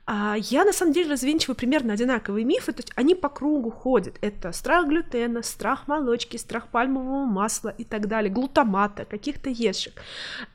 А 0.05 0.36
я, 0.38 0.63
на 0.63 0.71
самом 0.71 0.93
деле, 0.93 1.11
развенчиваю 1.11 1.55
примерно 1.55 1.93
одинаковые 1.93 2.45
мифы, 2.45 2.71
то 2.71 2.79
есть 2.79 2.93
они 2.95 3.13
по 3.13 3.27
кругу 3.27 3.71
ходят. 3.71 4.15
Это 4.21 4.53
страх 4.53 4.88
глютена, 4.88 5.43
страх 5.43 5.88
молочки, 5.88 6.38
страх 6.38 6.69
пальмового 6.69 7.25
масла 7.25 7.69
и 7.69 7.84
так 7.84 8.07
далее, 8.07 8.32
глутамата, 8.32 9.03
каких-то 9.03 9.49
ешек. 9.49 10.01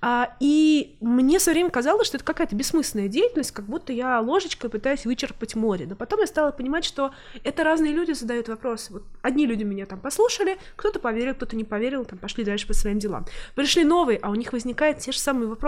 А, 0.00 0.34
и 0.40 0.96
мне 1.00 1.38
все 1.38 1.52
время 1.52 1.68
казалось, 1.68 2.06
что 2.06 2.16
это 2.16 2.24
какая-то 2.24 2.56
бессмысленная 2.56 3.08
деятельность, 3.08 3.50
как 3.50 3.66
будто 3.66 3.92
я 3.92 4.20
ложечкой 4.20 4.70
пытаюсь 4.70 5.04
вычерпать 5.04 5.54
море. 5.54 5.86
Но 5.86 5.96
потом 5.96 6.20
я 6.20 6.26
стала 6.26 6.50
понимать, 6.50 6.84
что 6.84 7.12
это 7.44 7.62
разные 7.62 7.92
люди 7.92 8.12
задают 8.12 8.48
вопросы. 8.48 8.92
Вот 8.94 9.02
одни 9.20 9.44
люди 9.44 9.64
меня 9.64 9.84
там 9.84 10.00
послушали, 10.00 10.56
кто-то 10.76 10.98
поверил, 10.98 11.34
кто-то 11.34 11.56
не 11.56 11.64
поверил, 11.64 12.04
там 12.04 12.18
пошли 12.18 12.42
дальше 12.42 12.66
по 12.66 12.72
своим 12.72 12.98
делам. 12.98 13.26
Пришли 13.54 13.84
новые, 13.84 14.18
а 14.22 14.30
у 14.30 14.34
них 14.34 14.52
возникают 14.52 14.98
те 14.98 15.12
же 15.12 15.18
самые 15.18 15.48
вопросы. 15.48 15.65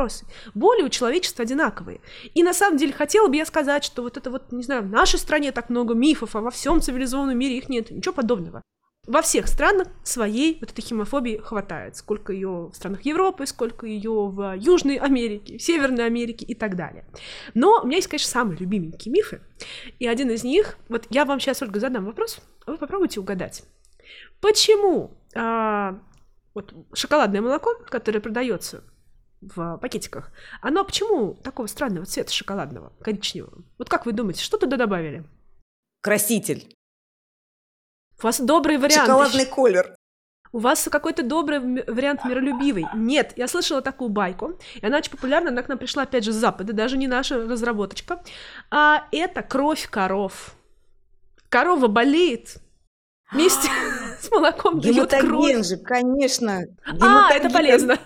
Боли 0.55 0.82
у 0.82 0.88
человечества 0.88 1.42
одинаковые. 1.42 2.01
И 2.34 2.42
на 2.42 2.55
самом 2.55 2.76
деле 2.76 2.92
хотела 2.92 3.28
бы 3.28 3.36
я 3.36 3.46
сказать, 3.46 3.84
что 3.84 4.03
вот 4.03 4.16
это 4.16 4.30
вот, 4.30 4.53
не 4.53 4.62
знаю, 4.62 4.82
в 4.82 4.90
нашей 4.90 5.18
стране 5.18 5.53
так 5.53 5.70
много 5.70 5.94
мифов, 5.94 6.36
а 6.36 6.40
во 6.40 6.51
всем 6.51 6.80
цивилизованном 6.80 7.36
мире 7.36 7.59
их 7.59 7.68
нет. 7.68 7.90
Ничего 7.90 8.14
подобного. 8.14 8.62
Во 9.09 9.22
всех 9.22 9.49
странах 9.49 9.88
своей 10.05 10.59
вот 10.61 10.70
этой 10.70 10.82
химофобии 10.82 11.38
хватает. 11.38 11.96
Сколько 11.96 12.32
ее 12.32 12.68
в 12.70 12.74
странах 12.74 13.07
Европы, 13.07 13.46
сколько 13.46 13.86
ее 13.86 14.28
в 14.28 14.55
Южной 14.59 14.96
Америке, 14.96 15.57
в 15.57 15.62
Северной 15.62 16.05
Америке 16.05 16.44
и 16.44 16.55
так 16.55 16.76
далее. 16.76 17.07
Но 17.55 17.80
у 17.82 17.86
меня 17.86 17.96
есть, 17.96 18.09
конечно, 18.09 18.30
самые 18.30 18.59
любименькие 18.59 19.11
мифы. 19.11 19.40
И 19.99 20.07
один 20.07 20.30
из 20.30 20.44
них, 20.44 20.76
вот 20.90 21.07
я 21.09 21.24
вам 21.24 21.40
сейчас, 21.40 21.62
Ольга, 21.62 21.80
задам 21.80 22.05
вопрос, 22.05 22.40
а 22.66 22.72
вы 22.72 22.76
попробуйте 22.76 23.18
угадать. 23.20 23.62
Почему 24.42 25.16
а, 25.34 25.99
вот 26.53 26.74
шоколадное 26.92 27.40
молоко, 27.40 27.70
которое 27.88 28.20
продается 28.20 28.84
в 29.41 29.78
пакетиках, 29.78 30.32
оно 30.61 30.84
почему 30.84 31.34
такого 31.34 31.66
странного 31.66 32.07
цвета 32.07 32.32
шоколадного, 32.32 32.93
коричневого? 33.01 33.64
Вот 33.78 33.89
как 33.89 34.07
вы 34.07 34.12
думаете, 34.12 34.43
что 34.43 34.59
туда 34.59 34.76
добавили? 34.76 35.24
Краситель. 36.01 36.74
У 38.20 38.24
вас 38.24 38.41
добрый 38.41 38.78
вариант. 38.78 39.07
Шоколадный 39.07 39.47
колер. 39.47 39.95
У 40.51 40.59
вас 40.59 40.89
какой-то 40.91 41.22
добрый 41.22 41.59
вариант 41.61 42.24
миролюбивый. 42.24 42.86
Нет, 42.95 43.34
я 43.36 43.49
слышала 43.49 43.82
такую 43.82 44.09
байку, 44.09 44.59
и 44.74 44.84
она 44.84 44.99
очень 44.99 45.11
популярна, 45.11 45.51
она 45.51 45.62
к 45.62 45.68
нам 45.68 45.78
пришла 45.78 46.05
опять 46.05 46.24
же 46.24 46.32
с 46.32 46.36
Запада, 46.36 46.72
даже 46.72 46.97
не 46.97 47.07
наша 47.07 47.36
разработочка. 47.47 48.22
А 48.70 49.07
это 49.12 49.43
кровь 49.43 49.89
коров. 49.91 50.55
Корова 51.51 51.86
болеет, 51.86 52.57
вместе 53.30 53.68
с 54.20 54.30
молоком 54.30 54.80
дает 54.80 55.11
кровь. 55.11 55.66
же, 55.66 55.76
конечно. 55.76 56.62
А, 57.01 57.32
это 57.32 57.51
полезно. 57.51 57.99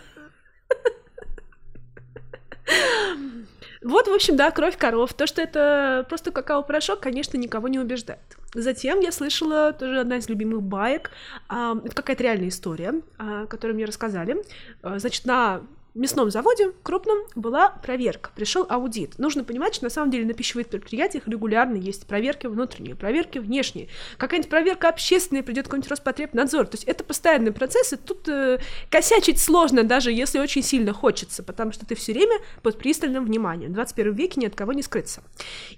Вот, 3.83 4.07
в 4.07 4.13
общем, 4.13 4.37
да, 4.37 4.51
кровь 4.53 4.77
коров. 4.77 5.13
То, 5.13 5.27
что 5.27 5.43
это 5.43 6.07
просто 6.09 6.31
какао-порошок, 6.31 7.01
конечно, 7.01 7.37
никого 7.37 7.67
не 7.67 7.81
убеждает. 7.81 8.21
Затем 8.55 9.01
я 9.01 9.11
слышала 9.11 9.73
тоже 9.73 10.01
одна 10.01 10.19
из 10.19 10.29
любимых 10.29 10.63
баек. 10.63 11.11
Это 11.49 11.93
какая-то 11.95 12.23
реальная 12.23 12.49
история, 12.49 12.95
а, 13.19 13.47
которую 13.47 13.75
мне 13.75 13.85
рассказали. 13.85 14.37
А, 14.83 14.99
значит, 14.99 15.25
на 15.25 15.63
мясном 15.99 16.31
заводе 16.31 16.73
крупном 16.83 17.19
была 17.35 17.69
проверка, 17.69 18.31
пришел 18.35 18.67
аудит. 18.69 19.19
Нужно 19.19 19.45
понимать, 19.45 19.75
что 19.75 19.85
на 19.85 19.91
самом 19.91 20.11
деле 20.11 20.25
на 20.25 20.33
пищевых 20.33 20.69
предприятиях 20.69 21.29
регулярно 21.29 21.77
есть 21.77 22.07
проверки 22.07 22.47
внутренние, 22.47 22.95
проверки 22.95 23.39
внешние. 23.39 23.89
Какая-нибудь 24.17 24.51
проверка 24.51 24.89
общественная, 24.89 25.43
придет 25.43 25.67
какой-нибудь 25.67 25.91
Роспотребнадзор. 25.91 26.67
То 26.67 26.77
есть 26.77 26.85
это 26.85 27.05
постоянный 27.05 27.53
процесс, 27.53 27.93
и 27.93 27.97
тут 27.97 28.29
э, 28.29 28.59
косячить 28.91 29.39
сложно, 29.39 29.85
даже 29.85 30.11
если 30.13 30.39
очень 30.39 30.63
сильно 30.63 30.93
хочется, 30.95 31.43
потому 31.43 31.73
что 31.73 31.85
ты 31.85 31.95
все 31.95 32.13
время 32.13 32.39
под 32.63 32.79
пристальным 32.79 33.25
вниманием. 33.25 33.73
В 33.73 33.75
21 33.75 34.15
веке 34.15 34.41
ни 34.41 34.47
от 34.47 34.55
кого 34.55 34.73
не 34.73 34.83
скрыться. 34.83 35.23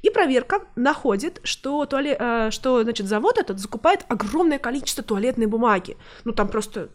И 0.03 0.11
проверка 0.11 0.63
находит, 0.77 1.41
что, 1.43 1.85
туалет, 1.87 2.17
э, 2.21 2.51
что 2.53 2.83
значит, 2.83 3.09
завод 3.09 3.39
этот 3.39 3.59
закупает 3.59 4.05
огромное 4.09 4.59
количество 4.59 5.03
туалетной 5.03 5.47
бумаги. 5.47 5.97
Ну 6.25 6.33
там 6.33 6.49
просто 6.49 6.91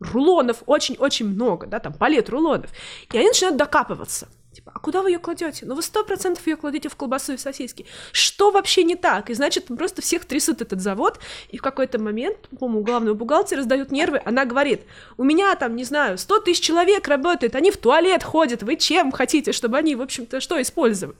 рулонов 0.00 0.62
очень-очень 0.66 1.26
много, 1.26 1.66
да, 1.66 1.78
там 1.78 1.92
палет 1.92 2.28
рулонов. 2.28 2.70
И 3.12 3.16
они 3.16 3.28
начинают 3.28 3.56
докапываться. 3.56 4.28
Типа, 4.56 4.72
а 4.74 4.78
куда 4.78 5.02
вы 5.02 5.10
ее 5.10 5.18
кладете? 5.18 5.66
Ну, 5.66 5.74
вы 5.74 5.82
сто 5.82 6.02
процентов 6.02 6.46
ее 6.46 6.56
кладете 6.56 6.88
в 6.88 6.96
колбасу 6.96 7.34
и 7.34 7.36
в 7.36 7.40
сосиски. 7.40 7.84
Что 8.12 8.50
вообще 8.50 8.84
не 8.84 8.96
так? 8.96 9.28
И 9.28 9.34
значит, 9.34 9.66
просто 9.66 10.00
всех 10.00 10.24
трясут 10.24 10.62
этот 10.62 10.80
завод, 10.80 11.20
и 11.50 11.58
в 11.58 11.62
какой-то 11.62 11.98
момент, 11.98 12.48
по-моему, 12.58 12.82
главного 12.82 13.14
бухгалтера 13.14 13.58
раздают 13.58 13.92
нервы, 13.92 14.22
она 14.24 14.46
говорит, 14.46 14.80
у 15.18 15.24
меня 15.24 15.54
там, 15.56 15.76
не 15.76 15.84
знаю, 15.84 16.16
100 16.16 16.40
тысяч 16.40 16.64
человек 16.64 17.06
работает, 17.06 17.54
они 17.54 17.70
в 17.70 17.76
туалет 17.76 18.22
ходят, 18.22 18.62
вы 18.62 18.76
чем 18.76 19.12
хотите, 19.12 19.52
чтобы 19.52 19.76
они, 19.76 19.94
в 19.94 20.00
общем-то, 20.00 20.40
что 20.40 20.60
использовали? 20.62 21.18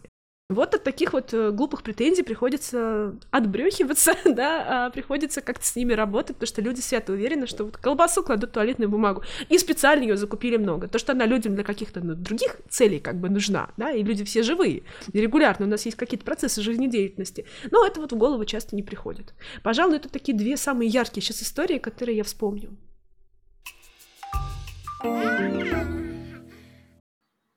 Вот 0.49 0.77
от 0.77 0.85
таких 0.85 1.13
вот 1.13 1.35
э, 1.35 1.51
глупых 1.51 1.83
претензий 1.83 2.23
приходится 2.23 3.17
отбрехиваться, 3.33 4.15
да, 4.25 4.87
а 4.87 4.91
приходится 4.91 5.41
как-то 5.41 5.67
с 5.67 5.75
ними 5.75 5.93
работать, 5.93 6.37
потому 6.37 6.47
что 6.47 6.63
люди 6.63 6.81
свято 6.81 7.15
уверены, 7.15 7.49
что 7.49 7.65
вот 7.65 7.77
колбасу 7.79 8.23
кладут 8.23 8.51
в 8.51 8.53
туалетную 8.53 8.89
бумагу, 8.89 9.25
и 9.49 9.59
специально 9.59 10.05
ее 10.05 10.17
закупили 10.17 10.57
много. 10.57 10.87
То, 10.87 11.01
что 11.01 11.13
она 11.13 11.27
людям 11.27 11.57
для 11.57 11.65
каких-то 11.65 12.01
ну, 12.01 12.15
других 12.15 12.59
целей 12.69 13.01
как 13.01 13.17
бы 13.17 13.29
нужна, 13.29 13.71
да, 13.77 13.91
и 13.91 14.05
люди 14.05 14.23
все 14.23 14.45
живые, 14.45 14.85
и 15.13 15.21
регулярно 15.21 15.67
у 15.67 15.69
нас 15.69 15.85
есть 15.85 15.97
какие-то 15.97 16.25
процессы 16.25 16.63
жизнедеятельности, 16.63 17.45
но 17.73 17.85
это 17.85 18.01
вот 18.01 18.13
в 18.13 18.17
голову 18.17 18.45
часто 18.45 18.77
не 18.77 18.85
приходит. 18.85 19.35
Пожалуй, 19.65 19.97
это 19.97 20.09
такие 20.09 20.39
две 20.39 20.57
самые 20.57 20.89
яркие 20.89 21.25
сейчас 21.25 21.43
истории, 21.43 21.79
которые 21.79 22.19
я 22.19 22.23
вспомню. 22.23 22.77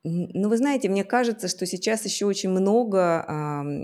Ну, 0.04 0.48
вы 0.48 0.56
знаете, 0.56 0.88
мне 0.88 1.04
кажется, 1.04 1.50
что 1.50 1.66
сейчас 1.66 2.06
еще 2.06 2.26
очень 2.26 2.50
много 2.50 3.26
э, 3.28 3.32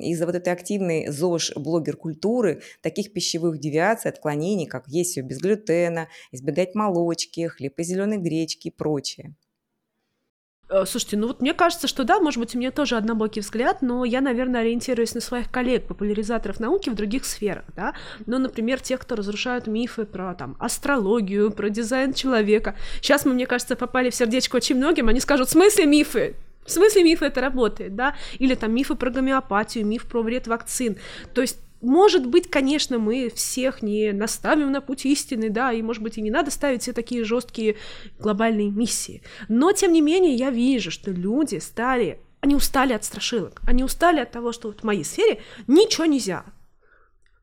из-за 0.07 0.25
вот 0.25 0.35
этой 0.35 0.53
активной 0.53 1.07
ЗОЖ 1.07 1.53
блогер-культуры 1.57 2.61
таких 2.81 3.11
пищевых 3.11 3.59
девиаций, 3.59 4.11
отклонений, 4.11 4.65
как 4.65 4.87
есть 4.87 5.11
все 5.11 5.21
без 5.21 5.39
глютена, 5.39 6.07
избегать 6.31 6.73
молочки, 6.73 7.47
хлеб 7.47 7.77
из 7.79 7.87
зеленой 7.87 8.17
гречки 8.17 8.69
и 8.69 8.71
прочее. 8.71 9.35
Э, 10.67 10.83
слушайте, 10.87 11.17
ну 11.17 11.27
вот 11.27 11.41
мне 11.41 11.53
кажется, 11.53 11.87
что 11.87 12.03
да, 12.03 12.19
может 12.19 12.39
быть, 12.39 12.55
у 12.55 12.57
меня 12.57 12.71
тоже 12.71 12.97
однобокий 12.97 13.41
взгляд, 13.41 13.81
но 13.81 14.03
я, 14.03 14.21
наверное, 14.21 14.61
ориентируюсь 14.61 15.13
на 15.13 15.21
своих 15.21 15.51
коллег, 15.51 15.85
популяризаторов 15.85 16.59
науки 16.59 16.89
в 16.89 16.95
других 16.95 17.25
сферах, 17.25 17.65
да, 17.75 17.93
ну, 18.25 18.39
например, 18.39 18.79
тех, 18.79 18.99
кто 18.99 19.15
разрушают 19.15 19.67
мифы 19.67 20.05
про, 20.05 20.33
там, 20.33 20.55
астрологию, 20.59 21.51
про 21.51 21.69
дизайн 21.69 22.13
человека. 22.13 22.75
Сейчас 23.01 23.25
мы, 23.25 23.33
мне 23.33 23.45
кажется, 23.45 23.75
попали 23.75 24.09
в 24.09 24.15
сердечко 24.15 24.55
очень 24.55 24.75
многим, 24.75 25.07
они 25.07 25.19
скажут, 25.19 25.49
в 25.49 25.51
смысле 25.51 25.85
мифы? 25.85 26.35
В 26.65 26.71
смысле 26.71 27.03
мифы 27.03 27.25
это 27.25 27.41
работает, 27.41 27.95
да? 27.95 28.15
Или 28.39 28.55
там 28.55 28.73
мифы 28.73 28.95
про 28.95 29.11
гомеопатию, 29.11 29.85
миф 29.85 30.07
про 30.07 30.23
вред 30.23 30.47
вакцин. 30.47 30.97
То 31.35 31.41
есть 31.41 31.59
может 31.85 32.25
быть, 32.25 32.49
конечно, 32.49 32.97
мы 32.97 33.29
всех 33.29 33.81
не 33.81 34.11
наставим 34.11 34.71
на 34.71 34.81
путь 34.81 35.05
истины, 35.05 35.49
да, 35.49 35.71
и, 35.71 35.81
может 35.81 36.01
быть, 36.01 36.17
и 36.17 36.21
не 36.21 36.31
надо 36.31 36.51
ставить 36.51 36.81
все 36.81 36.93
такие 36.93 37.23
жесткие 37.23 37.75
глобальные 38.19 38.71
миссии. 38.71 39.21
Но, 39.47 39.71
тем 39.71 39.93
не 39.93 40.01
менее, 40.01 40.33
я 40.33 40.49
вижу, 40.49 40.91
что 40.91 41.11
люди 41.11 41.57
стали, 41.57 42.19
они 42.41 42.55
устали 42.55 42.93
от 42.93 43.03
страшилок, 43.03 43.61
они 43.67 43.83
устали 43.83 44.19
от 44.19 44.31
того, 44.31 44.51
что 44.51 44.69
вот 44.69 44.81
в 44.81 44.83
моей 44.83 45.03
сфере 45.03 45.41
ничего 45.67 46.05
нельзя. 46.05 46.45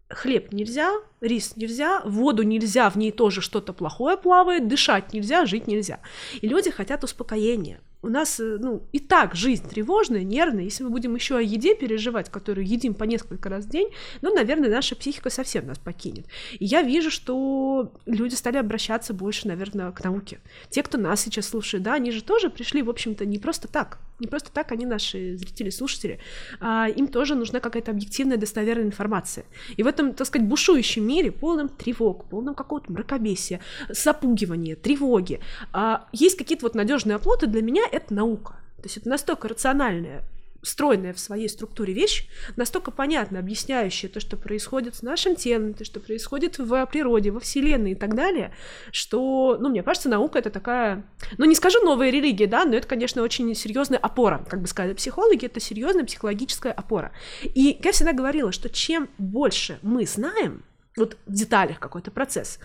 Хлеб 0.08 0.52
нельзя, 0.52 0.92
рис 1.20 1.56
нельзя, 1.56 2.02
воду 2.04 2.42
нельзя, 2.42 2.90
в 2.90 2.96
ней 2.96 3.12
тоже 3.12 3.40
что-то 3.40 3.72
плохое 3.72 4.16
плавает, 4.16 4.68
дышать 4.68 5.14
нельзя, 5.14 5.46
жить 5.46 5.66
нельзя. 5.66 6.00
И 6.40 6.48
люди 6.48 6.70
хотят 6.70 7.02
успокоения, 7.04 7.80
у 8.02 8.08
нас, 8.08 8.40
э, 8.40 8.58
ну, 8.60 8.82
и 8.92 8.98
так 8.98 9.34
жизнь 9.34 9.68
тревожная, 9.68 10.24
нервная, 10.24 10.64
если 10.64 10.82
мы 10.82 10.90
будем 10.90 11.14
еще 11.14 11.36
о 11.36 11.40
еде 11.40 11.74
переживать, 11.74 12.30
которую 12.30 12.66
едим 12.66 12.94
по 12.94 13.04
несколько 13.04 13.48
раз 13.48 13.64
в 13.64 13.68
день, 13.68 13.88
ну, 14.20 14.34
наверное, 14.34 14.68
наша 14.68 14.96
психика 14.96 15.30
совсем 15.30 15.66
нас 15.66 15.78
покинет. 15.78 16.26
И 16.58 16.64
я 16.64 16.82
вижу, 16.82 17.10
что 17.10 17.92
люди 18.06 18.34
стали 18.34 18.56
обращаться 18.56 19.14
больше, 19.14 19.46
наверное, 19.46 19.92
к 19.92 20.02
науке. 20.02 20.40
Те, 20.68 20.82
кто 20.82 20.98
нас 20.98 21.22
сейчас 21.22 21.48
слушает, 21.48 21.84
да, 21.84 21.94
они 21.94 22.10
же 22.10 22.22
тоже 22.22 22.50
пришли, 22.50 22.82
в 22.82 22.90
общем-то, 22.90 23.24
не 23.24 23.38
просто 23.38 23.68
так, 23.68 24.00
не 24.18 24.26
просто 24.26 24.50
так 24.52 24.72
они 24.72 24.86
наши 24.86 25.36
зрители, 25.36 25.70
слушатели, 25.70 26.18
а 26.60 26.88
им 26.88 27.08
тоже 27.08 27.34
нужна 27.34 27.60
какая-то 27.60 27.90
объективная, 27.90 28.36
достоверная 28.36 28.86
информация. 28.86 29.44
И 29.76 29.82
в 29.82 29.86
этом, 29.86 30.14
так 30.14 30.26
сказать, 30.26 30.46
бушующем 30.48 31.06
мире, 31.06 31.30
полном 31.30 31.68
тревог, 31.68 32.24
полном 32.24 32.54
какого-то 32.54 32.90
мракобесия, 32.92 33.60
запугивания, 33.88 34.76
тревоги, 34.76 35.40
а 35.72 36.08
есть 36.12 36.36
какие-то 36.36 36.66
вот 36.66 36.74
надежные 36.74 37.16
оплоты 37.16 37.46
для 37.46 37.62
меня 37.62 37.82
это 37.92 38.12
наука. 38.14 38.54
То 38.78 38.84
есть 38.84 38.96
это 38.96 39.08
настолько 39.08 39.48
рациональная 39.48 40.24
стройная 40.62 41.12
в 41.12 41.18
своей 41.18 41.48
структуре 41.48 41.92
вещь, 41.92 42.28
настолько 42.56 42.92
понятно 42.92 43.40
объясняющая 43.40 44.08
то, 44.08 44.20
что 44.20 44.36
происходит 44.36 44.94
с 44.94 45.02
нашим 45.02 45.34
телом, 45.34 45.74
то, 45.74 45.84
что 45.84 45.98
происходит 46.00 46.58
в 46.58 46.86
природе, 46.86 47.32
во 47.32 47.40
Вселенной 47.40 47.92
и 47.92 47.94
так 47.94 48.14
далее, 48.14 48.54
что, 48.92 49.56
ну, 49.60 49.68
мне 49.68 49.82
кажется, 49.82 50.08
наука 50.08 50.38
это 50.38 50.50
такая, 50.50 51.04
ну, 51.36 51.44
не 51.44 51.56
скажу 51.56 51.80
новая 51.82 52.10
религия, 52.10 52.46
да, 52.46 52.64
но 52.64 52.76
это, 52.76 52.86
конечно, 52.86 53.22
очень 53.22 53.52
серьезная 53.54 53.98
опора, 53.98 54.44
как 54.48 54.60
бы 54.60 54.68
сказали 54.68 54.94
психологи, 54.94 55.46
это 55.46 55.58
серьезная 55.58 56.04
психологическая 56.04 56.72
опора. 56.72 57.12
И 57.42 57.80
я 57.82 57.92
всегда 57.92 58.12
говорила, 58.12 58.52
что 58.52 58.68
чем 58.68 59.08
больше 59.18 59.78
мы 59.82 60.06
знаем, 60.06 60.62
вот 60.96 61.16
в 61.26 61.32
деталях 61.32 61.80
какой-то 61.80 62.10
процесс, 62.10 62.58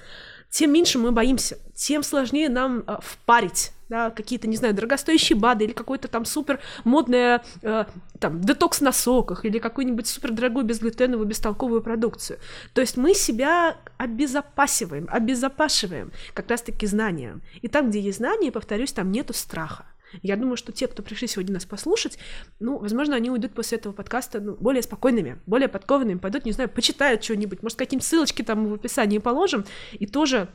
тем 0.50 0.72
меньше 0.72 1.00
мы 1.00 1.12
боимся, 1.12 1.58
тем 1.76 2.04
сложнее 2.04 2.50
нам 2.50 2.84
э, 2.88 2.98
впарить 3.02 3.72
да, 3.90 4.10
какие-то, 4.10 4.48
не 4.48 4.58
знаю, 4.58 4.74
дорогостоящие 4.74 5.38
БАДы 5.38 5.66
или 5.66 5.72
какой-то 5.74 6.08
там 6.08 6.26
супер 6.26 6.60
модная 6.84 7.44
э, 7.62 7.86
там 8.20 8.42
детокс 8.42 8.82
на 8.82 8.92
соках 8.92 9.46
или 9.46 9.60
какую-нибудь 9.60 10.08
супер 10.08 10.32
дорогую 10.32 10.66
безглютеновую 10.66 11.28
бестолковую 11.28 11.82
продукцию. 11.82 12.40
То 12.74 12.82
есть 12.82 12.98
мы 12.98 13.14
себя 13.14 13.78
обезопасиваем, 13.98 15.08
обезопашиваем 15.10 16.12
как 16.34 16.50
раз-таки 16.50 16.86
знанием. 16.86 17.42
И 17.62 17.68
там, 17.68 17.90
где 17.90 18.00
есть 18.00 18.18
знания, 18.18 18.52
повторюсь, 18.52 18.92
там 18.92 19.12
нету 19.12 19.34
страха. 19.34 19.86
Я 20.22 20.36
думаю, 20.38 20.58
что 20.58 20.72
те, 20.72 20.88
кто 20.88 21.04
пришли 21.04 21.28
сегодня 21.28 21.54
нас 21.54 21.66
послушать, 21.66 22.18
ну, 22.60 22.78
возможно, 22.78 23.16
они 23.16 23.30
уйдут 23.30 23.54
после 23.54 23.78
этого 23.78 23.94
подкаста 23.94 24.40
ну, 24.40 24.56
более 24.56 24.82
спокойными, 24.82 25.40
более 25.46 25.68
подкованными, 25.68 26.18
пойдут, 26.18 26.46
не 26.46 26.52
знаю, 26.52 26.70
почитают 26.70 27.24
что-нибудь, 27.24 27.62
может, 27.64 27.78
какие-нибудь 27.78 28.08
ссылочки 28.08 28.42
там 28.42 28.68
в 28.70 28.74
описании 28.74 29.18
положим, 29.20 29.66
и 29.94 30.08
тоже 30.08 30.50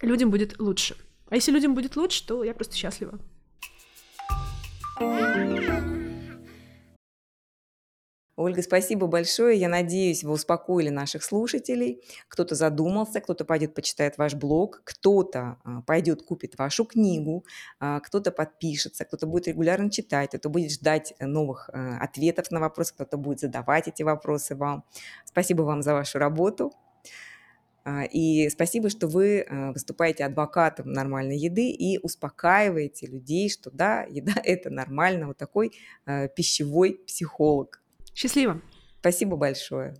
людям 0.00 0.30
будет 0.30 0.58
лучше. 0.60 0.96
А 1.28 1.36
если 1.36 1.52
людям 1.52 1.74
будет 1.74 1.96
лучше, 1.96 2.26
то 2.26 2.44
я 2.44 2.54
просто 2.54 2.76
счастлива. 2.76 3.18
Ольга, 8.36 8.62
спасибо 8.62 9.06
большое. 9.06 9.56
Я 9.56 9.68
надеюсь, 9.68 10.24
вы 10.24 10.32
успокоили 10.32 10.88
наших 10.88 11.22
слушателей. 11.22 12.02
Кто-то 12.26 12.56
задумался, 12.56 13.20
кто-то 13.20 13.44
пойдет 13.44 13.74
почитает 13.74 14.18
ваш 14.18 14.34
блог, 14.34 14.82
кто-то 14.82 15.58
а, 15.62 15.82
пойдет 15.82 16.24
купит 16.24 16.58
вашу 16.58 16.84
книгу, 16.84 17.44
а, 17.78 18.00
кто-то 18.00 18.32
подпишется, 18.32 19.04
кто-то 19.04 19.28
будет 19.28 19.46
регулярно 19.46 19.88
читать, 19.88 20.30
кто-то 20.30 20.48
будет 20.48 20.72
ждать 20.72 21.14
новых 21.20 21.70
а, 21.72 21.98
ответов 21.98 22.50
на 22.50 22.58
вопросы, 22.58 22.94
кто-то 22.94 23.16
будет 23.16 23.38
задавать 23.38 23.86
эти 23.86 24.02
вопросы 24.02 24.56
вам. 24.56 24.84
Спасибо 25.24 25.62
вам 25.62 25.82
за 25.82 25.94
вашу 25.94 26.18
работу. 26.18 26.72
И 28.12 28.48
спасибо, 28.48 28.88
что 28.88 29.06
вы 29.08 29.46
выступаете 29.74 30.24
адвокатом 30.24 30.90
нормальной 30.90 31.36
еды 31.36 31.68
и 31.68 31.98
успокаиваете 31.98 33.06
людей, 33.06 33.50
что 33.50 33.70
да, 33.70 34.04
еда– 34.04 34.32
это 34.42 34.70
нормально, 34.70 35.26
вот 35.26 35.36
такой 35.36 35.72
пищевой 36.34 36.98
психолог. 37.06 37.83
Счастливо. 38.14 38.62
Спасибо 39.00 39.36
большое. 39.36 39.94